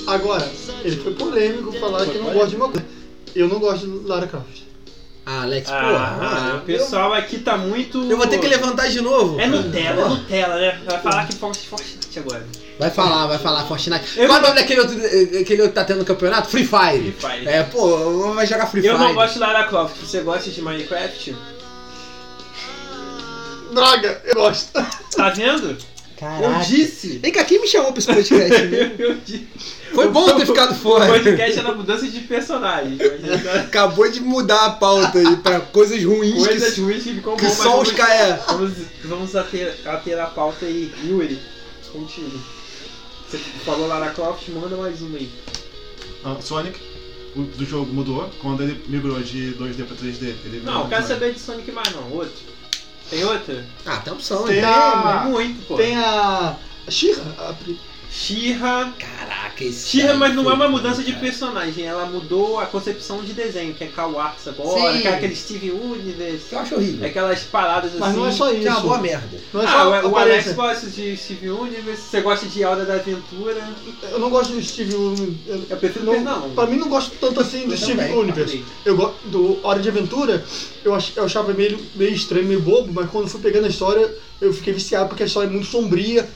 Agora, 0.08 0.50
ele 0.82 0.96
foi 0.96 1.14
polêmico 1.14 1.70
falar 1.78 2.00
foi 2.00 2.14
que 2.14 2.18
não 2.18 2.32
gosta 2.32 2.48
de 2.48 2.56
uma 2.56 2.68
coisa. 2.68 2.97
Eu 3.34 3.48
não 3.48 3.58
gosto 3.58 3.86
de 3.86 4.06
Lara 4.06 4.26
Croft. 4.26 4.68
Ah, 5.30 5.42
Alex, 5.42 5.68
ah, 5.70 6.16
porra. 6.18 6.56
o 6.56 6.60
pessoal 6.62 7.10
eu... 7.10 7.14
aqui 7.14 7.38
tá 7.40 7.54
muito. 7.58 8.10
Eu 8.10 8.16
vou 8.16 8.26
ter 8.26 8.38
que 8.38 8.46
levantar 8.46 8.88
de 8.88 9.02
novo. 9.02 9.38
É 9.38 9.46
Nutella, 9.46 10.02
é 10.02 10.08
Nutella, 10.08 10.56
né? 10.56 10.80
Vai 10.86 11.02
falar 11.02 11.26
que 11.26 11.36
Fortnite 11.36 12.18
agora. 12.18 12.46
Vai 12.78 12.90
falar, 12.90 13.26
vai 13.26 13.38
falar 13.38 13.66
Fortnite. 13.66 14.18
Eu 14.18 14.26
Qual 14.26 14.38
é 14.38 14.40
o 14.40 14.42
nome 14.44 14.54
daquele 14.54 14.80
outro, 14.80 14.96
aquele 14.96 15.60
outro 15.60 15.68
que 15.68 15.74
tá 15.74 15.84
tendo 15.84 15.98
no 15.98 16.04
campeonato? 16.06 16.48
Free 16.48 16.66
Fire. 16.66 17.12
Free 17.12 17.30
Fire. 17.30 17.46
É, 17.46 17.62
pô, 17.64 18.32
vai 18.32 18.46
jogar 18.46 18.68
Free 18.68 18.80
Fire. 18.80 18.94
Eu 18.94 18.98
não 18.98 19.14
gosto 19.14 19.34
de 19.34 19.40
Lara 19.40 19.64
Croft. 19.64 19.96
Você 19.98 20.20
gosta 20.20 20.48
de 20.48 20.62
Minecraft? 20.62 21.36
Droga, 23.74 24.22
eu 24.24 24.34
gosto. 24.34 24.72
Tá 25.14 25.28
vendo? 25.28 25.76
Caraca. 26.18 26.42
Eu 26.42 26.60
disse. 26.60 27.18
Vem 27.18 27.30
cá, 27.30 27.44
quem 27.44 27.60
me 27.60 27.68
chamou 27.68 27.92
pra 27.92 27.98
esse 27.98 28.12
podcast? 28.12 28.62
Eu 28.98 29.14
disse. 29.24 29.46
Foi 29.94 30.08
bom 30.08 30.36
ter 30.36 30.46
ficado 30.46 30.74
fora. 30.74 31.04
O 31.04 31.08
podcast 31.08 31.62
na 31.62 31.72
mudança 31.72 32.06
de 32.08 32.20
personagem. 32.20 32.98
Acabou 33.64 34.10
de 34.10 34.20
mudar 34.20 34.66
a 34.66 34.70
pauta 34.70 35.18
aí 35.18 35.36
pra 35.36 35.60
coisas 35.60 36.02
ruins. 36.02 36.46
Coisas 36.46 36.74
que, 36.74 36.80
ruins 36.80 37.02
que 37.02 37.14
ficam 37.14 37.36
que 37.36 37.46
bom, 37.46 37.52
só 37.52 37.80
os 37.80 37.92
caras. 37.92 38.40
Vamos, 38.46 38.72
vamos 39.04 39.36
ater, 39.36 39.76
ater 39.86 40.20
a 40.20 40.26
pauta 40.26 40.66
aí. 40.66 40.92
Yuri, 41.04 41.38
contigo. 41.92 42.38
Você 43.28 43.38
falou 43.64 43.86
Lara 43.86 44.10
Croft, 44.10 44.48
manda 44.48 44.76
mais 44.76 45.00
uma 45.02 45.18
aí. 45.18 45.30
Ah, 46.24 46.36
Sonic 46.40 46.80
o, 47.36 47.42
do 47.42 47.64
jogo 47.64 47.92
mudou 47.92 48.28
quando 48.40 48.62
ele 48.62 48.82
migrou 48.88 49.20
de 49.20 49.54
2D 49.54 49.86
pra 49.86 49.96
3D. 49.96 50.34
Ele 50.44 50.62
não, 50.64 50.82
eu 50.82 50.88
quero 50.88 51.06
saber 51.06 51.32
de 51.32 51.40
Sonic 51.40 51.70
mais 51.70 51.92
não, 51.94 52.10
outro. 52.12 52.58
Tem 53.10 53.24
outra? 53.24 53.64
Ah, 53.86 53.96
tem 53.98 54.12
opção, 54.12 54.44
tem 54.44 54.60
né? 54.60 54.66
A... 54.66 55.26
muito, 55.28 55.66
pô. 55.66 55.76
Tem 55.76 55.96
a. 55.96 56.56
Shira. 56.88 57.22
A... 57.38 57.54
Shira. 58.10 58.92
Caraca, 58.98 59.64
esse. 59.64 59.88
Shira, 59.88 60.14
mas 60.14 60.34
não 60.34 60.50
é 60.50 60.54
uma 60.54 60.68
mudança 60.68 61.02
de 61.02 61.12
personagem, 61.12 61.84
ela 61.84 62.06
mudou 62.06 62.58
a 62.58 62.66
concepção 62.66 63.22
de 63.22 63.32
desenho, 63.32 63.74
que 63.74 63.84
é 63.84 63.86
Cal 63.88 64.18
Arts 64.18 64.48
agora, 64.48 64.92
Sim. 64.92 65.00
que 65.02 65.08
é 65.08 65.14
aquele 65.14 65.36
Steve 65.36 65.70
Universe. 65.70 66.46
Eu 66.52 66.58
acho 66.58 66.74
horrível. 66.74 67.06
Aquelas 67.06 67.40
paradas 67.44 67.90
assim. 67.90 68.00
Mas 68.00 68.16
não 68.16 68.26
é 68.26 68.32
só 68.32 68.50
isso. 68.50 68.62
Que 68.62 68.68
é 68.68 68.70
uma 68.70 68.80
boa 68.80 68.98
merda. 68.98 69.38
Não 69.52 69.62
é 69.62 69.66
ah, 69.66 69.70
só 69.70 70.06
o, 70.06 70.10
o 70.10 70.16
Alex 70.16 70.52
gosta 70.52 70.86
de 70.86 71.16
Steve 71.16 71.50
Universe, 71.50 72.02
você 72.02 72.20
gosta 72.20 72.46
de 72.46 72.64
Hora 72.64 72.84
da 72.84 72.94
Aventura. 72.94 73.68
Eu 74.10 74.18
não 74.18 74.30
gosto 74.30 74.54
de 74.54 74.66
Steve 74.66 74.94
Universe. 74.94 75.36
Eu, 75.46 75.62
eu 75.68 75.76
prefiro 75.76 76.04
não, 76.06 76.20
não. 76.20 76.50
Pra 76.50 76.66
mim 76.66 76.76
não 76.76 76.88
gosto 76.88 77.12
tanto 77.20 77.40
assim 77.40 77.66
do 77.66 77.76
Steve 77.76 77.98
também, 77.98 78.16
Universe. 78.16 78.64
Eu 78.84 78.96
gosto 78.96 79.28
do 79.28 79.58
Hora 79.62 79.80
de 79.80 79.88
Aventura, 79.88 80.44
eu, 80.84 80.94
ach, 80.94 81.12
eu 81.14 81.24
achava 81.24 81.52
meio, 81.52 81.78
meio 81.94 82.12
estranho, 82.12 82.46
meio 82.46 82.60
bobo, 82.60 82.90
mas 82.92 83.10
quando 83.10 83.28
fui 83.28 83.40
pegando 83.40 83.66
a 83.66 83.68
história, 83.68 84.10
eu 84.40 84.52
fiquei 84.52 84.72
viciado 84.72 85.08
porque 85.08 85.22
a 85.22 85.26
história 85.26 85.48
é 85.48 85.50
muito 85.50 85.66
sombria 85.66 86.28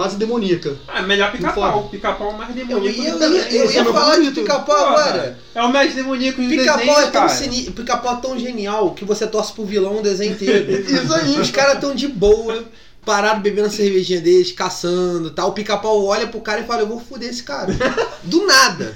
quase 0.00 0.16
demoníaca. 0.16 0.78
Ah, 0.88 1.02
melhor 1.02 1.30
pica-pau. 1.30 1.90
Pica-pau 1.90 2.30
é 2.30 2.34
mais 2.34 2.54
demoníaco. 2.54 3.02
Eu, 3.02 3.18
eu, 3.18 3.34
eu, 3.34 3.64
eu 3.66 3.70
ia 3.70 3.84
falar 3.84 4.18
de 4.18 4.30
pica-pau 4.30 4.86
agora. 4.86 5.38
É 5.54 5.60
o 5.60 5.70
mais 5.70 5.94
demoníaco 5.94 6.40
do 6.40 6.48
Pica-pau 6.48 7.00
é 7.02 7.10
tão 7.10 7.26
Pica-pau 7.74 8.14
é 8.14 8.20
tão 8.22 8.38
genial 8.38 8.94
que 8.94 9.04
você 9.04 9.26
torce 9.26 9.52
pro 9.52 9.66
vilão 9.66 9.98
o 9.98 10.02
desenho 10.02 10.32
inteiro. 10.32 10.72
Isso 10.90 11.12
aí. 11.12 11.38
Os 11.38 11.50
caras 11.50 11.80
tão 11.80 11.94
de 11.94 12.08
boa. 12.08 12.64
Parado 13.04 13.42
bebendo 13.42 13.66
a 13.66 13.70
cervejinha 13.70 14.22
deles, 14.22 14.52
caçando 14.52 15.30
tal. 15.32 15.50
O 15.50 15.52
pica-pau 15.52 16.02
olha 16.06 16.26
pro 16.26 16.40
cara 16.40 16.62
e 16.62 16.66
fala: 16.66 16.80
Eu 16.80 16.86
vou 16.86 16.98
foder 16.98 17.28
esse 17.28 17.42
cara. 17.42 17.70
Do 18.22 18.46
nada. 18.46 18.94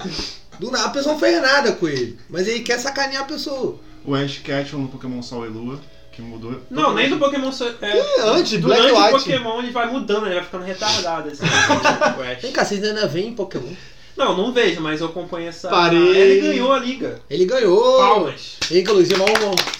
Do 0.59 0.71
nada. 0.71 0.87
A 0.87 0.91
pessoa 0.91 1.13
não 1.13 1.21
fez 1.21 1.39
nada 1.43 1.73
com 1.73 1.87
ele. 1.87 2.19
Mas 2.31 2.49
ele 2.49 2.61
quer 2.61 2.79
sacanear 2.79 3.25
a 3.25 3.27
pessoa. 3.27 3.79
O 4.07 4.15
Ash 4.15 4.39
Ketchum 4.39 4.79
no 4.79 4.89
Pokémon 4.89 5.21
Sol 5.23 5.45
e 5.45 5.51
Lua 5.51 5.79
que 6.15 6.23
mudou. 6.23 6.61
Não, 6.71 6.95
nem 6.95 7.11
do 7.11 7.19
Pokémon. 7.19 7.51
É, 7.83 7.87
é, 7.89 8.21
antes, 8.23 8.61
Black 8.61 8.83
durante 8.83 9.01
White. 9.01 9.15
o 9.15 9.19
Pokémon 9.19 9.59
ele 9.59 9.73
vai 9.73 9.91
mudando, 9.91 10.27
ele 10.27 10.37
vai 10.37 10.45
ficando 10.45 10.65
retardado. 10.65 11.29
Assim, 11.29 11.45
Vem 12.41 12.53
cá, 12.53 12.65
vocês 12.65 12.83
ainda 12.83 13.07
veem 13.07 13.35
Pokémon? 13.35 13.73
Não, 14.17 14.37
não 14.37 14.53
vejo, 14.53 14.81
mas 14.81 15.01
eu 15.01 15.09
acompanho 15.09 15.49
essa. 15.49 15.69
Parei. 15.69 15.99
Ele 15.99 16.41
ganhou 16.41 16.73
a 16.73 16.79
liga. 16.79 17.21
Ele 17.29 17.45
ganhou! 17.45 17.99
Palmas. 17.99 18.59
Inclusive, 18.71 19.17
uma 19.17 19.27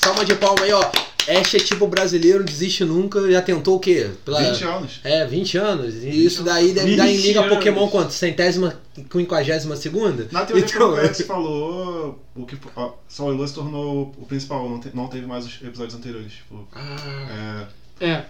salva 0.01 0.25
de 0.25 0.35
palma 0.35 0.65
aí, 0.65 0.73
ó. 0.73 0.83
Ash 1.29 1.55
é 1.55 1.59
tipo 1.59 1.87
brasileiro, 1.87 2.45
desiste 2.45 2.85
nunca, 2.85 3.31
já 3.31 3.41
tentou 3.41 3.77
o 3.77 3.81
quê? 3.81 4.11
Pela... 4.25 4.43
20 4.43 4.65
anos. 4.65 5.01
É, 5.03 5.27
20 5.27 5.59
anos. 5.59 5.95
E 5.95 5.99
20 5.99 6.25
isso 6.25 6.43
daí 6.43 6.73
deve 6.73 6.97
dar 6.97 7.09
em 7.09 7.17
liga 7.17 7.41
anos. 7.41 7.55
Pokémon 7.55 7.89
quanto? 7.89 8.13
Centésima, 8.13 8.81
quinquagésima 9.11 9.77
segunda? 9.77 10.29
Na 10.31 10.45
teoria 10.45 10.65
então, 10.65 10.95
que 10.95 11.01
o 11.01 11.05
é. 11.05 11.15
falou, 11.15 12.19
o 12.35 12.45
que 12.45 12.59
ó, 12.77 12.93
Sol 13.09 13.33
e 13.33 13.37
Lua 13.37 13.49
se 13.49 13.55
tornou 13.55 14.15
o 14.19 14.27
principal, 14.27 14.69
não, 14.69 14.81
te, 14.81 14.91
não 14.95 15.07
teve 15.09 15.27
mais 15.27 15.47
os 15.47 15.63
episódios 15.63 15.95
anteriores. 15.95 16.33
Tipo, 16.33 16.69
ah. 16.73 17.67
É. 18.01 18.07
É. 18.07 18.25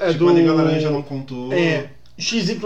é 0.00 0.12
tipo, 0.12 0.24
do... 0.24 0.30
a 0.30 0.32
Liga 0.32 0.52
Laranja 0.52 0.90
não 0.90 1.02
contou. 1.02 1.52
É. 1.52 1.90
XYZ 2.18 2.58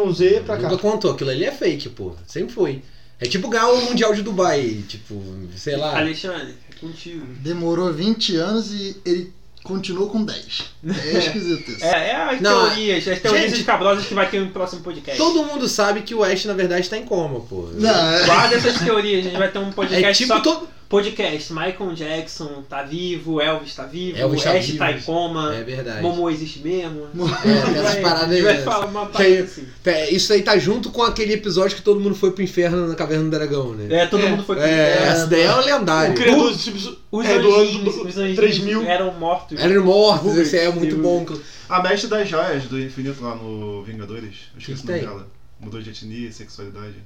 pra 0.46 0.56
cá. 0.56 0.62
Nunca 0.62 0.78
contou, 0.78 1.12
aquilo 1.12 1.30
ali 1.30 1.44
é 1.44 1.52
fake, 1.52 1.90
pô. 1.90 2.14
Sempre 2.26 2.54
foi. 2.54 2.82
É 3.20 3.26
tipo 3.26 3.48
ganhar 3.48 3.68
o 3.68 3.82
Mundial 3.82 4.12
de 4.14 4.22
Dubai, 4.22 4.82
tipo, 4.88 5.22
sei 5.56 5.76
lá. 5.76 5.96
Alexandre, 5.96 6.54
é 6.70 6.74
contigo. 6.80 7.24
Demorou 7.40 7.92
20 7.92 8.36
anos 8.36 8.72
e 8.72 8.96
ele 9.04 9.32
continuou 9.62 10.08
com 10.08 10.24
10. 10.24 10.72
É 10.84 11.18
esquisito 11.18 11.70
isso. 11.70 11.84
É, 11.84 12.10
é 12.10 12.16
as 12.16 12.40
não, 12.40 12.66
teorias, 12.66 13.06
as 13.06 13.20
teorias 13.20 13.50
gente, 13.50 13.60
escabrosas 13.60 14.04
que 14.04 14.14
vai 14.14 14.28
ter 14.28 14.40
no 14.40 14.50
próximo 14.50 14.82
podcast. 14.82 15.16
Todo 15.16 15.44
mundo 15.44 15.68
sabe 15.68 16.02
que 16.02 16.14
o 16.14 16.24
Ash, 16.24 16.44
na 16.44 16.54
verdade, 16.54 16.82
está 16.82 16.96
em 16.96 17.04
coma, 17.04 17.40
pô. 17.40 17.68
Não, 17.74 18.14
é... 18.14 18.24
Guarda 18.24 18.56
essas 18.56 18.80
teorias, 18.80 19.20
a 19.20 19.28
gente 19.28 19.38
vai 19.38 19.48
ter 19.48 19.58
um 19.58 19.70
podcast 19.70 20.04
é 20.04 20.12
tipo 20.12 20.34
só... 20.34 20.40
todo 20.40 20.68
podcast. 20.92 21.54
Michael 21.54 21.94
Jackson 21.94 22.62
tá 22.68 22.82
vivo, 22.82 23.40
Elvis 23.40 23.74
tá 23.74 23.86
vivo, 23.86 24.18
Elvis 24.18 24.42
tá 24.42 24.52
Ash 24.52 24.66
vivo, 24.66 24.78
tá 24.78 24.92
em 24.92 25.00
coma. 25.00 25.54
É 25.54 25.62
verdade. 25.62 26.02
Momo 26.02 26.28
existe 26.28 26.58
mesmo. 26.58 27.08
É, 27.46 27.78
essas 27.78 27.96
paradas 28.04 28.30
aí. 28.30 28.62
Parada 28.62 29.42
assim. 29.42 29.66
Isso 30.10 30.32
aí 30.34 30.42
tá 30.42 30.58
junto 30.58 30.90
com 30.90 31.02
aquele 31.02 31.32
episódio 31.32 31.76
que 31.76 31.82
todo 31.82 31.98
mundo 31.98 32.14
foi 32.14 32.32
pro 32.32 32.42
inferno 32.42 32.86
na 32.86 32.94
Caverna 32.94 33.24
do 33.24 33.30
Dragão, 33.30 33.72
né? 33.72 34.02
É, 34.02 34.06
todo 34.06 34.22
é, 34.22 34.28
mundo 34.28 34.44
foi 34.44 34.56
pro 34.56 34.64
é, 34.66 34.68
inferno. 34.68 35.12
Essa 35.12 35.26
daí 35.28 35.40
é 35.40 35.50
uma 35.50 35.64
lendária. 35.64 36.12
O 36.12 36.14
criador 36.14 36.50
dos 36.50 36.98
os 37.10 37.26
é, 37.26 37.38
do 37.38 38.34
3000 38.34 38.82
eram 38.82 39.14
mortos. 39.14 39.58
Eram 39.58 39.84
mortos, 39.84 40.36
esse 40.36 40.58
é 40.58 40.70
muito 40.70 40.96
bom. 40.98 41.24
A 41.70 41.82
mestre 41.82 42.10
das 42.10 42.28
joias 42.28 42.64
do 42.64 42.78
infinito 42.78 43.24
lá 43.24 43.34
no 43.34 43.82
Vingadores, 43.82 44.50
acho 44.54 44.66
que 44.66 44.72
esse 44.72 44.86
nome 44.86 45.00
dela. 45.00 45.26
Mudou 45.58 45.80
de 45.80 45.90
etnia 45.90 46.28
e 46.28 46.32
sexualidade. 46.32 46.96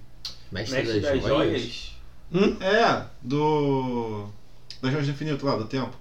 Mestre, 0.51 0.79
mestre 0.79 1.01
das, 1.01 1.13
das, 1.13 1.23
joias? 1.23 1.61
joias? 1.61 1.96
Hum? 2.33 2.57
É, 2.61 3.03
do 3.23 4.27
das 4.83 4.93
Joias 4.93 5.07
do 5.07 5.13
Infinito 5.13 5.47
lá, 5.47 5.57
do 5.57 5.65
tempo. 5.65 5.97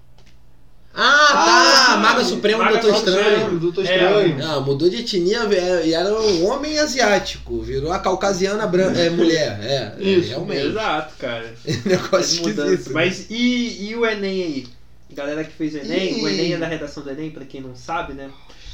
Ah, 0.98 1.30
tá! 1.34 1.94
Ah, 1.94 1.98
Maga 1.98 2.24
Supremo 2.24 2.64
Maga 2.64 2.80
Doutor 2.80 2.96
Estranho. 2.96 3.60
Doutor 3.60 3.84
Estranho. 3.84 4.40
É. 4.40 4.44
Ah, 4.44 4.62
mudou 4.62 4.90
de 4.90 4.98
etnia 4.98 5.42
e 5.84 5.94
era 5.94 6.14
um 6.14 6.46
homem 6.46 6.80
asiático. 6.80 7.62
Virou 7.62 7.92
a 7.92 8.00
caucasiana 8.00 8.66
branca, 8.66 9.00
é, 9.00 9.10
mulher. 9.10 9.60
É, 9.62 9.96
Isso, 10.02 10.28
é, 10.28 10.30
realmente. 10.30 10.68
Exato, 10.68 11.14
cara. 11.18 11.54
Negócio 11.86 12.48
esquisito. 12.48 12.94
Mas 12.94 13.30
e, 13.30 13.90
e 13.90 13.96
o 13.96 14.06
Enem 14.06 14.44
aí? 14.44 14.68
Galera 15.12 15.44
que 15.44 15.52
fez 15.52 15.74
o 15.76 15.80
Enem, 15.80 16.20
e... 16.20 16.24
o 16.24 16.30
Enem 16.30 16.54
é 16.54 16.58
da 16.58 16.68
redação 16.68 17.04
do 17.04 17.10
Enem, 17.10 17.30
pra 17.30 17.44
quem 17.44 17.60
não 17.60 17.76
sabe, 17.76 18.14
né? 18.14 18.32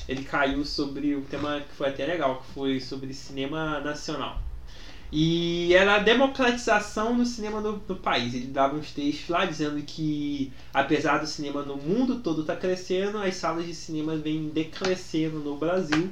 Ele 0.08 0.24
caiu 0.24 0.64
sobre 0.64 1.16
o 1.16 1.22
tema 1.22 1.62
que 1.62 1.76
foi 1.76 1.90
até 1.90 2.06
legal, 2.06 2.44
que 2.46 2.54
foi 2.54 2.80
sobre 2.80 3.14
cinema 3.14 3.80
nacional. 3.80 4.40
E 5.12 5.74
era 5.74 5.96
a 5.96 6.00
democratização 6.00 7.18
do 7.18 7.26
cinema 7.26 7.62
do, 7.62 7.74
do, 7.74 7.98
país. 7.98 8.34
Ele 8.34 8.48
dava 8.48 8.78
uns 8.78 8.92
textos 8.92 9.28
lá 9.28 9.46
dizendo 9.46 9.82
que, 9.82 10.54
apesar 10.74 11.18
do 11.18 11.28
cinema 11.28 11.64
no 11.64 11.76
mundo 11.76 12.20
todo 12.20 12.42
estar 12.42 12.56
tá 12.56 12.62
crescendo, 12.62 13.18
as 13.18 13.36
salas 13.36 13.66
de 13.66 13.76
cinema 13.76 14.16
vêm 14.16 14.50
decrescendo 14.50 15.40
no 15.40 15.58
Brasil. 15.58 16.10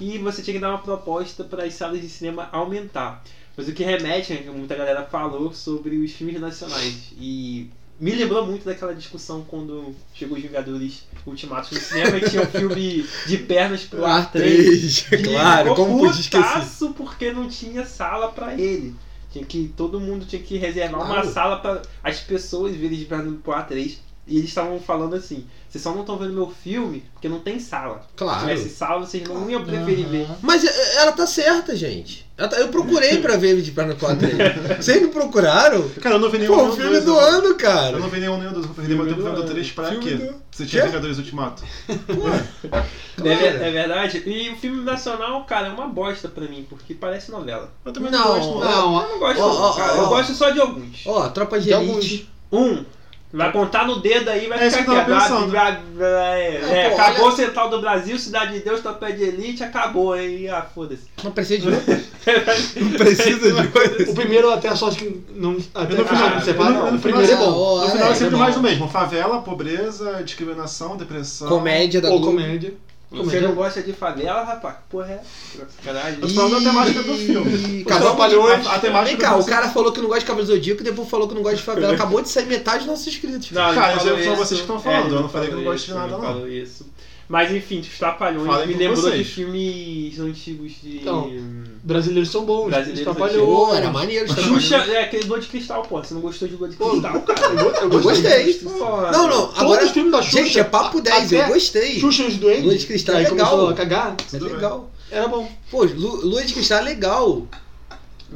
E 0.00 0.18
você 0.18 0.42
tinha 0.42 0.54
que 0.54 0.60
dar 0.60 0.70
uma 0.70 0.78
proposta 0.78 1.44
para 1.44 1.64
as 1.64 1.74
salas 1.74 2.00
de 2.00 2.08
cinema 2.08 2.48
aumentar. 2.50 3.22
Mas 3.56 3.68
o 3.68 3.72
que 3.72 3.84
remete, 3.84 4.32
né, 4.32 4.42
que 4.42 4.50
muita 4.50 4.74
galera 4.74 5.04
falou 5.04 5.52
sobre 5.52 5.96
os 5.98 6.10
filmes 6.10 6.40
nacionais. 6.40 7.12
E 7.16 7.70
Me 8.00 8.12
lembrou 8.12 8.44
muito 8.44 8.64
daquela 8.64 8.94
discussão 8.94 9.44
quando 9.44 9.94
chegou 10.12 10.36
os 10.36 10.42
Vingadores 10.42 11.06
Ultimatos 11.24 11.70
no 11.70 11.80
cinema 11.80 12.16
e 12.16 12.28
tinha 12.28 12.42
um 12.42 12.46
filme 12.46 13.06
de 13.26 13.38
pernas 13.38 13.84
pro 13.84 14.04
ar 14.04 14.30
3. 14.32 15.06
claro, 15.22 15.74
como 15.74 15.98
podia 15.98 16.20
esquecer? 16.20 16.92
porque 16.96 17.32
não 17.32 17.48
tinha 17.48 17.86
sala 17.86 18.32
para 18.32 18.54
ele. 18.54 18.94
Tinha 19.30 19.44
que, 19.44 19.72
todo 19.76 20.00
mundo 20.00 20.26
tinha 20.26 20.42
que 20.42 20.58
reservar 20.58 21.06
claro. 21.06 21.22
uma 21.22 21.32
sala 21.32 21.58
para 21.58 21.82
as 22.02 22.20
pessoas 22.20 22.74
verem 22.74 22.98
de 22.98 23.04
pernas 23.04 23.34
pro 23.42 23.52
ar 23.52 23.66
3. 23.66 24.00
E 24.26 24.38
eles 24.38 24.48
estavam 24.48 24.78
falando 24.80 25.14
assim: 25.14 25.46
vocês 25.72 25.82
só 25.82 25.90
não 25.92 26.00
estão 26.00 26.18
vendo 26.18 26.34
meu 26.34 26.50
filme 26.50 27.02
porque 27.14 27.30
não 27.30 27.38
tem 27.38 27.58
sala. 27.58 28.02
Claro. 28.14 28.40
Se 28.40 28.46
tivesse 28.46 28.68
sala, 28.76 29.06
vocês 29.06 29.26
não 29.26 29.48
iam 29.48 29.64
preferir 29.64 30.04
uhum. 30.04 30.10
ver. 30.10 30.28
Mas 30.42 30.62
é, 30.66 30.96
ela 30.96 31.12
tá 31.12 31.26
certa, 31.26 31.74
gente. 31.74 32.30
Tá, 32.36 32.50
eu 32.58 32.68
procurei 32.68 33.22
pra 33.22 33.38
ver 33.38 33.58
de 33.62 33.70
perna 33.70 33.94
4 33.94 34.18
Vocês 34.76 35.00
não 35.00 35.08
procuraram? 35.08 35.88
Cara, 36.02 36.16
eu 36.16 36.18
não 36.18 36.30
vi 36.30 36.40
nenhum. 36.40 36.54
Pô, 36.54 36.72
filme 36.72 37.00
do 37.00 37.18
ano, 37.18 37.54
cara. 37.54 37.92
Eu 37.92 38.00
não 38.00 38.10
vi 38.10 38.20
nenhum 38.20 38.36
nem 38.36 38.52
dois. 38.52 38.66
Eu 38.66 38.74
perdi 38.74 38.94
meu 38.94 39.06
tempo 39.06 39.22
vendo 39.22 39.46
3 39.46 39.70
pra 39.70 39.96
quê? 39.96 40.14
Do... 40.16 40.34
Você 40.50 40.66
tinha 40.66 40.84
Vingadores 40.84 41.16
Ultimato. 41.16 41.62
Pô, 41.86 43.24
é, 43.26 43.32
é, 43.32 43.70
verdade. 43.70 44.22
E 44.26 44.50
o 44.50 44.56
filme 44.56 44.84
nacional, 44.84 45.42
cara, 45.46 45.68
é 45.68 45.70
uma 45.70 45.86
bosta 45.86 46.28
pra 46.28 46.46
mim, 46.46 46.66
porque 46.68 46.92
parece 46.92 47.30
novela. 47.30 47.72
Eu 47.82 47.92
também 47.94 48.12
não, 48.12 48.18
não 48.18 48.34
gosto. 48.34 48.58
Não, 48.60 49.02
eu 49.02 49.08
não 49.08 49.18
gosto. 49.18 49.40
Oh, 49.40 49.46
oh, 49.46 49.74
oh, 49.78 50.02
eu 50.02 50.08
gosto 50.08 50.34
só 50.34 50.50
de 50.50 50.60
alguns. 50.60 51.06
Ó, 51.06 51.30
Tropa 51.30 51.58
de, 51.58 51.68
de 51.68 51.72
Elite. 51.72 52.28
Um. 52.52 52.84
Vai 53.32 53.50
contar 53.50 53.86
no 53.86 53.98
dedo 53.98 54.28
aí, 54.28 54.46
vai 54.46 54.66
é 54.66 54.70
ficar 54.70 55.06
quebrado. 55.06 55.56
É, 55.98 56.60
é, 56.70 56.92
acabou 56.92 57.26
olha... 57.26 57.32
o 57.32 57.36
Central 57.36 57.70
do 57.70 57.80
Brasil, 57.80 58.18
Cidade 58.18 58.52
de 58.52 58.60
Deus, 58.60 58.82
Topé 58.82 59.12
de 59.12 59.22
Elite, 59.22 59.64
acabou 59.64 60.12
aí. 60.12 60.48
Ah, 60.50 60.62
foda-se. 60.62 61.04
Não 61.24 61.30
precisa 61.30 61.70
de 61.70 61.70
não 62.80 62.90
precisa 62.92 63.52
de 63.52 63.60
outro. 63.60 64.10
O 64.10 64.14
primeiro 64.14 64.52
até 64.52 64.68
a 64.68 64.76
sorte 64.76 64.98
que 64.98 65.24
não. 65.34 65.56
Até 65.74 65.94
no 65.94 66.04
final, 66.04 66.28
ah, 66.28 66.40
separa, 66.42 66.70
não, 66.70 66.86
no, 66.86 66.92
no 66.92 66.98
primeiro 66.98 67.32
é 67.32 67.36
bom. 67.36 67.80
No 67.80 67.90
final 67.90 68.08
é, 68.08 68.12
é 68.12 68.14
sempre 68.14 68.36
mais 68.36 68.56
o 68.56 68.60
mesmo. 68.60 68.88
Favela, 68.88 69.40
pobreza, 69.40 70.22
discriminação, 70.22 70.98
depressão. 70.98 71.48
Comédia 71.48 72.02
da 72.02 72.10
Ou 72.10 72.20
comédia. 72.20 72.74
Você 73.12 73.40
não 73.40 73.54
gosta 73.54 73.82
de 73.82 73.92
favela, 73.92 74.42
rapaz? 74.42 74.76
Porra, 74.88 75.12
é. 75.12 75.20
Sacanagem. 75.76 76.18
Eu 76.20 76.28
tô 76.28 76.34
falando 76.34 76.64
da 76.64 76.70
temática 76.70 77.02
do 77.02 77.14
filme. 77.14 77.84
Trapalhões. 77.84 78.66
A, 78.66 78.74
a 78.74 78.78
temática 78.78 79.16
Vem 79.16 79.16
cá, 79.16 79.36
o 79.36 79.44
cara 79.44 79.68
falou 79.68 79.92
que 79.92 80.00
não 80.00 80.08
gosta 80.08 80.20
de 80.20 80.26
Cavaleiro 80.26 80.54
Zodíaco 80.54 80.80
e 80.80 80.84
depois 80.84 81.08
falou 81.08 81.28
que 81.28 81.34
não 81.34 81.42
gosta 81.42 81.56
de 81.58 81.62
favela. 81.62 81.94
Acabou 81.94 82.22
de 82.22 82.28
sair 82.28 82.46
metade 82.46 82.78
dos 82.78 82.86
nossos 82.88 83.06
inscritos. 83.06 83.50
Não, 83.50 83.74
cara, 83.74 83.98
são 84.00 84.36
vocês 84.36 84.60
que 84.60 84.64
estão 84.64 84.80
falando. 84.80 85.14
É, 85.14 85.18
eu 85.18 85.22
não 85.22 85.28
falei 85.28 85.48
que 85.50 85.54
não 85.56 85.64
gosto 85.64 85.86
de 85.86 85.94
nada, 85.94 86.18
não. 86.18 86.48
Isso. 86.48 86.86
Mas 87.32 87.50
enfim, 87.50 87.80
os 87.80 87.98
Trapalhões 87.98 88.66
me 88.66 88.74
lembrou 88.74 89.04
vocês. 89.04 89.26
de 89.26 89.32
filmes 89.32 90.20
antigos 90.20 90.72
de. 90.82 90.98
Então, 90.98 91.32
brasileiros 91.82 92.30
são 92.30 92.44
bons. 92.44 92.66
Brasileiros 92.66 93.04
Trapalhões. 93.04 93.74
era 93.74 93.90
maneiro. 93.90 94.28
Xuxa 94.30 94.76
é 94.76 95.04
aquele 95.04 95.24
Lua 95.24 95.40
de 95.40 95.46
Cristal, 95.46 95.82
pô. 95.82 96.04
Você 96.04 96.12
não 96.12 96.20
gostou 96.20 96.46
de 96.46 96.56
Lua 96.56 96.68
de 96.68 96.76
Cristal, 96.76 97.22
cara? 97.22 97.54
Eu, 97.54 97.70
eu, 97.70 97.90
eu 97.90 98.02
gostei. 98.02 98.60
Não, 98.62 99.28
não. 99.28 99.50
Agora, 99.56 99.82
os 99.82 99.92
filmes 99.92 100.12
da 100.12 100.20
Xuxa. 100.20 100.44
Gente, 100.44 100.60
é 100.60 100.64
papo 100.64 101.00
10. 101.00 101.32
Eu 101.32 101.46
gostei. 101.46 101.98
Xuxa 102.00 102.24
e 102.24 102.26
os 102.26 102.36
Doentes. 102.36 102.64
Lua 102.64 102.76
de 102.76 102.86
Cristal 102.86 103.16
é 103.16 103.26
legal. 103.26 103.66
a 103.66 103.72
cagar. 103.72 104.16
É 104.30 104.38
legal. 104.38 104.90
Era 105.10 105.26
bom. 105.26 105.50
Pô, 105.70 105.84
Lua 105.84 106.44
de 106.44 106.52
Cristal 106.52 106.80
é 106.80 106.82
legal. 106.82 107.46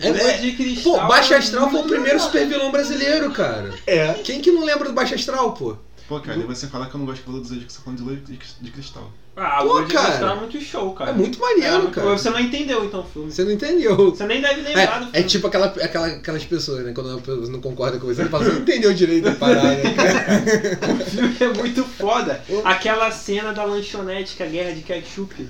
É, 0.01 0.09
é, 0.09 0.39
de 0.39 0.53
Cristal. 0.53 1.01
Pô, 1.01 1.07
Baixa 1.07 1.37
Astral 1.37 1.71
foi 1.71 1.81
o 1.81 1.85
primeiro 1.85 2.19
super 2.19 2.49
vilão 2.49 2.73
brasileiro, 2.73 3.31
cara. 3.31 3.75
É. 3.87 4.15
Quem 4.25 4.41
que 4.41 4.51
não 4.51 4.65
lembra 4.65 4.89
do 4.89 4.95
Baixa 4.95 5.15
Astral, 5.17 5.53
pô? 5.53 5.77
Pô, 6.09 6.21
cara, 6.21 6.39
e 6.39 6.43
você 6.43 6.69
fala 6.69 6.87
que 6.87 6.95
eu 6.95 6.99
não 6.99 7.07
gosto 7.07 7.19
de 7.19 7.23
Cavaleiro 7.25 7.49
do 7.49 7.49
Zodíaco, 7.49 7.73
você 7.73 7.79
tá 7.79 7.85
falando 7.85 7.99
de 7.99 8.05
Lua 8.05 8.17
de 8.61 8.71
Cristal. 8.71 9.13
Ah, 9.39 9.59
Pô, 9.61 9.81
o 9.81 9.87
cara, 9.87 10.33
é 10.33 10.35
muito 10.37 10.59
show, 10.63 10.95
cara. 10.95 11.11
É 11.11 11.13
muito 11.13 11.39
maneiro, 11.39 11.89
é, 11.89 11.91
cara. 11.91 12.09
Você 12.17 12.31
não 12.31 12.41
entendeu, 12.41 12.85
então, 12.87 13.01
o 13.01 13.05
filme. 13.05 13.31
Você 13.31 13.45
não 13.45 13.53
entendeu. 13.53 13.97
Você 14.11 14.27
nem 14.27 14.41
deve 14.41 14.63
lembrar 14.63 14.83
é, 14.83 14.87
do 14.87 15.05
filme. 15.05 15.11
É 15.13 15.23
tipo 15.25 15.47
aquela, 15.47 15.67
aquela, 15.67 16.07
aquelas 16.07 16.45
pessoas, 16.45 16.85
né? 16.87 16.93
Quando 16.95 17.21
você 17.21 17.51
não 17.53 17.61
concorda 17.61 17.99
com 17.99 18.07
você, 18.07 18.23
ele 18.23 18.31
fala, 18.31 18.45
você 18.45 18.53
não 18.53 18.61
entendeu 18.61 18.95
direito 18.95 19.29
a 19.29 19.33
parada, 19.33 19.83
cara. 19.93 20.95
o 20.95 21.05
filme 21.05 21.37
é 21.39 21.49
muito 21.49 21.85
foda. 21.85 22.43
Aquela 22.65 23.11
cena 23.11 23.53
da 23.53 23.65
lanchonete, 23.65 24.37
que 24.37 24.43
é 24.43 24.47
a 24.47 24.49
guerra 24.49 24.73
de 24.73 24.81
ketchup. 24.83 25.47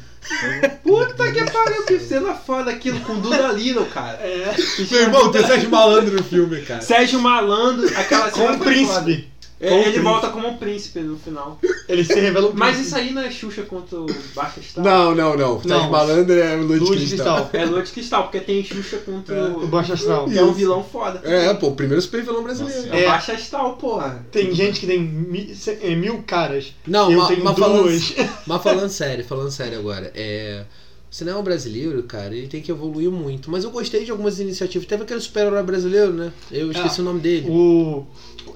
Puta 0.83 1.33
que 1.33 1.45
pariu, 1.53 1.85
que 1.85 2.01
cena 2.01 2.35
foda 2.35 2.73
aquilo 2.73 2.99
com 3.01 3.21
Duda 3.21 3.53
Lino, 3.53 3.87
cara. 3.87 4.19
É. 4.19 4.57
Meu 4.91 5.01
irmão, 5.01 5.31
tem 5.31 5.47
Sérgio 5.47 5.71
Malandro 5.71 6.17
no 6.17 6.25
filme, 6.25 6.63
cara. 6.63 6.81
Sérgio 6.81 7.21
Malandro, 7.21 7.87
aquela 7.97 8.33
cena. 8.33 8.49
Com 8.49 8.55
o 8.55 8.59
príncipe. 8.59 9.29
É, 9.59 9.73
ele 9.73 9.83
príncipe. 9.83 10.05
volta 10.05 10.29
como 10.29 10.49
um 10.49 10.57
príncipe 10.59 11.01
no 11.01 11.17
final. 11.19 11.59
Ele 11.89 12.05
se 12.05 12.15
revela 12.15 12.49
um 12.49 12.53
príncipe. 12.53 12.59
Mas 12.59 12.87
isso 12.87 12.97
aí 12.97 13.11
não 13.11 13.23
é 13.23 13.31
Xuxa 13.31 13.63
contra 13.63 13.99
o 13.99 14.07
Baixa 14.35 14.61
Astral? 14.61 14.85
Não, 14.85 15.15
não, 15.15 15.37
não. 15.37 15.63
Sérgio 15.63 15.91
Malandro 15.91 16.35
é 16.35 16.57
Lua 16.57 16.79
de, 16.79 16.85
Lua 16.85 16.97
de 16.97 17.07
Cristal. 17.07 17.51
É 17.53 17.65
Lua 17.65 17.83
de 17.83 17.91
Cristal, 17.91 18.23
porque 18.25 18.41
tem 18.41 18.63
Xuxa 18.63 18.99
contra 18.99 19.35
é. 19.35 19.49
o 19.49 19.67
Baixa 19.67 19.95
Astral. 19.95 20.29
Que 20.29 20.39
é 20.39 20.45
um 20.45 20.53
vilão 20.53 20.85
foda. 20.85 21.23
É, 21.25 21.55
pô, 21.55 21.69
o 21.69 21.75
primeiro 21.75 22.03
super 22.03 22.23
vilão 22.23 22.43
brasileiro. 22.43 22.83
Nossa, 22.83 22.97
é, 22.97 23.03
é 23.03 23.07
o 23.07 23.11
Baixa 23.11 23.33
Astral, 23.33 23.77
porra. 23.77 24.27
Tem 24.31 24.55
gente 24.55 24.81
que 24.81 24.87
tem 24.87 25.01
mil, 25.01 25.47
é, 25.81 25.95
mil 25.95 26.23
caras. 26.27 26.75
Não, 26.87 27.11
eu 27.11 27.21
ma, 27.21 27.27
tenho 27.29 27.45
mas 27.45 27.57
duas. 27.57 28.11
Falando, 28.11 28.31
mas 28.47 28.63
falando 28.63 28.91
sério, 28.91 29.25
falando 29.25 29.51
sério 29.51 29.79
agora, 29.79 30.13
é. 30.15 30.65
O 31.11 31.15
cinema 31.15 31.41
brasileiro, 31.41 32.03
cara, 32.03 32.35
ele 32.35 32.49
tem 32.49 32.61
que 32.61 32.71
evoluir 32.71 33.11
muito. 33.11 33.51
Mas 33.51 33.65
eu 33.65 33.71
gostei 33.71 34.05
de 34.05 34.11
algumas 34.11 34.41
iniciativas. 34.41 34.87
Teve 34.87 35.05
aquele 35.05 35.21
super-herói 35.21 35.63
brasileiro, 35.63 36.13
né? 36.13 36.33
Eu 36.51 36.71
esqueci 36.71 37.01
ah, 37.01 37.03
o 37.03 37.05
nome 37.05 37.21
dele. 37.21 37.49
O. 37.49 38.05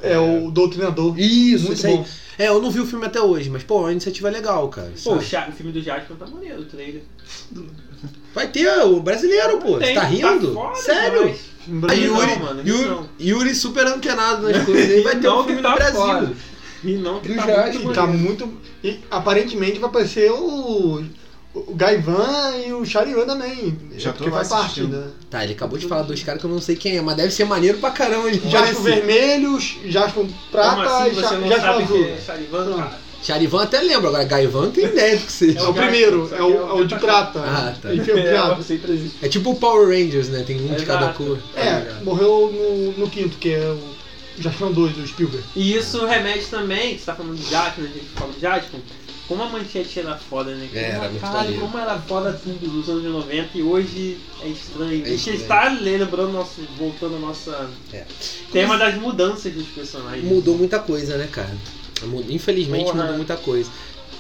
É, 0.03 0.19
o 0.19 0.51
Doutrinador. 0.51 1.19
Isso, 1.19 1.67
muito 1.67 1.83
bom. 1.83 2.07
É, 2.39 2.49
eu 2.49 2.61
não 2.61 2.71
vi 2.71 2.81
o 2.81 2.87
filme 2.87 3.05
até 3.05 3.21
hoje, 3.21 3.51
mas, 3.51 3.63
pô, 3.63 3.87
a 3.87 3.93
iniciativa 3.93 4.29
é 4.29 4.31
legal, 4.31 4.69
cara. 4.69 4.93
Pô, 5.05 5.17
o 5.17 5.21
filme 5.21 5.73
do 5.73 5.81
Jasper 5.81 6.17
tá 6.17 6.27
maneiro, 6.27 6.63
o 6.63 6.65
trailer. 6.65 7.03
Vai 8.35 8.49
ter 8.49 8.67
o 8.85 9.01
brasileiro, 9.01 9.59
pô. 9.59 9.79
Você 9.79 9.93
tá 9.93 10.05
rindo? 10.05 10.55
Tá 10.55 10.75
Sério? 10.75 11.35
Mas... 11.67 11.99
Yuri, 11.99 12.27
não, 12.27 12.39
mano, 12.39 12.63
Yuri. 12.67 13.09
Yuri 13.21 13.55
super 13.55 13.87
antenado 13.87 14.49
nas 14.49 14.65
coisas. 14.65 15.05
Vai 15.05 15.21
ter 15.21 15.29
um 15.29 15.45
filme 15.45 15.63
tá 15.63 15.71
do 15.71 15.75
Brasil. 15.77 16.01
Fora. 16.01 16.33
E 16.83 16.95
não, 16.95 17.21
que 17.21 17.35
tá, 17.35 17.47
muito, 17.47 17.93
tá 17.93 18.07
muito. 18.07 18.53
E 18.83 19.01
aparentemente 19.11 19.79
vai 19.79 19.91
aparecer 19.91 20.33
o 20.33 21.05
o 21.53 21.75
Gaivan 21.75 22.57
e 22.65 22.73
o 22.73 22.85
Charivan 22.85 23.27
também. 23.27 23.77
Já 23.97 24.13
porque 24.13 24.31
faz 24.31 24.49
parte, 24.49 24.83
né? 24.83 25.09
Tá, 25.29 25.43
ele 25.43 25.55
acabou 25.55 25.79
de 25.79 25.87
falar 25.87 26.03
dos 26.03 26.23
caras 26.23 26.41
que 26.41 26.47
eu 26.47 26.51
não 26.51 26.61
sei 26.61 26.77
quem 26.77 26.97
é, 26.97 27.03
mas 27.03 27.17
deve 27.17 27.31
ser 27.33 27.45
maneiro 27.45 27.79
pra 27.79 27.91
caramba. 27.91 28.33
Jasper 28.33 28.83
vermelho, 28.83 29.59
Jasper 29.87 30.27
prata 30.51 31.09
e 31.09 31.11
assim, 31.11 31.49
Jasper 31.49 31.71
azul. 31.71 32.05
É 32.05 32.21
Charivan, 32.21 32.77
cara? 32.77 32.99
Charivan 33.23 33.63
até 33.63 33.81
lembra, 33.81 34.09
agora 34.09 34.25
Gaivan 34.25 34.71
tem 34.71 34.85
ideia 34.85 35.17
do 35.17 35.27
que 35.27 35.33
seja. 35.33 35.59
É 35.59 35.63
o 35.63 35.75
primeiro, 35.75 36.31
é 36.33 36.43
o, 36.43 36.71
é 36.71 36.73
o 36.73 36.85
de 36.85 36.95
prata. 36.97 37.41
Ah, 37.41 37.75
tá. 37.81 37.91
É, 37.91 39.27
é 39.27 39.29
tipo 39.29 39.51
o 39.51 39.57
Power 39.57 39.89
Rangers, 39.89 40.29
né? 40.29 40.43
Tem 40.47 40.59
um 40.59 40.75
de 40.75 40.87
cada 40.87 41.13
cor. 41.13 41.39
É, 41.55 42.03
morreu 42.03 42.51
no, 42.51 42.93
no 42.93 43.11
quinto, 43.11 43.37
que 43.37 43.53
é 43.53 43.69
o 43.69 44.01
Jasper 44.41 44.69
2 44.69 44.93
do 44.95 45.07
Spielberg. 45.07 45.45
E 45.55 45.77
isso 45.77 46.07
remete 46.07 46.47
também, 46.47 46.97
você 46.97 47.05
tá 47.05 47.15
falando 47.15 47.37
de 47.37 47.51
Jasper, 47.51 47.85
a 47.85 47.89
gente 47.89 48.07
fala 48.15 48.33
de 48.33 48.41
Jasper, 48.41 48.81
como 49.31 49.45
a 49.45 49.49
manchete 49.49 50.01
era 50.01 50.17
foda, 50.17 50.53
né? 50.57 50.69
É, 50.75 50.91
era 50.91 51.09
muito 51.09 51.21
cara, 51.21 51.53
como 51.53 51.79
era 51.79 51.97
foda 52.01 52.33
tudo 52.33 52.69
dos 52.69 52.89
anos 52.89 53.05
90 53.05 53.59
e 53.59 53.63
hoje 53.63 54.19
é 54.43 54.49
estranho. 54.49 55.07
É 55.07 55.09
a 55.09 55.17
gente 55.17 55.31
está 55.37 55.69
lembrando, 55.69 56.33
nosso, 56.33 56.61
voltando 56.77 57.15
a 57.15 57.19
nossa. 57.21 57.71
É. 57.93 58.05
Tema 58.51 58.77
das 58.77 58.97
mudanças 58.97 59.53
dos 59.53 59.69
personagens. 59.69 60.25
Mudou 60.25 60.59
muita 60.59 60.81
coisa, 60.81 61.17
né, 61.17 61.29
cara? 61.31 61.57
Infelizmente 62.29 62.87
Porra, 62.87 63.03
mudou 63.03 63.17
muita 63.19 63.37
coisa. 63.37 63.71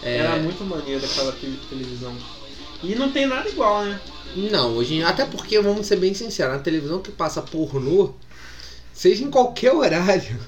É... 0.01 0.18
Era 0.18 0.37
muito 0.37 0.62
maneiro 0.62 1.05
aquela 1.05 1.35
televisão. 1.68 2.14
E 2.81 2.94
não 2.94 3.11
tem 3.11 3.27
nada 3.27 3.49
igual, 3.49 3.85
né? 3.85 4.01
Não, 4.37 4.77
hoje 4.77 5.03
até 5.03 5.27
porque, 5.27 5.59
vamos 5.59 5.88
ser 5.88 5.96
bem 5.96 6.14
sinceros, 6.14 6.55
na 6.55 6.61
televisão 6.61 7.03
que 7.03 7.11
passa 7.11 7.42
pornô, 7.42 8.14
seja 8.94 9.25
em 9.25 9.31
qualquer 9.31 9.73
horário, 9.73 10.38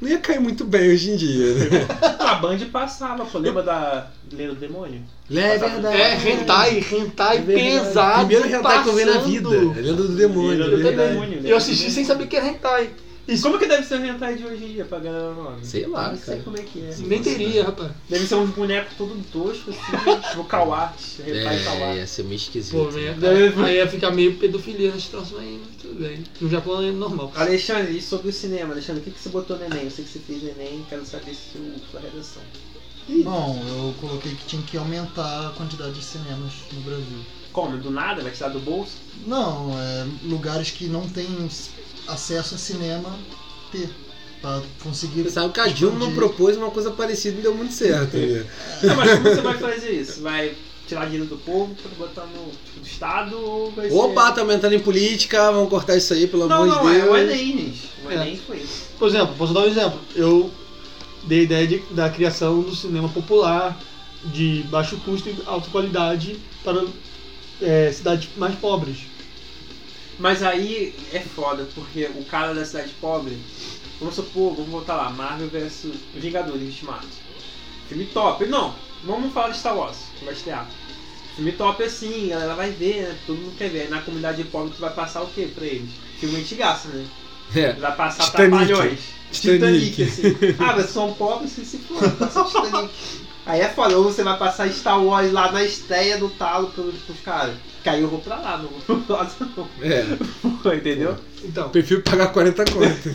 não 0.00 0.08
ia 0.08 0.18
cair 0.18 0.40
muito 0.40 0.64
bem 0.64 0.92
hoje 0.92 1.10
em 1.10 1.16
dia, 1.16 1.54
né? 1.54 1.86
A 2.18 2.34
Band 2.36 2.58
passava, 2.72 3.24
pô. 3.24 3.38
Lembra 3.38 3.62
da 3.62 4.10
Lenda 4.32 4.54
do 4.54 4.60
Demônio? 4.60 5.02
É 5.30 5.58
verdade. 5.58 5.96
É, 5.96 6.30
hentai, 6.30 6.78
hentai 6.92 7.38
é 7.38 7.40
pesado. 7.40 8.26
Primeiro 8.26 8.56
hentai 8.56 8.82
que 8.82 8.88
eu 8.88 8.94
vi 8.94 9.04
na 9.04 9.18
vida. 9.18 9.48
Lenda 9.48 9.94
do 9.94 10.16
Demônio. 10.16 10.64
Eu, 10.64 10.82
também. 10.82 11.40
eu 11.44 11.56
assisti 11.56 11.90
sem 11.90 12.04
saber 12.04 12.26
que 12.26 12.36
era 12.36 12.46
hentai. 12.46 12.90
Isso. 13.26 13.42
Como 13.42 13.58
que 13.58 13.66
deve 13.66 13.86
ser 13.86 13.98
o 13.98 14.04
hentai 14.04 14.34
de 14.34 14.44
hoje 14.44 14.64
em 14.64 14.72
dia 14.74 14.84
pra 14.84 14.98
galera 14.98 15.32
nova? 15.32 15.56
Sei 15.62 15.86
lá, 15.86 16.10
Não 16.10 16.18
sei 16.18 16.40
como 16.40 16.58
é 16.58 16.62
que 16.62 16.80
é. 16.80 16.94
Nem 17.06 17.22
teria, 17.22 17.64
rapaz. 17.64 17.90
Deve 18.08 18.26
ser 18.26 18.34
uns 18.34 18.50
bonecos 18.50 18.94
todo 18.98 19.16
tosco, 19.32 19.70
assim, 19.70 20.20
tipo 20.28 20.44
Kawart, 20.44 21.00
hentai 21.26 21.56
é, 21.56 21.96
ia 21.96 22.06
ser 22.06 22.24
meio 22.24 22.36
esquisito. 22.36 22.76
Pô, 22.76 22.90
né? 22.90 23.14
Deve... 23.18 23.62
Aí 23.64 23.76
ia 23.76 23.88
ficar 23.88 24.10
meio 24.10 24.34
pedofilia 24.36 24.92
nesse 24.92 25.08
troço 25.08 25.38
aí, 25.38 25.58
mas 25.64 25.82
tudo 25.94 26.00
bem. 26.00 26.24
No 26.40 26.50
Japão 26.50 26.82
é 26.82 26.90
normal. 26.90 27.32
Alexandre, 27.36 27.96
e 27.96 28.02
sobre 28.02 28.28
o 28.28 28.32
cinema? 28.32 28.72
Alexandre, 28.72 29.00
o 29.00 29.04
que, 29.04 29.10
que 29.12 29.20
você 29.20 29.28
botou 29.28 29.56
no 29.56 29.64
Enem? 29.64 29.84
Eu 29.84 29.90
sei 29.90 30.04
que 30.04 30.10
você 30.10 30.18
fez 30.18 30.42
o 30.42 30.48
Enem, 30.48 30.84
quero 30.88 31.06
saber 31.06 31.34
se 31.34 31.58
sua 31.90 32.00
redação. 32.00 32.42
Bom, 33.22 33.62
eu 33.68 33.94
coloquei 34.00 34.34
que 34.34 34.44
tinha 34.46 34.62
que 34.62 34.76
aumentar 34.76 35.48
a 35.48 35.50
quantidade 35.50 35.92
de 35.92 36.02
cinemas 36.02 36.52
no 36.72 36.80
Brasil. 36.80 37.18
Como? 37.52 37.76
Do 37.76 37.90
nada? 37.90 38.22
Vai 38.22 38.32
tirar 38.32 38.48
do 38.48 38.60
bolso? 38.60 38.96
Não, 39.26 39.78
é 39.78 40.06
lugares 40.24 40.70
que 40.70 40.86
não 40.86 41.08
tem 41.08 41.28
acesso 42.08 42.54
a 42.54 42.58
cinema 42.58 43.16
ter. 43.70 43.88
Pra 44.40 44.60
conseguir. 44.82 45.22
Você 45.22 45.30
sabe 45.30 45.54
que 45.54 45.60
a 45.60 45.68
Dilma 45.68 45.98
não 45.98 46.14
propôs 46.14 46.56
uma 46.58 46.70
coisa 46.70 46.90
parecida 46.90 47.38
e 47.38 47.42
deu 47.42 47.54
muito 47.54 47.72
certo. 47.72 48.14
Né? 48.20 48.44
Não, 48.82 48.96
mas 48.96 49.10
como 49.12 49.22
você 49.22 49.40
vai 49.40 49.58
fazer 49.58 49.90
isso? 49.90 50.20
Vai 50.20 50.54
tirar 50.86 51.06
dinheiro 51.06 51.26
do 51.26 51.36
povo 51.36 51.74
para 51.74 51.90
botar 51.92 52.26
no 52.26 52.50
tipo, 52.50 52.80
do 52.80 52.86
Estado 52.86 53.38
ou 53.38 53.70
vai 53.70 53.90
Opa, 53.90 54.26
ser... 54.26 54.34
tá 54.34 54.40
aumentando 54.42 54.74
em 54.74 54.80
política, 54.80 55.50
vamos 55.50 55.70
cortar 55.70 55.96
isso 55.96 56.12
aí, 56.12 56.26
pelo 56.26 56.46
não, 56.46 56.62
amor 56.62 56.68
de 56.68 56.74
Deus. 56.74 56.84
Não, 56.84 57.06
não, 57.06 57.16
é 57.16 57.26
o 57.26 57.30
Enem, 57.30 57.74
Não 58.02 58.10
é, 58.10 58.14
é. 58.14 58.18
nem 58.18 58.34
influência. 58.34 58.86
Por 58.98 59.08
exemplo, 59.08 59.34
posso 59.36 59.54
dar 59.54 59.60
um 59.60 59.66
exemplo. 59.66 60.00
Eu 60.14 60.50
dei 61.24 61.40
a 61.40 61.42
ideia 61.42 61.66
de, 61.66 61.78
da 61.90 62.10
criação 62.10 62.60
do 62.60 62.74
cinema 62.74 63.08
popular 63.08 63.78
de 64.26 64.64
baixo 64.70 64.96
custo 65.04 65.28
e 65.28 65.36
alta 65.46 65.68
qualidade 65.70 66.38
para 66.62 66.84
é, 67.60 67.92
cidades 67.92 68.28
mais 68.36 68.54
pobres. 68.56 68.98
Mas 70.18 70.42
aí 70.42 70.94
é 71.12 71.20
foda, 71.20 71.66
porque 71.74 72.08
o 72.14 72.24
cara 72.24 72.54
da 72.54 72.64
cidade 72.64 72.92
pobre, 73.00 73.36
vamos 73.98 74.14
supor, 74.14 74.54
vamos 74.54 74.70
voltar 74.70 74.96
lá, 74.96 75.10
Marvel 75.10 75.48
vs 75.48 75.88
Vingadores 76.14 76.62
Ultimato. 76.62 77.24
Filme 77.88 78.06
top. 78.06 78.46
Não, 78.46 78.74
vamos 79.06 79.32
falar 79.32 79.50
de 79.50 79.58
Star 79.58 79.76
Wars, 79.76 79.98
que 80.18 80.24
vai 80.24 80.34
estrear. 80.34 80.68
Filme 81.36 81.52
top 81.52 81.82
assim, 81.82 82.32
a 82.32 82.36
galera 82.36 82.54
vai 82.54 82.70
ver, 82.70 83.02
né? 83.02 83.16
Todo 83.26 83.38
mundo 83.38 83.56
quer 83.58 83.68
ver. 83.68 83.90
Na 83.90 84.00
comunidade 84.02 84.44
pobre 84.44 84.72
tu 84.74 84.80
vai 84.80 84.90
passar 84.90 85.22
o 85.22 85.26
quê 85.26 85.48
pra 85.52 85.66
eles? 85.66 85.90
Filme 86.20 86.38
antigaço, 86.38 86.88
né? 86.88 87.04
É. 87.54 87.72
Vai 87.72 87.96
passar 87.96 88.24
Titanic. 88.26 88.66
trapalhões. 88.66 89.00
Titanic, 89.32 89.90
Titanic 89.96 90.02
assim. 90.02 90.56
Ah, 90.60 90.72
vocês 90.74 90.90
são 90.90 91.12
pobres, 91.14 91.50
vocês 91.50 91.66
se 91.68 91.78
for, 91.78 92.08
passa 92.12 92.44
Titanic. 92.62 92.94
Aí 93.46 93.60
é 93.60 93.68
foda, 93.68 93.98
ou 93.98 94.04
você 94.04 94.22
vai 94.22 94.38
passar 94.38 94.70
Star 94.70 95.02
Wars 95.04 95.30
lá 95.32 95.52
na 95.52 95.62
estreia 95.64 96.16
do 96.16 96.30
talo 96.30 96.68
pros, 96.68 96.94
pros 97.00 97.20
caras. 97.20 97.56
Que 97.82 97.88
aí 97.90 98.00
eu 98.00 98.08
vou 98.08 98.20
pra 98.20 98.36
lá, 98.36 98.56
não 98.56 98.70
vou 98.86 99.00
pra 99.00 99.16
lá 99.16 99.30
não. 99.56 99.68
É. 99.82 100.06
Entendeu? 100.76 101.16
Então. 101.42 101.68
Prefiro 101.68 102.00
pagar 102.00 102.28
40 102.28 102.64
conto. 102.64 103.10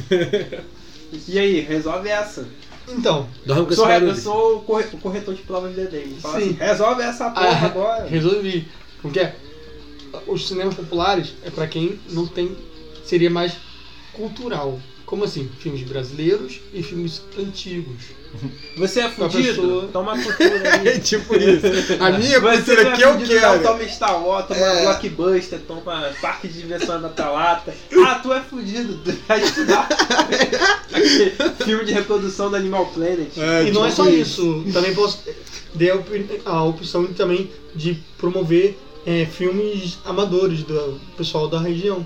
e 1.28 1.39
aí, 1.39 1.62
resolve 1.62 2.10
essa. 2.10 2.45
Então, 2.91 3.28
eu 3.45 3.71
sou, 3.71 3.89
eu 3.89 4.15
sou 4.15 4.58
o 4.58 4.62
corretor 4.62 5.36
de 5.36 5.41
provas 5.43 5.75
de. 5.75 6.15
Fala 6.19 6.39
Sim. 6.39 6.49
Assim, 6.49 6.54
resolve 6.54 7.04
essa 7.04 7.30
porra 7.30 7.47
ah, 7.47 7.65
agora. 7.65 8.06
Resolvi. 8.10 8.67
Porque 9.02 9.30
os 10.28 10.47
cinemas 10.47 10.75
populares 10.75 11.34
é 11.43 11.49
para 11.49 11.67
quem 11.67 11.99
não 12.10 12.25
tem. 12.25 12.56
seria 13.06 13.30
mais 13.30 13.54
cultural. 14.13 14.80
Como 15.09 15.23
assim? 15.23 15.49
Filmes 15.57 15.81
brasileiros 15.81 16.61
e 16.71 16.83
filmes 16.83 17.23
antigos. 17.35 17.95
Você 18.77 18.99
é 18.99 19.09
fudido? 19.09 19.43
Pessoa... 19.43 19.89
Toma 19.91 20.11
cultura 20.21 20.75
aí. 20.75 20.87
é 20.87 20.99
tipo 20.99 21.35
isso. 21.35 21.65
A 21.99 22.11
minha 22.11 22.39
Você 22.39 22.75
cultura 22.75 22.93
aqui 22.93 23.03
é 23.03 23.09
o 23.09 23.17
que 23.17 23.33
Não, 23.33 23.59
toma 23.63 23.87
Star 23.87 24.23
Wars, 24.23 24.45
toma 24.45 24.59
é. 24.67 24.83
Blockbuster, 24.83 25.59
toma 25.67 26.13
Parque 26.21 26.47
de 26.47 26.59
Diversão 26.59 27.01
da 27.01 27.09
Talata. 27.09 27.73
Ah, 28.05 28.19
tu 28.21 28.31
é 28.31 28.39
fudido. 28.39 28.99
Vai 29.27 29.41
estudar. 29.41 29.89
Filme 31.65 31.85
de 31.85 31.93
reprodução 31.93 32.51
do 32.51 32.55
Animal 32.57 32.85
Planet. 32.93 33.35
É, 33.35 33.67
e 33.67 33.71
não 33.71 33.83
é 33.83 33.89
tipo 33.89 34.03
só 34.03 34.09
isso. 34.11 34.63
isso. 34.63 34.73
Também 34.73 34.93
posso... 34.93 35.23
Dei 35.73 35.89
a 36.45 36.63
opção 36.63 37.07
também 37.07 37.49
de 37.73 37.97
promover 38.19 38.77
é, 39.07 39.25
filmes 39.25 39.97
amadores 40.05 40.61
do 40.61 40.99
pessoal 41.17 41.47
da 41.47 41.59
região. 41.59 42.05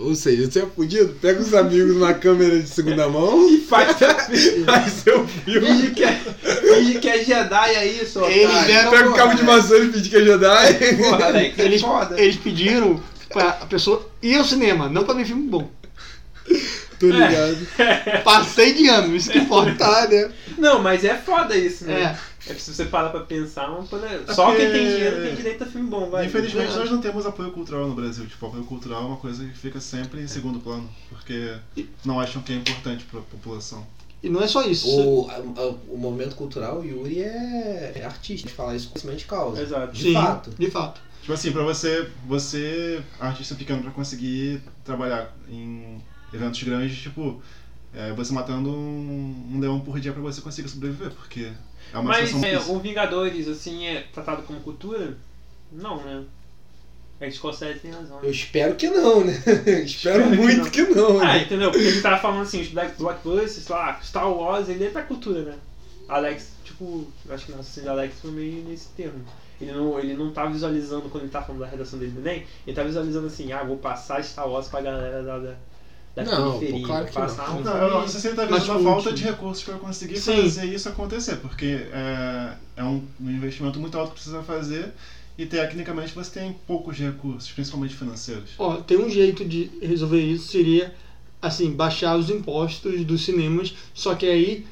Ou 0.00 0.14
seja, 0.14 0.50
você 0.50 0.60
é 0.60 0.66
fudido, 0.66 1.14
pega 1.20 1.40
os 1.40 1.52
amigos 1.52 1.94
numa 1.94 2.14
câmera 2.14 2.58
de 2.58 2.68
segunda 2.68 3.08
mão 3.08 3.48
e 3.48 3.58
faz, 3.58 3.96
faz 4.64 4.92
seu 4.92 5.26
filme. 5.26 5.66
Finge 5.66 5.90
que, 5.90 6.04
é, 6.04 6.12
finge 6.14 6.98
que 6.98 7.08
é 7.08 7.24
Jedi 7.24 7.76
aí, 7.76 8.06
só. 8.06 8.28
Eles 8.28 8.66
deram, 8.66 8.90
pega 8.90 9.10
o 9.10 9.14
cabo 9.14 9.34
de 9.34 9.42
maçã 9.42 9.76
e 9.76 9.92
finge 9.92 10.08
que 10.08 10.16
é 10.16 10.24
Jedi. 10.24 10.74
Porra, 10.96 11.38
é 11.38 11.54
eles, 11.58 11.82
eles 12.16 12.36
pediram 12.36 13.00
pra 13.28 13.50
a 13.50 13.66
pessoa 13.66 14.10
ir 14.22 14.36
ao 14.36 14.44
cinema, 14.44 14.88
não 14.88 15.04
pra 15.04 15.14
ver 15.14 15.26
filme 15.26 15.48
bom. 15.48 15.70
Tô 16.98 17.06
ligado. 17.06 17.66
É. 17.78 18.18
Passei 18.18 18.74
de 18.74 18.88
ano, 18.88 19.16
isso 19.16 19.30
que 19.30 19.38
importa. 19.38 19.74
Tá, 19.74 20.06
né? 20.08 20.30
Não, 20.58 20.82
mas 20.82 21.04
é 21.04 21.14
foda 21.14 21.56
isso, 21.56 21.86
né? 21.86 22.02
É. 22.02 22.29
É 22.46 22.54
que 22.54 22.62
se 22.62 22.74
você 22.74 22.86
parar 22.86 23.10
pra 23.10 23.20
pensar, 23.20 23.68
não 23.68 23.80
é 23.82 24.32
só 24.32 24.54
quem 24.54 24.70
tem 24.70 24.88
dinheiro 24.88 25.22
tem 25.22 25.34
direito 25.34 25.64
a 25.64 25.66
filme 25.66 25.88
bom, 25.88 26.08
vai. 26.08 26.26
Infelizmente 26.26 26.72
nós 26.74 26.90
não 26.90 27.00
temos 27.00 27.26
apoio 27.26 27.50
cultural 27.50 27.86
no 27.86 27.94
Brasil. 27.94 28.26
Tipo, 28.26 28.46
apoio 28.46 28.64
cultural 28.64 29.02
é 29.02 29.06
uma 29.06 29.16
coisa 29.16 29.44
que 29.44 29.56
fica 29.56 29.80
sempre 29.80 30.22
em 30.22 30.26
segundo 30.28 30.58
plano, 30.58 30.88
porque 31.08 31.56
não 32.04 32.18
acham 32.18 32.40
que 32.42 32.52
é 32.52 32.56
importante 32.56 33.04
pra 33.04 33.20
população. 33.20 33.86
E 34.22 34.28
não 34.28 34.42
é 34.42 34.46
só 34.46 34.62
isso. 34.64 34.88
O, 34.88 35.30
a, 35.30 35.34
a, 35.34 35.68
o 35.88 35.96
movimento 35.96 36.36
cultural, 36.36 36.80
o 36.80 36.84
Yuri 36.84 37.22
é, 37.22 37.92
é 37.96 38.04
artista, 38.04 38.48
de 38.48 38.54
falar 38.54 38.74
isso 38.74 38.88
com 38.88 38.92
conhecimento 38.94 39.18
de 39.18 39.24
causa. 39.24 39.62
Exato. 39.62 39.92
De 39.92 40.02
Sim, 40.02 40.12
fato. 40.12 40.50
De 40.58 40.70
fato. 40.70 41.00
Tipo 41.20 41.32
assim, 41.32 41.52
pra 41.52 41.62
você, 41.62 42.08
você, 42.26 43.02
artista 43.18 43.54
pequeno, 43.54 43.82
pra 43.82 43.90
conseguir 43.90 44.62
trabalhar 44.84 45.34
em 45.48 46.02
eventos 46.32 46.62
grandes, 46.62 46.98
tipo, 46.98 47.42
é, 47.94 48.12
você 48.12 48.32
matando 48.32 48.70
um, 48.70 49.52
um 49.52 49.60
leão 49.60 49.80
por 49.80 49.98
dia 50.00 50.12
pra 50.12 50.22
você 50.22 50.40
conseguir 50.40 50.68
sobreviver, 50.68 51.10
porque 51.10 51.50
é 51.92 51.98
uma 51.98 52.10
Mas 52.10 52.42
é, 52.42 52.58
o 52.58 52.78
Vingadores, 52.78 53.48
assim, 53.48 53.86
é 53.86 54.04
tratado 54.12 54.42
como 54.42 54.60
cultura? 54.60 55.16
Não, 55.72 56.02
né? 56.02 56.24
A 57.20 57.30
Scorsese 57.30 57.80
tem 57.80 57.90
razão. 57.90 58.16
Né? 58.16 58.22
Eu 58.24 58.30
espero 58.30 58.74
que 58.76 58.88
não, 58.88 59.24
né? 59.24 59.32
espero, 59.84 59.84
espero 59.84 60.26
muito 60.30 60.70
que 60.70 60.82
não. 60.82 60.88
Que 60.88 60.94
não 60.94 61.20
ah, 61.20 61.34
né? 61.34 61.42
entendeu? 61.42 61.70
Porque 61.70 61.86
ele 61.86 62.00
tava 62.00 62.18
falando 62.18 62.42
assim, 62.42 62.62
os 62.62 62.68
Black 62.68 62.96
Blockbusters, 62.96 63.68
lá, 63.68 64.00
Star 64.02 64.32
Wars, 64.32 64.68
ele 64.68 64.86
é 64.86 64.90
pra 64.90 65.02
cultura, 65.02 65.42
né? 65.42 65.58
Alex, 66.08 66.52
tipo, 66.64 67.06
acho 67.28 67.46
que 67.46 67.52
na 67.52 67.58
assim, 67.58 67.86
Alex 67.86 68.14
foi 68.20 68.30
meio 68.30 68.64
nesse 68.64 68.88
termo. 68.96 69.22
Ele 69.60 69.72
não, 69.72 69.98
ele 69.98 70.14
não 70.14 70.32
tá 70.32 70.46
visualizando, 70.46 71.10
quando 71.10 71.24
ele 71.24 71.32
tá 71.32 71.42
falando 71.42 71.60
da 71.60 71.66
redação 71.66 71.98
dele 71.98 72.12
do 72.12 72.20
Enem, 72.20 72.46
ele 72.66 72.74
tá 72.74 72.82
visualizando 72.82 73.26
assim, 73.26 73.52
ah, 73.52 73.62
vou 73.62 73.76
passar 73.76 74.24
Star 74.24 74.48
Wars 74.48 74.68
pra 74.68 74.80
galera 74.80 75.22
da, 75.22 75.38
da 75.38 75.56
da 76.14 76.24
não, 76.24 76.58
periferia. 76.58 76.86
Claro 76.86 77.06
que 77.06 77.12
passar 77.12 77.48
não. 77.50 77.60
Um 77.60 77.62
não, 77.62 78.02
você 78.02 78.28
está 78.28 78.44
vendo 78.44 78.56
a 78.56 78.78
falta 78.80 79.12
de 79.12 79.22
recursos 79.22 79.62
para 79.62 79.74
conseguir 79.78 80.18
Sim. 80.18 80.42
fazer 80.42 80.66
isso 80.66 80.88
acontecer, 80.88 81.36
porque 81.36 81.86
é, 81.92 82.52
é 82.76 82.84
um, 82.84 83.02
um 83.20 83.30
investimento 83.30 83.78
muito 83.78 83.96
alto 83.96 84.10
que 84.10 84.14
precisa 84.14 84.42
fazer 84.42 84.92
e 85.38 85.46
tecnicamente 85.46 86.14
você 86.14 86.40
tem 86.40 86.56
poucos 86.66 86.98
recursos, 86.98 87.50
principalmente 87.52 87.94
financeiros. 87.94 88.50
Ó, 88.58 88.76
tem 88.76 88.98
um 88.98 89.08
jeito 89.08 89.44
de 89.44 89.70
resolver 89.80 90.20
isso, 90.20 90.48
seria 90.48 90.94
assim, 91.40 91.70
baixar 91.70 92.16
os 92.16 92.28
impostos 92.28 93.04
dos 93.04 93.24
cinemas, 93.24 93.74
só 93.94 94.14
que 94.14 94.26
aí 94.26 94.66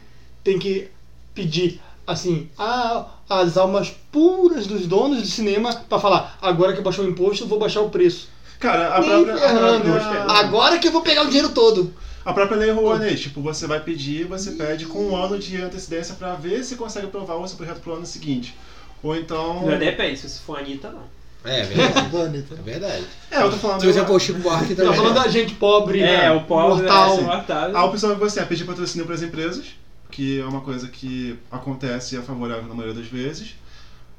tem 0.45 0.59
que 0.59 0.89
pedir 1.35 1.81
assim, 2.07 2.49
ah, 2.59 3.07
as 3.29 3.57
almas 3.57 3.95
puras 4.11 4.67
dos 4.67 4.87
donos 4.87 5.23
de 5.23 5.31
cinema 5.31 5.75
para 5.75 5.99
falar, 5.99 6.39
agora 6.41 6.75
que 6.75 6.81
baixou 6.81 7.05
o 7.05 7.09
imposto, 7.09 7.45
eu 7.45 7.49
vou 7.49 7.59
baixar 7.59 7.83
o 7.83 7.91
preço. 7.91 8.29
Cara, 8.59 8.97
a 8.97 9.03
própria, 9.03 9.35
a 9.35 9.81
própria, 9.81 10.23
Agora 10.29 10.79
que 10.79 10.89
eu 10.89 10.93
vou 10.93 11.03
pegar 11.03 11.23
o 11.23 11.27
dinheiro 11.27 11.51
todo. 11.51 11.95
A 12.25 12.33
própria 12.33 12.59
lei 12.59 12.71
Rouanet, 12.71 13.17
tipo, 13.17 13.41
você 13.41 13.67
vai 13.67 13.81
pedir, 13.81 14.27
você 14.27 14.53
pede 14.53 14.85
com 14.85 15.11
um 15.11 15.17
ano 15.17 15.39
de 15.39 15.57
antecedência 15.63 16.15
para 16.15 16.35
ver 16.35 16.63
se 16.63 16.77
consegue 16.77 17.07
aprovar 17.07 17.37
o 17.37 17.49
seu 17.49 17.57
projeto 17.57 17.81
pro 17.81 17.95
ano 17.95 18.05
seguinte. 18.05 18.55
Ou 19.03 19.17
então. 19.17 19.65
Não 19.65 19.79
depende, 19.79 20.19
se 20.19 20.41
for 20.41 20.59
a 20.59 20.61
Anitta, 20.61 20.91
não. 20.91 21.19
É, 21.45 21.61
é 21.61 21.65
verdade. 21.65 22.45
é 22.59 22.63
verdade. 22.63 23.05
É, 23.31 23.43
eu 23.43 23.51
tô 23.51 23.57
falando. 23.57 23.81
Se 23.81 23.87
você 23.87 24.05
for 24.05 24.17
o 24.17 24.21
Chico 24.21 24.41
Buarque 24.41 24.75
também. 24.75 24.93
Tô 24.93 24.97
falando 24.99 25.15
da 25.15 25.29
gente 25.29 25.55
pobre, 25.55 26.01
é, 26.01 26.19
né? 26.19 26.33
o 26.33 26.43
pobre 26.43 26.83
mortal. 26.83 27.19
É, 27.19 27.23
mortal. 27.23 27.77
A 27.77 27.85
opção 27.85 28.15
que 28.15 28.21
você 28.21 28.41
é 28.41 28.45
pedir 28.45 28.65
patrocínio 28.65 29.07
para 29.07 29.15
as 29.15 29.23
empresas, 29.23 29.67
que 30.11 30.41
é 30.41 30.45
uma 30.45 30.61
coisa 30.61 30.89
que 30.89 31.39
acontece 31.51 32.17
e 32.17 32.19
é 32.19 32.23
favorável 32.23 32.65
na 32.65 32.75
maioria 32.75 33.01
das 33.01 33.07
vezes. 33.07 33.55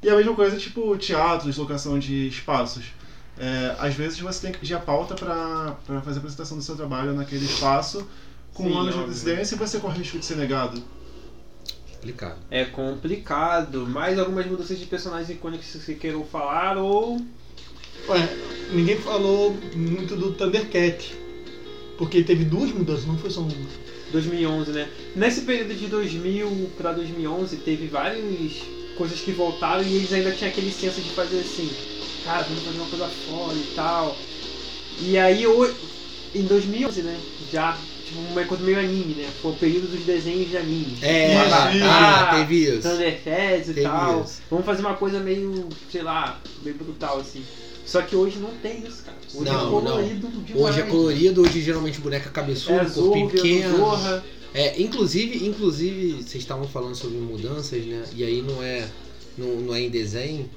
E 0.02 0.08
a 0.08 0.16
mesma 0.16 0.34
coisa, 0.34 0.56
tipo, 0.56 0.96
teatros, 0.96 1.58
locação 1.58 1.98
de 1.98 2.26
espaços. 2.26 2.84
É, 3.42 3.74
às 3.78 3.94
vezes 3.94 4.20
você 4.20 4.42
tem 4.42 4.52
que 4.52 4.58
pedir 4.58 4.74
a 4.74 4.78
pauta 4.78 5.14
para 5.14 5.74
fazer 5.86 6.18
a 6.18 6.18
apresentação 6.18 6.58
do 6.58 6.62
seu 6.62 6.76
trabalho 6.76 7.14
naquele 7.14 7.46
espaço 7.46 8.06
com 8.52 8.64
Sim, 8.64 8.70
um 8.70 8.78
ano 8.78 8.92
de 8.92 8.98
antecedência 8.98 9.54
e 9.54 9.58
você 9.58 9.78
corre 9.78 9.96
o 9.96 9.98
risco 9.98 10.18
de 10.18 10.26
ser 10.26 10.36
negado. 10.36 10.82
Complicado. 11.94 12.36
É 12.50 12.66
complicado. 12.66 13.86
Mais 13.86 14.18
algumas 14.18 14.44
mudanças 14.44 14.78
de 14.78 14.84
personagens 14.84 15.30
icônicos 15.30 15.68
que 15.68 15.78
você 15.78 15.94
queiram 15.94 16.22
falar 16.22 16.76
ou. 16.76 17.18
Ué, 18.08 18.28
ninguém 18.74 18.98
falou 18.98 19.56
muito 19.74 20.16
do 20.16 20.32
Thundercat. 20.32 21.18
Porque 21.96 22.22
teve 22.22 22.44
duas 22.44 22.70
mudanças, 22.72 23.06
não 23.06 23.16
foi 23.16 23.30
só 23.30 23.40
uma. 23.40 23.50
2011, 24.12 24.70
né? 24.72 24.90
Nesse 25.16 25.42
período 25.42 25.74
de 25.74 25.86
2000 25.86 26.72
para 26.76 26.92
2011 26.92 27.56
teve 27.58 27.86
várias 27.86 28.52
coisas 28.98 29.20
que 29.20 29.32
voltaram 29.32 29.82
e 29.82 29.94
eles 29.94 30.12
ainda 30.12 30.30
tinham 30.32 30.50
aquele 30.50 30.70
senso 30.70 31.00
de 31.00 31.10
fazer 31.10 31.40
assim 31.40 31.99
cara, 32.30 32.44
vamos 32.44 32.62
fazer 32.62 32.78
uma 32.78 32.86
coisa 32.86 33.08
foda 33.08 33.54
e 33.54 33.72
tal. 33.74 34.16
E 35.00 35.18
aí, 35.18 35.44
em 36.34 36.42
2011, 36.42 37.02
né, 37.02 37.18
já, 37.52 37.76
tipo, 38.04 38.20
uma 38.20 38.44
coisa 38.44 38.62
meio 38.62 38.78
anime, 38.78 39.14
né, 39.14 39.28
foi 39.42 39.50
o 39.50 39.56
período 39.56 39.88
dos 39.88 40.04
desenhos 40.04 40.48
de 40.48 40.56
anime. 40.56 40.96
É, 41.02 41.36
ah, 41.82 42.36
teve 42.36 42.68
isso. 42.68 42.88
Thundercats 42.88 43.68
e 43.70 43.82
tal. 43.82 44.22
Isso. 44.22 44.42
Vamos 44.48 44.64
fazer 44.64 44.80
uma 44.82 44.94
coisa 44.94 45.18
meio, 45.18 45.68
sei 45.90 46.02
lá, 46.02 46.40
meio 46.62 46.76
brutal, 46.76 47.18
assim. 47.18 47.42
Só 47.84 48.02
que 48.02 48.14
hoje 48.14 48.38
não 48.38 48.50
tem 48.62 48.84
isso, 48.86 49.02
cara. 49.02 49.16
Hoje 49.34 49.48
é 49.48 49.52
não, 49.52 49.66
é 49.66 49.70
colorido 49.70 50.28
não. 50.28 50.42
demais. 50.42 50.64
Hoje 50.64 50.80
é 50.80 50.82
colorido, 50.84 51.42
hoje 51.42 51.60
geralmente 51.60 52.00
boneca 52.00 52.30
cabeçuda, 52.30 52.82
é, 52.82 52.84
corpinho 52.84 53.30
pequeno. 53.30 53.78
Zorra. 53.78 54.24
É, 54.52 54.80
inclusive, 54.80 55.46
inclusive, 55.46 56.22
vocês 56.22 56.42
estavam 56.42 56.68
falando 56.68 56.94
sobre 56.94 57.18
mudanças, 57.18 57.84
né? 57.84 58.04
E 58.14 58.22
aí 58.22 58.42
não 58.42 58.62
é, 58.62 58.86
não, 59.36 59.48
não 59.56 59.74
é 59.74 59.80
em 59.80 59.90
desenho 59.90 60.48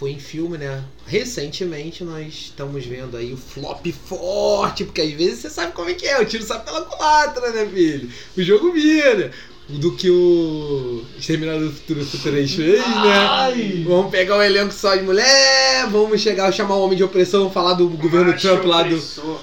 foi 0.00 0.12
em 0.12 0.18
filme, 0.18 0.56
né? 0.56 0.82
Recentemente 1.06 2.02
nós 2.02 2.26
estamos 2.28 2.86
vendo 2.86 3.18
aí 3.18 3.34
o 3.34 3.36
flop 3.36 3.84
forte, 3.92 4.82
porque 4.82 5.02
às 5.02 5.12
vezes 5.12 5.40
você 5.40 5.50
sabe 5.50 5.74
como 5.74 5.90
é 5.90 5.94
que 5.94 6.06
é, 6.06 6.18
o 6.18 6.24
tiro 6.24 6.42
sai 6.42 6.64
pela 6.64 6.86
culatra, 6.86 7.50
né, 7.50 7.66
filho? 7.66 8.10
O 8.34 8.42
jogo 8.42 8.72
vira. 8.72 9.30
Do 9.78 9.92
que 9.94 10.10
o 10.10 11.02
Exterminador 11.18 11.68
do 11.68 11.72
Futuro 11.72 12.04
3 12.04 12.54
fez, 12.54 12.78
né? 12.78 12.84
Ai. 12.86 13.84
Vamos 13.86 14.10
pegar 14.10 14.36
um 14.36 14.42
elenco 14.42 14.72
só 14.72 14.94
de 14.94 15.02
mulher, 15.02 15.86
vamos 15.90 16.20
chegar, 16.20 16.52
chamar 16.52 16.76
o 16.76 16.82
homem 16.82 16.96
de 16.96 17.04
opressão, 17.04 17.50
falar 17.50 17.74
do 17.74 17.88
governo 17.88 18.32
macho 18.32 18.48
Trump 18.48 18.64
lá 18.64 18.82
do. 18.82 19.00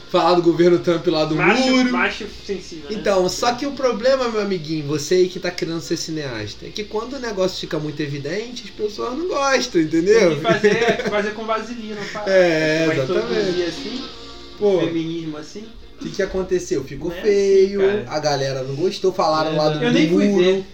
Falar 0.09 0.33
do 0.35 0.41
governo 0.41 0.79
Trump 0.79 1.07
lá 1.07 1.25
do 1.25 1.35
macho, 1.35 1.69
muro. 1.69 1.91
Macho 1.91 2.25
sensível. 2.45 2.89
Né? 2.89 2.97
Então, 2.99 3.27
só 3.29 3.53
que 3.53 3.65
o 3.65 3.71
problema, 3.71 4.27
meu 4.29 4.41
amiguinho, 4.41 4.87
você 4.87 5.15
aí 5.15 5.29
que 5.29 5.39
tá 5.39 5.51
querendo 5.51 5.81
ser 5.81 5.97
cineasta, 5.97 6.65
é 6.65 6.69
que 6.69 6.83
quando 6.83 7.13
o 7.13 7.19
negócio 7.19 7.59
fica 7.59 7.79
muito 7.79 7.99
evidente, 8.01 8.63
as 8.65 8.69
pessoas 8.69 9.17
não 9.17 9.27
gostam, 9.27 9.81
entendeu? 9.81 10.29
Tem 10.29 10.35
que 10.37 10.41
fazer, 10.41 11.09
fazer 11.09 11.31
com 11.31 11.45
vaselina, 11.45 12.01
É, 12.27 12.89
exatamente. 12.91 13.63
assim, 13.63 14.03
Pô, 14.59 14.79
feminismo 14.79 15.37
assim. 15.37 15.65
O 15.99 15.99
que, 15.99 16.11
que 16.11 16.21
aconteceu? 16.21 16.83
Ficou 16.83 17.11
é 17.11 17.21
feio, 17.21 17.81
assim, 17.81 18.03
a 18.07 18.19
galera 18.19 18.63
não 18.63 18.75
gostou, 18.75 19.11
falaram 19.11 19.53
é, 19.53 19.57
lá 19.57 19.69
do 19.69 19.83
Eu 19.83 19.91
nem 19.91 20.07
fui 20.07 20.27
muro. 20.27 20.43
ver. 20.43 20.65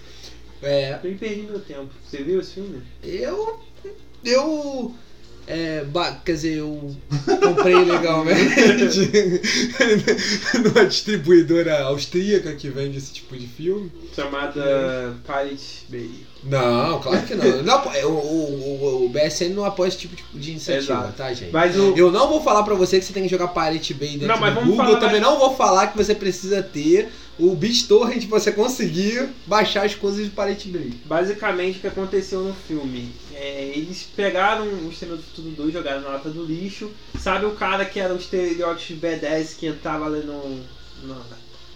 É. 0.61 0.93
Eu 0.95 1.09
nem 1.09 1.17
perdi 1.17 1.41
meu 1.43 1.59
tempo. 1.59 1.89
Você 2.05 2.23
viu 2.23 2.41
esse 2.41 2.53
filme? 2.53 2.81
Eu. 3.01 3.59
Eu. 4.23 4.93
É, 5.45 5.85
quer 6.23 6.33
dizer, 6.33 6.57
eu 6.59 6.95
comprei 7.41 7.75
legalmente 7.75 9.11
numa 10.63 10.85
distribuidora 10.85 11.83
austríaca 11.83 12.53
que 12.55 12.69
vende 12.69 12.97
esse 12.97 13.11
tipo 13.13 13.35
de 13.35 13.45
filme. 13.45 13.91
Chamada 14.15 15.17
Pirate 15.25 15.85
Bay. 15.89 16.11
Não, 16.43 16.99
claro 17.01 17.25
que 17.25 17.35
não. 17.35 17.63
não 17.63 17.87
o, 18.05 18.09
o, 18.09 19.05
o, 19.05 19.09
BSN 19.09 19.49
não 19.53 19.65
apoia 19.65 19.87
esse 19.89 19.97
tipo 19.97 20.15
de 20.33 20.51
iniciativa, 20.51 20.93
Exato. 20.93 21.13
tá, 21.13 21.33
gente? 21.33 21.51
Mas 21.51 21.77
o... 21.77 21.93
Eu 21.95 22.11
não 22.11 22.27
vou 22.27 22.41
falar 22.41 22.63
pra 22.63 22.75
você 22.75 22.99
que 22.99 23.05
você 23.05 23.13
tem 23.13 23.23
que 23.23 23.29
jogar 23.29 23.49
Pirate 23.49 23.93
Bay 23.93 24.17
dentro 24.17 24.27
não, 24.27 24.53
do 24.53 24.61
Google. 24.61 24.89
Eu 24.89 24.99
também 24.99 25.21
mais... 25.21 25.33
não 25.33 25.39
vou 25.39 25.55
falar 25.55 25.87
que 25.87 25.97
você 25.97 26.13
precisa 26.13 26.61
ter 26.61 27.09
o 27.39 27.55
BitTorrent 27.55 28.27
você 28.27 28.51
conseguir 28.51 29.29
baixar 29.45 29.85
as 29.85 29.95
coisas 29.95 30.23
de 30.23 30.29
Pirate 30.29 30.69
Bay. 30.69 30.93
Basicamente, 31.05 31.77
o 31.77 31.81
que 31.81 31.87
aconteceu 31.87 32.41
no 32.41 32.53
filme? 32.53 33.11
É, 33.33 33.71
eles 33.75 34.07
pegaram 34.15 34.65
o 34.65 34.89
Estrela 34.89 35.17
do 35.17 35.23
Futuro 35.23 35.49
2, 35.49 35.73
jogaram 35.73 36.01
na 36.01 36.09
lata 36.09 36.29
do 36.29 36.45
lixo. 36.45 36.91
Sabe 37.19 37.45
o 37.45 37.51
cara 37.51 37.85
que 37.85 37.99
era 37.99 38.13
o 38.13 38.17
estereótipo 38.17 39.05
B10 39.05 39.57
que 39.57 39.67
entrava 39.67 40.05
ali 40.05 40.25
no, 40.25 40.59
no, 41.03 41.15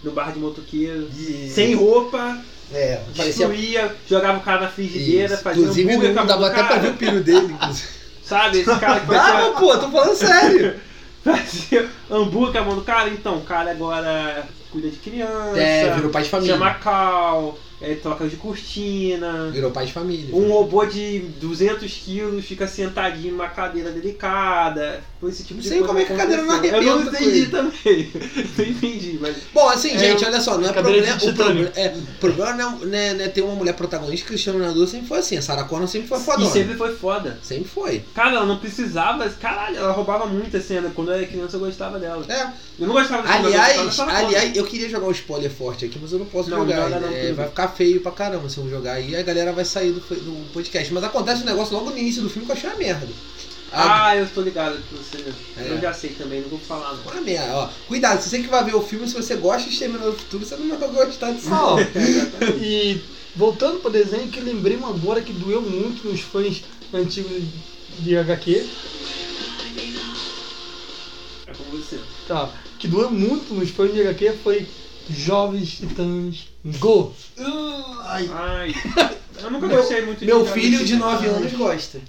no 0.04 0.10
bar 0.12 0.32
de 0.32 0.38
motoqueiro, 0.38 1.08
sem 1.52 1.74
roupa 1.74 2.40
é, 2.72 3.00
destruía, 3.14 3.80
parecia... 3.80 3.96
jogava 4.08 4.38
o 4.38 4.42
cara 4.42 4.62
na 4.62 4.68
frigideira, 4.68 5.34
Isso. 5.34 5.42
fazia 5.42 5.62
inclusive, 5.62 5.90
hambúrguer 5.90 6.10
Inclusive, 6.10 6.40
dava 6.40 6.46
até 6.48 6.62
pra 6.64 6.78
ver 6.78 6.90
o 6.90 6.94
pilho 6.94 7.24
dele. 7.24 7.56
Sabe, 8.22 8.58
esse 8.58 8.78
cara 8.78 9.00
que 9.00 9.06
fazia... 9.06 9.22
Dava, 9.22 9.52
pô, 9.58 9.78
tô 9.78 9.90
falando 9.90 10.14
sério. 10.14 10.74
fazia 11.24 11.88
hambúrguer 12.10 12.52
com 12.52 12.58
a 12.58 12.64
mão 12.64 12.74
do 12.76 12.84
cara, 12.84 13.08
então, 13.08 13.38
o 13.38 13.44
cara 13.44 13.70
agora 13.70 14.46
cuida 14.70 14.88
de 14.88 14.96
criança. 14.96 15.58
É, 15.58 15.94
virou 15.94 16.10
pai 16.10 16.22
de 16.22 16.28
família. 16.28 16.54
Chama 16.54 16.74
cal 16.74 17.58
é, 17.80 17.94
troca 17.94 18.26
de 18.26 18.36
cortina. 18.36 19.50
Virou 19.50 19.70
pai 19.70 19.86
de 19.86 19.92
família. 19.92 20.34
Um 20.34 20.50
robô 20.50 20.84
de 20.84 21.20
200 21.40 21.90
quilos 21.92 22.44
fica 22.44 22.66
sentadinho 22.66 23.32
numa 23.32 23.48
cadeira 23.48 23.90
delicada. 23.90 25.00
Foi 25.20 25.30
esse 25.30 25.42
tipo 25.42 25.54
não 25.54 25.62
de 25.62 25.68
sei 25.68 25.82
como 25.82 25.98
é 25.98 26.04
que 26.04 26.12
a 26.12 26.16
cadeira 26.16 26.42
não 26.42 26.54
arrebenta. 26.54 26.76
Eu 26.76 27.04
não 27.04 27.12
entendi 27.12 27.46
também. 27.46 28.12
não 28.58 28.64
entendi, 28.64 29.18
mas. 29.20 29.36
Bom, 29.52 29.68
assim, 29.68 29.92
é, 29.92 29.98
gente, 29.98 30.24
olha 30.24 30.40
só, 30.40 30.58
não 30.58 30.68
é 30.68 30.72
problema. 30.72 31.16
O 31.16 31.34
problema, 31.34 31.72
é, 31.76 31.94
problema 32.20 32.52
não, 32.54 32.82
é, 32.82 32.86
não, 32.86 32.98
é, 32.98 33.14
não 33.14 33.24
é 33.24 33.28
ter 33.28 33.42
uma 33.42 33.54
mulher 33.54 33.74
protagonista, 33.74 34.26
Cristiano 34.26 34.58
Ronaldo 34.58 34.86
sempre 34.86 35.06
foi 35.06 35.18
assim. 35.18 35.36
A 35.36 35.42
Sarah 35.42 35.64
Connor 35.64 35.88
sempre 35.88 36.08
foi 36.08 36.20
foda. 36.20 36.42
E 36.42 36.46
sempre 36.46 36.76
foi 36.76 36.94
foda. 36.96 37.38
Sempre 37.42 37.68
foi. 37.68 38.04
Cara, 38.14 38.36
ela 38.36 38.46
não 38.46 38.58
precisava. 38.58 39.28
Caralho, 39.30 39.76
ela 39.76 39.92
roubava 39.92 40.26
muita 40.26 40.60
cena. 40.60 40.90
Quando 40.94 41.10
eu 41.10 41.14
era 41.14 41.26
criança 41.26 41.56
eu 41.56 41.60
gostava 41.60 41.98
dela. 41.98 42.24
É. 42.28 42.48
Eu 42.78 42.86
não 42.86 42.94
gostava 42.94 43.22
dela. 43.22 43.46
Aliás, 43.46 43.98
aliás, 44.00 44.56
eu 44.56 44.64
queria 44.64 44.88
jogar 44.88 45.06
um 45.06 45.12
spoiler 45.12 45.50
forte 45.50 45.84
aqui, 45.84 45.98
mas 46.00 46.12
eu 46.12 46.18
não 46.18 46.26
posso 46.26 46.50
não, 46.50 46.58
jogar. 46.58 46.90
Não, 46.90 47.00
não, 47.00 47.08
é, 47.08 47.32
vai 47.32 47.48
ficar 47.48 47.67
feio 47.68 48.00
pra 48.00 48.12
caramba 48.12 48.48
se 48.48 48.58
eu 48.58 48.68
jogar 48.68 48.94
aí, 48.94 49.14
a 49.14 49.22
galera 49.22 49.52
vai 49.52 49.64
sair 49.64 49.92
do, 49.92 50.00
do 50.00 50.52
podcast. 50.52 50.92
Mas 50.92 51.04
acontece 51.04 51.42
um 51.42 51.46
negócio 51.46 51.74
logo 51.74 51.90
no 51.90 51.98
início 51.98 52.22
do 52.22 52.30
filme 52.30 52.46
que 52.46 52.52
eu 52.52 52.56
achei 52.56 52.70
uma 52.70 52.78
merda. 52.78 53.08
Ah, 53.70 54.08
ah 54.08 54.16
eu 54.16 54.26
tô 54.28 54.40
ligado 54.40 54.78
que 54.88 54.94
você. 54.94 55.18
É. 55.58 55.70
Eu 55.70 55.80
já 55.80 55.92
sei 55.92 56.10
também, 56.10 56.40
não 56.40 56.48
vou 56.48 56.58
falar 56.58 56.94
não. 56.94 57.12
Uma 57.12 57.20
merda, 57.20 57.54
ó. 57.54 57.68
Cuidado, 57.86 58.22
se 58.22 58.30
você 58.30 58.38
que 58.38 58.48
vai 58.48 58.64
ver 58.64 58.74
o 58.74 58.82
filme, 58.82 59.06
se 59.06 59.14
você 59.14 59.36
gosta 59.36 59.68
de 59.68 59.74
Exterminador 59.74 60.12
do 60.12 60.18
Futuro, 60.18 60.44
você 60.44 60.56
não 60.56 60.78
vai 60.78 60.88
gostar 61.06 61.32
disso. 61.32 61.50
Não. 61.50 61.76
e 62.62 63.00
voltando 63.36 63.80
pro 63.80 63.90
desenho, 63.90 64.28
que 64.28 64.40
lembrei 64.40 64.76
uma 64.76 64.88
agora 64.88 65.20
que 65.20 65.32
doeu 65.32 65.60
muito 65.60 66.08
nos 66.08 66.20
fãs 66.20 66.64
antigos 66.92 67.42
de 67.98 68.16
HQ. 68.16 68.66
É 71.46 71.52
com 71.52 71.64
você. 71.76 71.98
Tá. 72.26 72.50
Que 72.78 72.88
doeu 72.88 73.10
muito 73.10 73.52
nos 73.52 73.70
fãs 73.70 73.92
de 73.92 74.00
HQ 74.00 74.32
foi 74.42 74.66
Jovens 75.10 75.70
Titãs 75.70 76.48
Go! 76.78 77.14
Ai. 78.04 78.30
Ai. 78.32 78.74
Eu 79.40 79.50
nunca 79.52 79.68
gostei 79.68 80.04
muito 80.04 80.18
de 80.18 80.26
Meu 80.26 80.44
filho 80.44 80.84
de 80.84 80.96
9 80.96 81.26
anos 81.28 81.52
gosta. 81.52 82.00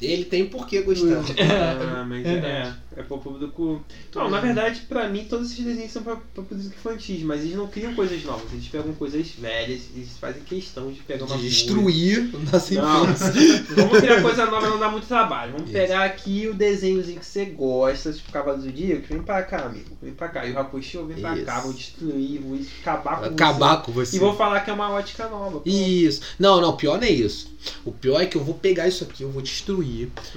Ele 0.00 0.24
tem 0.24 0.46
por 0.46 0.66
que 0.66 0.80
gostar. 0.82 1.24
Ah, 1.40 2.04
mas 2.04 2.24
é, 2.24 2.30
é, 2.96 3.00
é 3.00 3.02
pro 3.02 3.18
público. 3.18 3.84
Não, 4.14 4.30
na 4.30 4.40
verdade, 4.40 4.82
pra 4.88 5.08
mim, 5.08 5.24
todos 5.24 5.50
esses 5.50 5.64
desenhos 5.64 5.90
são 5.90 6.02
pra, 6.02 6.16
pra 6.16 6.44
público 6.44 6.74
infantis, 6.74 7.22
mas 7.22 7.40
eles 7.40 7.56
não 7.56 7.66
criam 7.66 7.94
coisas 7.94 8.22
novas, 8.24 8.52
eles 8.52 8.68
pegam 8.68 8.92
coisas 8.94 9.28
velhas, 9.30 9.82
eles 9.94 10.16
fazem 10.18 10.42
questão 10.42 10.90
de 10.92 11.00
pegar 11.00 11.24
uma. 11.24 11.36
De 11.36 11.48
destruir 11.48 12.30
nossa 12.52 12.74
infância. 12.74 13.32
Vamos 13.74 13.98
criar 13.98 14.22
coisa 14.22 14.46
nova, 14.46 14.70
não 14.70 14.78
dá 14.78 14.88
muito 14.88 15.06
trabalho. 15.06 15.52
Vamos 15.52 15.68
Isso. 15.68 15.78
pegar 15.78 16.04
aqui 16.04 16.48
o 16.48 16.54
desenhozinho 16.54 17.18
que 17.18 17.26
você 17.26 17.44
gosta, 17.46 18.12
tipo 18.12 18.30
Cavalos 18.30 18.64
do 18.64 18.72
Dia, 18.72 19.02
vem 19.08 19.22
pra 19.22 19.42
cá, 19.42 19.66
amigo, 19.66 19.96
vem 20.00 20.14
pra 20.14 20.28
cá. 20.28 20.46
E 20.46 20.52
o 20.52 20.58
Hakusho, 20.58 21.06
vem 21.06 21.20
pra 21.20 21.34
Isso. 21.34 21.44
cá, 21.44 21.60
vou 21.60 21.72
destruir, 21.72 22.40
vou 22.40 22.58
acabar 22.80 23.18
com 23.18 23.24
acabar 23.26 23.76
você. 23.76 23.84
com 23.84 23.92
você. 23.92 24.16
E 24.16 24.20
vou 24.20 24.36
falar 24.36 24.60
que 24.60 24.70
é 24.70 24.72
uma 24.72 24.90
ótica 24.90 25.28
nova. 25.28 25.58
Pô. 25.60 25.68
Isso. 25.68 26.20
Não, 26.38 26.60
não, 26.60 26.76
pior 26.76 26.98
não 26.98 27.06
é 27.06 27.10
isso. 27.10 27.58
O 27.84 27.92
pior 27.92 28.20
é 28.20 28.26
que 28.26 28.36
eu 28.36 28.44
vou 28.44 28.54
pegar 28.54 28.86
isso 28.86 29.04
aqui, 29.04 29.22
eu 29.22 29.30
vou 29.30 29.42
destruir, 29.42 29.87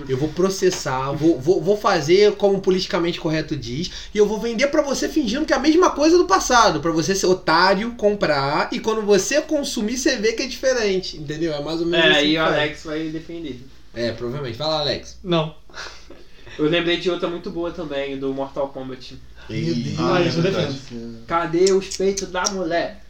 eu 0.07 0.17
vou 0.17 0.29
processar, 0.29 1.11
vou, 1.11 1.39
vou, 1.39 1.61
vou 1.61 1.77
fazer 1.77 2.33
como 2.35 2.61
politicamente 2.61 3.19
correto 3.19 3.55
diz, 3.55 3.91
e 4.13 4.17
eu 4.17 4.25
vou 4.25 4.39
vender 4.39 4.67
para 4.67 4.81
você 4.81 5.07
fingindo 5.07 5.45
que 5.45 5.53
é 5.53 5.55
a 5.55 5.59
mesma 5.59 5.91
coisa 5.91 6.17
do 6.17 6.25
passado, 6.25 6.79
para 6.79 6.91
você 6.91 7.15
ser 7.15 7.27
otário, 7.27 7.91
comprar, 7.95 8.69
e 8.71 8.79
quando 8.79 9.01
você 9.01 9.41
consumir, 9.41 9.97
você 9.97 10.17
vê 10.17 10.33
que 10.33 10.43
é 10.43 10.47
diferente, 10.47 11.17
entendeu? 11.17 11.53
É 11.53 11.61
mais 11.61 11.79
ou 11.79 11.87
menos 11.87 12.05
é, 12.05 12.09
assim. 12.11 12.19
É, 12.19 12.31
e 12.31 12.37
o 12.37 12.41
Alex 12.41 12.83
vai 12.83 13.09
defender. 13.09 13.59
É, 13.93 14.11
provavelmente. 14.11 14.57
Fala, 14.57 14.79
Alex. 14.79 15.19
Não. 15.23 15.55
Eu 16.57 16.69
lembrei 16.69 16.97
de 16.97 17.09
outra 17.09 17.29
muito 17.29 17.49
boa 17.49 17.71
também, 17.71 18.17
do 18.17 18.33
Mortal 18.33 18.69
Kombat. 18.69 19.17
Meu 19.49 19.75
Deus. 19.75 19.99
Ah, 19.99 20.21
eu 20.21 21.25
Cadê 21.27 21.71
os 21.71 21.97
peitos 21.97 22.29
da 22.29 22.43
mulher? 22.51 23.03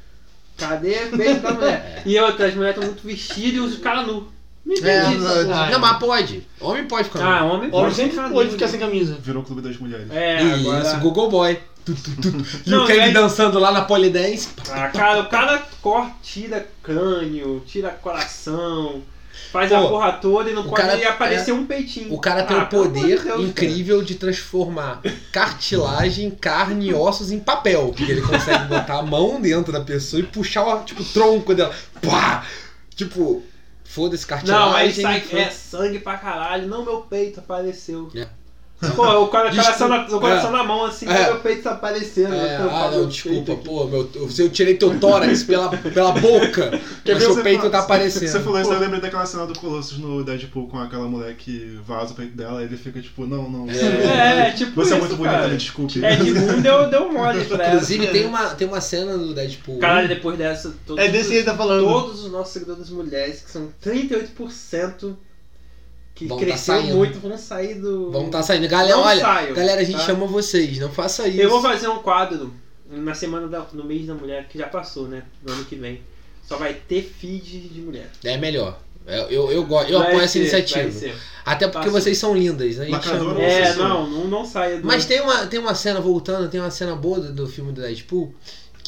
Cadê 0.58 1.06
o 1.06 1.18
peito 1.18 1.42
da 1.42 1.54
mulher? 1.54 2.02
E 2.06 2.20
outras, 2.20 2.50
as 2.50 2.56
mulheres 2.56 2.76
estão 2.76 2.92
muito 2.92 3.06
vestidas 3.06 3.54
e 3.54 3.60
os 3.60 3.78
caras 3.78 4.08
nu. 4.08 4.32
Me 4.72 4.90
é, 4.90 5.04
não, 5.04 5.70
não, 5.70 5.80
mas 5.80 5.98
pode. 5.98 6.48
Homem 6.62 6.86
pode 6.86 7.10
ficar. 7.10 7.40
Ah, 7.40 7.44
homem 7.44 7.70
pode. 7.70 7.84
Homem 7.84 7.94
sempre 7.94 8.30
pode 8.30 8.52
ficar 8.52 8.70
sem 8.70 8.80
camisa. 8.80 9.18
Virou 9.22 9.44
o 9.44 9.46
clube 9.46 9.62
das 9.62 9.78
mulheres. 9.78 10.10
É, 10.10 10.42
Isso, 10.42 10.70
agora... 10.70 10.94
Google 11.00 11.30
Boy. 11.30 11.60
Tu, 11.84 11.94
tu, 11.94 12.22
tu. 12.22 12.46
E 12.66 12.70
não, 12.70 12.84
o 12.84 12.88
Kang 12.88 13.00
é... 13.00 13.12
dançando 13.12 13.60
lá 13.60 13.72
na 13.72 13.82
Polidense. 13.82 14.50
Ah, 14.70 14.88
cara, 14.88 15.22
o 15.22 15.26
cara 15.28 15.62
corta, 15.82 16.14
tira 16.24 16.66
crânio, 16.82 17.62
tira 17.66 17.90
coração, 17.90 19.02
faz 19.52 19.70
Pô, 19.70 19.76
a 19.76 19.88
porra 19.90 20.12
toda 20.14 20.50
e 20.50 20.54
não 20.54 20.64
pode 20.64 20.82
cara, 20.82 21.10
aparecer 21.10 21.52
é, 21.52 21.54
um 21.54 21.66
peitinho. 21.66 22.14
O 22.14 22.20
cara 22.20 22.44
tem 22.44 22.56
ah, 22.56 22.64
o 22.64 22.68
poder 22.68 23.24
Deus, 23.24 23.42
incrível 23.42 23.98
cara. 23.98 24.08
de 24.08 24.16
transformar 24.16 25.02
cartilagem, 25.34 26.30
carne 26.30 26.90
e 26.90 26.94
ossos 26.94 27.32
em 27.32 27.40
papel. 27.40 27.88
Porque 27.88 28.10
ele 28.10 28.22
consegue 28.22 28.66
botar 28.66 29.00
a 29.00 29.04
mão 29.04 29.42
dentro 29.42 29.74
da 29.74 29.82
pessoa 29.82 30.22
e 30.22 30.24
puxar 30.24 30.64
o 30.64 30.84
tipo, 30.86 31.04
tronco 31.04 31.54
dela. 31.54 31.74
Pá! 32.02 32.46
Tipo, 32.96 33.44
foda-se 33.92 34.26
cartilagem. 34.26 34.66
Não, 34.66 34.76
aí 34.76 34.94
sai 34.94 35.24
é 35.34 35.50
sangue 35.50 36.00
pra 36.00 36.18
caralho. 36.18 36.68
Não, 36.68 36.86
meu 36.86 37.02
peito 37.02 37.42
apareceu. 37.42 38.10
É. 38.16 38.28
Pô, 38.96 39.24
o 39.24 39.28
coração, 39.28 39.88
na, 39.88 40.06
o 40.06 40.20
coração 40.20 40.50
é. 40.50 40.54
na 40.54 40.64
mão, 40.64 40.86
assim, 40.86 41.08
é. 41.08 41.26
meu 41.26 41.40
peito 41.40 41.64
tá 41.64 41.72
aparecendo. 41.74 42.34
É. 42.34 42.56
Ah, 42.58 42.90
não, 42.92 43.08
desculpa, 43.08 43.56
pô, 43.58 43.86
meu, 43.86 44.10
eu 44.16 44.50
tirei 44.50 44.76
teu 44.76 45.00
tórax 45.00 45.44
pela, 45.44 45.70
pela 45.70 46.12
boca, 46.14 46.72
Quer 47.06 47.14
mas 47.14 47.24
seu 47.24 47.44
peito 47.44 47.60
fala, 47.60 47.72
tá 47.72 47.80
aparecendo. 47.80 48.28
Você 48.28 48.40
falou 48.40 48.60
isso, 48.60 48.74
eu 48.74 48.80
lembrei 48.80 49.00
daquela 49.00 49.26
cena 49.26 49.46
do 49.46 49.58
Colossus 49.58 50.00
no 50.00 50.24
Deadpool 50.24 50.68
com 50.68 50.80
aquela 50.80 51.08
mulher 51.08 51.36
que 51.36 51.80
vaza 51.86 52.14
o 52.14 52.16
peito 52.16 52.36
dela 52.36 52.62
e 52.62 52.66
ele 52.66 52.78
fica 52.78 53.00
tipo, 53.00 53.28
não, 53.28 53.50
não. 53.50 53.70
É, 53.70 54.50
é 54.50 54.52
tipo 54.52 54.72
Você 54.74 54.90
isso, 54.90 54.96
é 54.96 55.00
muito 55.00 55.16
bonita, 55.16 55.48
me 55.48 55.58
desculpe. 55.58 56.04
É, 56.04 56.16
de 56.16 56.32
um 56.32 56.62
deu, 56.62 56.90
deu 56.90 57.12
mole 57.12 57.46
pra 57.46 57.64
ela. 57.64 57.76
Inclusive, 57.76 58.08
tem 58.08 58.26
uma, 58.26 58.50
tem 58.56 58.68
uma 58.68 58.82
cena 58.82 59.16
do 59.16 59.34
Deadpool. 59.34 59.78
Caralho, 59.78 60.08
depois 60.08 60.38
dessa... 60.38 60.74
é 60.98 61.08
desse 61.08 61.30
que 61.30 61.36
ele 61.36 61.46
tá 61.46 61.56
falando. 61.56 61.86
Todos 61.86 62.24
os 62.24 62.32
nossos 62.32 62.54
seguidores 62.54 62.90
mulheres, 62.90 63.42
que 63.42 63.52
são 63.52 63.70
38% 63.84 65.16
que 66.22 66.28
vão 66.28 66.38
tá 66.38 66.46
cresceu 66.46 66.76
tá 66.76 66.82
muito, 66.82 67.20
vão 67.20 67.38
sair 67.38 67.76
do. 67.76 68.12
Vão 68.12 68.30
tá 68.30 68.44
saindo. 68.44 68.68
Galera, 68.68 68.96
não 68.96 69.04
olha, 69.04 69.22
saio, 69.22 69.56
galera, 69.56 69.82
a 69.82 69.84
gente 69.84 69.98
tá? 69.98 70.06
chama 70.06 70.28
vocês, 70.28 70.78
não 70.78 70.90
faça 70.90 71.28
isso. 71.28 71.42
Eu 71.42 71.50
vou 71.50 71.62
fazer 71.62 71.88
um 71.88 72.00
quadro 72.00 72.54
na 72.90 73.14
semana 73.16 73.48
da, 73.48 73.66
no 73.74 73.84
mês 73.84 74.06
da 74.06 74.14
mulher, 74.14 74.48
que 74.48 74.58
já 74.58 74.68
passou, 74.68 75.08
né? 75.08 75.24
No 75.44 75.54
ano 75.54 75.66
que 75.66 75.76
vem. 75.76 76.02
Só 76.48 76.58
vai 76.58 76.74
ter 76.74 77.02
feed 77.02 77.70
de 77.70 77.82
mulher. 77.82 78.10
É 78.24 78.38
melhor. 78.38 78.80
Eu, 79.08 79.30
eu, 79.30 79.52
eu, 79.52 79.68
eu, 79.68 79.82
eu 79.88 80.00
apoio 80.00 80.20
ser, 80.20 80.24
essa 80.26 80.38
iniciativa. 80.38 81.16
Até 81.44 81.68
porque 81.68 81.88
Passa. 81.88 82.02
vocês 82.02 82.18
são 82.18 82.36
lindas, 82.36 82.78
né? 82.78 82.88
Chama... 83.02 83.42
É, 83.42 83.74
não, 83.76 84.08
não, 84.08 84.28
não 84.28 84.46
saia 84.46 84.78
do... 84.78 84.86
Mas 84.86 85.06
tem 85.06 85.22
uma, 85.22 85.48
tem 85.48 85.60
uma 85.60 85.74
cena, 85.74 86.00
voltando, 86.00 86.50
tem 86.50 86.60
uma 86.60 86.70
cena 86.70 86.96
boa 86.96 87.20
do, 87.20 87.34
do 87.34 87.48
filme 87.48 87.72
do 87.72 87.82
Deadpool 87.82 88.34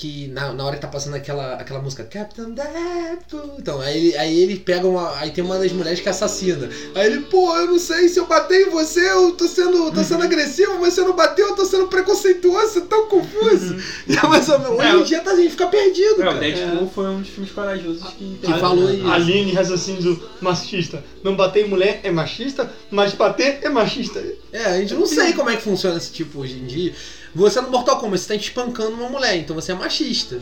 que 0.04 0.28
na, 0.28 0.52
na 0.52 0.66
hora 0.66 0.76
que 0.76 0.82
tá 0.82 0.88
passando 0.90 1.16
aquela, 1.16 1.54
aquela 1.54 1.82
música 1.82 2.04
Captain 2.04 2.52
Deadpool. 2.52 3.56
Então, 3.58 3.80
aí 3.80 3.98
ele, 3.98 4.18
aí 4.18 4.42
ele 4.42 4.58
pega 4.58 4.86
uma. 4.86 5.18
Aí 5.18 5.32
tem 5.32 5.42
uma 5.42 5.58
das 5.58 5.72
mulheres 5.72 6.02
que 6.02 6.10
assassina. 6.10 6.70
Aí 6.94 7.08
ele, 7.08 7.22
pô, 7.22 7.56
eu 7.56 7.68
não 7.68 7.80
sei 7.80 8.10
se 8.10 8.20
eu 8.20 8.28
bater 8.28 8.68
em 8.68 8.70
você, 8.70 9.00
eu 9.00 9.32
tô 9.32 9.48
sendo, 9.48 9.94
tô 9.94 10.04
sendo 10.04 10.24
agressivo, 10.24 10.78
mas 10.82 10.94
se 10.94 11.00
eu 11.00 11.06
não 11.06 11.16
bater, 11.16 11.44
eu 11.44 11.56
tô 11.56 11.64
sendo 11.64 11.88
preconceituoso, 11.88 12.82
tão 12.82 13.08
confuso. 13.08 13.78
E 14.06 14.18
é 14.18 14.28
mais 14.28 14.50
ou 14.50 14.60
menos. 14.60 14.78
Hoje 14.78 14.98
em 14.98 15.04
dia 15.04 15.22
tá, 15.22 15.32
a 15.32 15.36
gente 15.36 15.52
fica 15.52 15.68
perdido. 15.68 16.22
É, 16.22 16.30
o 16.30 16.40
Deadpool 16.40 16.84
é. 16.84 16.90
foi 16.94 17.06
um 17.06 17.22
dos 17.22 17.30
filmes 17.30 17.52
corajosos 17.52 18.04
que, 18.14 18.40
que 18.42 18.54
falou 18.60 18.92
isso. 18.92 19.08
Aline 19.08 19.54
raciocínio 19.54 20.02
do 20.02 20.30
machista. 20.42 21.04
Não 21.24 21.36
bater 21.36 21.66
em 21.66 21.70
mulher 21.70 22.02
é 22.04 22.12
machista, 22.12 22.70
mas 22.92 23.14
bater 23.14 23.60
é 23.62 23.70
machista. 23.70 24.22
É, 24.52 24.66
a 24.66 24.78
gente 24.80 24.94
não 24.96 25.06
sei 25.06 25.32
como 25.34 25.50
é 25.50 25.56
que 25.56 25.62
funciona 25.62 25.98
esse 25.98 26.12
tipo 26.12 26.40
hoje 26.40 26.56
em 26.56 26.66
dia. 26.66 26.94
Você 27.36 27.60
no 27.62 27.70
Mortal 27.70 28.00
Kombat, 28.00 28.22
você 28.22 28.28
tá 28.28 28.36
espancando 28.36 28.92
uma 28.92 29.10
mulher, 29.10 29.36
então 29.38 29.56
você 29.56 29.72
é 29.72 29.76
machista. 29.76 30.40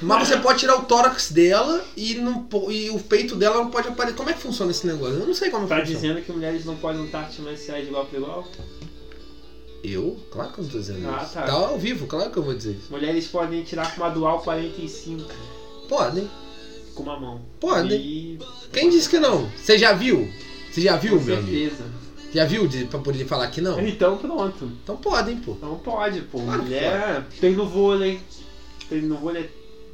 Mas 0.00 0.28
você 0.28 0.38
pode 0.38 0.60
tirar 0.60 0.76
o 0.76 0.84
tórax 0.84 1.30
dela 1.30 1.84
e, 1.94 2.14
não, 2.14 2.48
e 2.70 2.88
o 2.88 2.98
peito 2.98 3.36
dela 3.36 3.56
não 3.56 3.70
pode 3.70 3.88
aparecer. 3.88 4.16
Como 4.16 4.30
é 4.30 4.32
que 4.32 4.40
funciona 4.40 4.70
esse 4.70 4.86
negócio? 4.86 5.16
Eu 5.16 5.26
não 5.26 5.34
sei 5.34 5.50
como 5.50 5.66
tá 5.66 5.76
funciona. 5.76 6.00
Tá 6.00 6.00
dizendo 6.00 6.24
que 6.24 6.32
mulheres 6.32 6.64
não 6.64 6.76
podem 6.76 7.02
lutar 7.02 7.24
artes 7.24 7.38
marciais 7.40 7.82
de 7.82 7.90
igual 7.90 8.06
para 8.06 8.18
igual? 8.18 8.48
Eu? 9.84 10.18
Claro 10.30 10.52
que 10.52 10.60
eu 10.60 10.64
não 10.64 10.70
tô 10.70 10.78
dizendo 10.78 11.08
ah, 11.08 11.22
isso. 11.22 11.34
Tá. 11.34 11.42
tá 11.42 11.52
ao 11.52 11.78
vivo, 11.78 12.06
claro 12.06 12.30
que 12.30 12.38
eu 12.38 12.42
vou 12.42 12.54
dizer 12.54 12.72
isso. 12.72 12.90
Mulheres 12.90 13.26
podem 13.28 13.62
tirar 13.62 13.94
com 13.94 14.02
uma 14.02 14.10
dual 14.10 14.40
45. 14.40 15.30
Podem. 15.88 16.30
Com 16.94 17.02
uma 17.02 17.20
mão. 17.20 17.40
Podem. 17.60 18.00
E... 18.00 18.38
Quem 18.72 18.88
disse 18.88 19.08
que 19.08 19.18
não? 19.18 19.50
Você 19.56 19.76
já 19.76 19.92
viu? 19.92 20.30
Você 20.70 20.80
já 20.80 20.96
viu, 20.96 21.18
com 21.18 21.24
meu 21.24 21.36
certeza. 21.36 21.82
amigo? 21.82 21.99
Já 22.32 22.44
viu 22.44 22.66
de, 22.68 22.84
pra 22.84 23.00
poder 23.00 23.24
falar 23.26 23.48
que 23.48 23.60
não? 23.60 23.80
Então 23.80 24.16
pronto. 24.16 24.70
Então 24.82 24.96
podem, 24.96 25.36
pô. 25.36 25.52
Então 25.52 25.80
pode, 25.82 26.20
pô. 26.22 26.40
Claro 26.40 26.62
Mulher 26.62 27.24
tem 27.40 27.54
no 27.54 27.66
vôlei. 27.66 28.20
Tem 28.88 29.02
no 29.02 29.16
vôlei. 29.16 29.50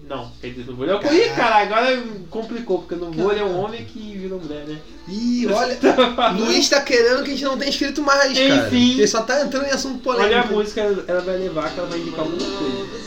Não, 0.06 0.30
tem 0.40 0.52
no 0.52 0.76
vôlei. 0.76 0.94
Eu 0.94 1.00
corri, 1.00 1.30
cara, 1.30 1.62
agora 1.62 2.02
complicou, 2.30 2.80
porque 2.80 2.94
no 2.94 3.10
vôlei 3.10 3.40
é 3.40 3.44
um 3.44 3.58
homem 3.58 3.84
que 3.86 4.16
virou 4.18 4.38
mulher, 4.38 4.66
né? 4.66 4.78
Ih, 5.08 5.46
olha. 5.46 5.78
Luiz 6.38 6.68
tá 6.68 6.82
querendo 6.82 7.24
que 7.24 7.30
a 7.30 7.34
gente 7.34 7.44
não 7.44 7.58
tenha 7.58 7.70
escrito 7.70 8.02
mais, 8.02 8.32
Enfim, 8.32 8.48
cara. 8.48 8.70
Porque 8.70 9.06
só 9.06 9.22
tá 9.22 9.42
entrando 9.42 9.66
em 9.66 9.70
assunto 9.70 9.98
polêmico. 10.00 10.34
Olha 10.34 10.42
a 10.42 10.46
música, 10.46 10.80
ela 10.82 11.20
vai 11.22 11.38
levar, 11.38 11.72
que 11.72 11.80
ela 11.80 11.88
vai 11.88 11.98
indicar 11.98 12.20
alguma 12.20 12.38
coisa. 12.38 13.06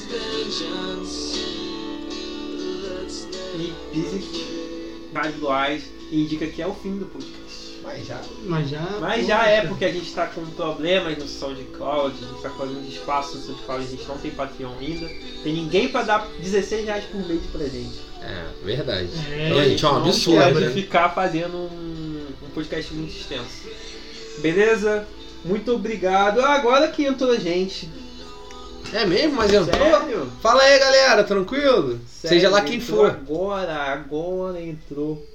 E 3.55 3.73
Visit 3.93 4.49
Bad 5.13 5.83
indica 6.11 6.47
que 6.47 6.61
é 6.61 6.67
o 6.67 6.73
fim 6.73 6.97
do 6.97 7.05
podcast. 7.05 7.38
Mas 7.83 8.05
já. 8.05 8.21
Mas 8.45 8.69
já. 8.69 8.97
Mas 8.99 9.27
já 9.27 9.47
é 9.47 9.65
porque 9.65 9.85
a 9.85 9.91
gente 9.91 10.07
está 10.07 10.27
com 10.27 10.45
problemas 10.47 11.17
no 11.17 11.27
SoundCloud, 11.27 12.15
a 12.15 12.27
gente 12.27 12.35
está 12.37 12.49
fazendo 12.49 12.87
espaço 12.87 13.37
no 13.37 13.43
SoundCloud, 13.43 13.83
a 13.83 13.87
gente 13.87 14.07
não 14.07 14.17
tem 14.17 14.31
Patreon 14.31 14.71
ainda. 14.79 15.07
Tem 15.43 15.53
ninguém 15.53 15.89
para 15.89 16.03
dar 16.03 16.27
16 16.39 16.85
reais 16.85 17.05
por 17.05 17.25
mês 17.27 17.41
pra 17.51 17.65
gente. 17.65 17.99
É, 18.21 18.45
verdade. 18.63 19.09
É, 19.31 19.49
então, 19.49 19.63
gente, 19.63 19.85
é 19.85 19.87
um 19.87 19.95
absurdo. 19.97 20.59
Né? 20.59 20.69
ficar 20.71 21.09
fazendo 21.09 21.55
um, 21.55 22.27
um 22.43 22.49
podcast 22.53 22.93
muito 22.93 23.15
extenso. 23.15 23.69
Beleza? 24.39 25.07
Muito 25.43 25.73
obrigado. 25.73 26.41
Agora 26.41 26.87
que 26.89 27.05
entrou 27.05 27.31
a 27.31 27.37
gente. 27.37 27.89
É 28.93 29.05
mesmo? 29.05 29.35
Mas 29.35 29.53
entrou? 29.53 29.99
Sério? 29.99 30.31
Fala 30.41 30.63
aí, 30.63 30.79
galera, 30.79 31.23
tranquilo? 31.23 31.99
Sério? 32.07 32.37
Seja 32.37 32.49
lá 32.49 32.61
quem 32.61 32.79
for. 32.79 33.11
Agora, 33.11 33.73
agora 33.73 34.61
entrou. 34.61 35.25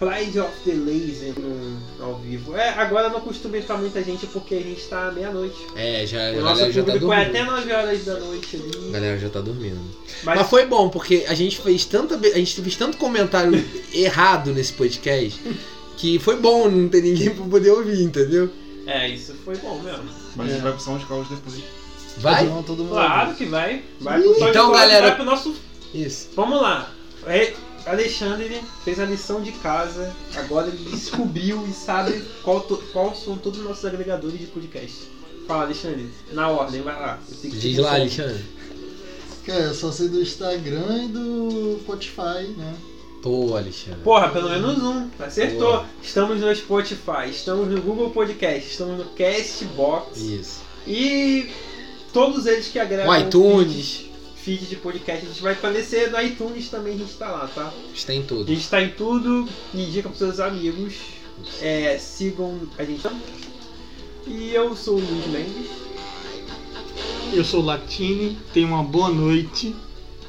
Pride 0.00 0.40
of 0.40 0.50
the 0.64 0.72
Laser 0.72 1.34
no, 1.38 1.78
ao 2.02 2.14
vivo. 2.16 2.56
É, 2.56 2.70
agora 2.70 3.10
não 3.10 3.20
costuma 3.20 3.58
entrar 3.58 3.76
muita 3.76 4.02
gente 4.02 4.26
porque 4.28 4.54
a 4.54 4.60
gente 4.60 4.82
tá 4.88 5.12
meia-noite. 5.12 5.66
É, 5.76 6.06
já, 6.06 6.30
o 6.30 6.40
nosso 6.40 6.72
já 6.72 6.82
tá 6.82 6.92
dormindo. 6.96 7.12
é 7.12 7.26
até 7.26 7.44
9 7.44 7.72
horas 7.72 8.04
da 8.06 8.18
noite 8.18 8.56
ali. 8.56 8.88
A 8.88 8.92
galera 8.92 9.18
já 9.18 9.28
tá 9.28 9.40
dormindo. 9.42 9.78
Mas, 10.24 10.38
Mas, 10.38 10.48
foi 10.48 10.64
bom, 10.64 10.88
porque 10.88 11.26
a 11.28 11.34
gente 11.34 11.60
fez 11.60 11.84
tanta. 11.84 12.16
A 12.16 12.38
gente 12.38 12.62
fez 12.62 12.76
tanto 12.76 12.96
comentário 12.96 13.52
errado 13.92 14.54
nesse 14.54 14.72
podcast 14.72 15.38
que 15.98 16.18
foi 16.18 16.36
bom 16.36 16.66
não 16.70 16.88
ter 16.88 17.02
ninguém 17.02 17.28
pra 17.34 17.44
poder 17.44 17.70
ouvir, 17.70 18.02
entendeu? 18.02 18.50
É, 18.86 19.06
isso 19.06 19.34
foi 19.44 19.56
bom 19.58 19.78
mesmo. 19.82 20.08
Mas 20.34 20.48
é. 20.48 20.50
a 20.50 20.54
gente 20.54 20.62
vai 20.62 20.72
pro 20.72 20.80
SoundCloud 20.80 21.28
depois. 21.28 21.62
Vai? 22.16 22.46
Todo 22.66 22.84
mundo 22.84 22.90
claro 22.90 23.34
que 23.34 23.44
vai. 23.44 23.84
Vai 24.00 24.20
pro 24.22 24.48
Então, 24.48 24.72
galera. 24.72 25.08
Vai 25.08 25.16
pro 25.16 25.24
nosso. 25.26 25.54
Isso. 25.92 26.30
Vamos 26.34 26.60
lá. 26.60 26.90
É, 27.26 27.52
Alexandre 27.86 28.62
fez 28.84 29.00
a 29.00 29.04
lição 29.04 29.42
de 29.42 29.52
casa, 29.52 30.14
agora 30.36 30.68
ele 30.68 30.90
descobriu 30.90 31.66
e 31.66 31.72
sabe 31.72 32.22
qual, 32.42 32.60
to, 32.60 32.76
qual 32.92 33.14
são 33.14 33.36
todos 33.36 33.60
os 33.60 33.64
nossos 33.64 33.84
agregadores 33.84 34.38
de 34.38 34.46
podcast. 34.46 35.08
Fala, 35.46 35.64
Alexandre, 35.64 36.08
na 36.32 36.48
ordem, 36.48 36.82
vai 36.82 36.94
lá. 36.94 37.18
Diz 37.42 37.78
lá, 37.78 37.94
Alexandre. 37.94 38.44
É, 39.48 39.72
só 39.72 39.90
sei 39.90 40.08
do 40.08 40.20
Instagram 40.20 41.04
e 41.04 41.08
do 41.08 41.78
Spotify, 41.80 42.46
né? 42.56 42.74
Pô, 43.22 43.56
Alexandre. 43.56 44.00
Porra, 44.02 44.28
pelo 44.28 44.48
menos 44.48 44.82
um. 44.82 45.08
Acertou. 45.18 45.72
Porra. 45.72 45.90
Estamos 46.02 46.40
no 46.40 46.54
Spotify, 46.54 47.30
estamos 47.30 47.68
no 47.68 47.82
Google 47.82 48.10
Podcast, 48.10 48.70
estamos 48.70 48.98
no 48.98 49.04
Castbox. 49.06 50.18
Isso. 50.18 50.60
E 50.86 51.50
todos 52.12 52.46
eles 52.46 52.68
que 52.68 52.78
agregam. 52.78 53.10
O 53.10 53.16
iTunes 53.16 53.76
feed 53.86 54.09
de 54.44 54.76
podcast. 54.76 55.24
A 55.24 55.28
gente 55.28 55.42
vai 55.42 55.52
aparecer 55.52 56.10
no 56.10 56.20
iTunes 56.20 56.68
também, 56.68 56.94
a 56.94 56.98
gente 56.98 57.12
tá 57.14 57.30
lá, 57.30 57.46
tá? 57.46 57.72
Está 57.94 58.14
em 58.14 58.22
tudo. 58.22 58.50
A 58.50 58.54
gente 58.54 58.68
tá 58.68 58.82
em 58.82 58.90
tudo. 58.90 59.48
Indica 59.74 60.08
pros 60.08 60.18
seus 60.18 60.40
amigos. 60.40 60.94
É, 61.60 61.98
sigam 61.98 62.60
a 62.78 62.84
gente. 62.84 63.06
E 64.26 64.54
eu 64.54 64.74
sou 64.74 64.96
o 64.96 65.00
Luiz 65.00 65.26
Mendes. 65.26 65.70
Eu 67.32 67.44
sou 67.44 67.62
o 67.62 67.64
Latini. 67.64 68.38
Tenha 68.52 68.66
uma 68.66 68.82
boa 68.82 69.10
noite. 69.10 69.74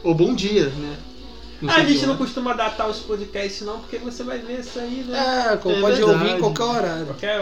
Ou 0.03 0.14
bom 0.14 0.34
dia, 0.34 0.68
né? 0.70 0.97
Ah, 1.68 1.76
a 1.76 1.86
gente 1.86 2.07
não 2.07 2.18
costuma 2.18 2.53
datar 2.53 2.89
os 2.89 2.99
podcasts 2.99 3.62
não, 3.62 3.80
porque 3.80 3.99
você 3.99 4.24
vai 4.24 4.39
ver 4.39 4.62
isso 4.62 4.80
aí, 4.80 5.05
né? 5.07 5.16
É, 5.16 5.53
é 5.53 5.57
pode 5.57 5.80
verdade. 5.80 6.03
ouvir 6.03 6.32
em 6.32 6.39
qualquer 6.39 6.64
horário. 6.64 7.05
Qualquer, 7.05 7.39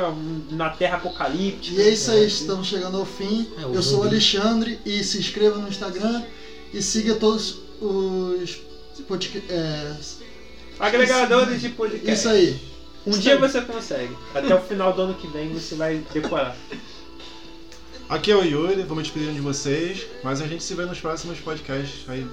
na 0.52 0.70
Terra 0.72 0.98
Apocalíptica. 0.98 1.82
E 1.82 1.86
é 1.86 1.90
isso 1.90 2.12
aí, 2.12 2.28
estamos 2.28 2.68
chegando 2.68 2.98
ao 2.98 3.06
fim. 3.06 3.48
É, 3.58 3.64
eu 3.64 3.82
sou 3.82 4.02
o 4.02 4.04
Alexandre 4.04 4.78
e 4.86 5.02
se 5.06 5.20
inscreva 5.20 5.58
no 5.58 5.70
Instagram 5.70 6.22
e 6.74 6.82
siga 6.82 7.16
todos 7.16 7.60
os 7.82 8.62
podcasts. 9.08 9.50
É, 9.50 9.96
agregadores 10.80 11.62
de 11.62 11.70
podcast. 11.70 12.12
Isso 12.12 12.30
aí. 12.30 12.60
Um 13.06 13.12
Isso 13.12 13.20
dia 13.22 13.34
aí. 13.34 13.40
você 13.40 13.62
consegue. 13.62 14.16
Até 14.36 14.54
o 14.54 14.62
final 14.62 14.94
do 14.94 15.02
ano 15.02 15.14
que 15.16 15.28
vem 15.28 15.54
você 15.54 15.76
vai 15.76 16.04
decorar. 16.14 16.56
Aqui 18.10 18.32
é 18.32 18.36
o 18.36 18.44
Yuri, 18.44 18.84
vou 18.84 18.98
me 18.98 19.04
despedindo 19.04 19.34
de 19.34 19.40
vocês, 19.40 20.08
mas 20.24 20.42
a 20.42 20.48
gente 20.48 20.64
se 20.64 20.74
vê 20.74 20.84
nos 20.86 21.00
próximos 21.00 21.40
podcasts 21.40 22.10
aí 22.10 22.26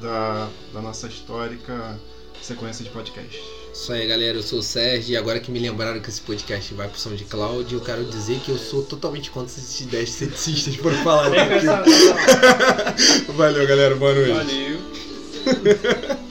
da, 0.00 0.48
da 0.72 0.80
nossa 0.80 1.08
histórica 1.08 1.98
sequência 2.40 2.84
de 2.84 2.90
podcasts. 2.90 3.65
Isso 3.78 3.92
aí, 3.92 4.06
galera. 4.06 4.38
Eu 4.38 4.42
sou 4.42 4.60
o 4.60 4.62
Sérgio 4.62 5.12
e 5.12 5.18
agora 5.18 5.38
que 5.38 5.50
me 5.50 5.58
lembraram 5.58 6.00
que 6.00 6.08
esse 6.08 6.22
podcast 6.22 6.72
vai 6.72 6.88
pro 6.88 6.98
SoundCloud, 6.98 7.74
eu 7.74 7.80
quero 7.80 8.06
dizer 8.06 8.40
que 8.40 8.50
eu 8.50 8.56
sou 8.56 8.82
totalmente 8.82 9.30
contra 9.30 9.52
esses 9.52 9.86
10 9.86 10.08
ceticistas 10.08 10.76
por 10.76 10.94
falar. 10.94 11.28
Valeu, 13.36 13.66
galera. 13.66 13.94
Boa 13.94 14.14
noite. 14.14 14.32
Valeu. 14.32 14.78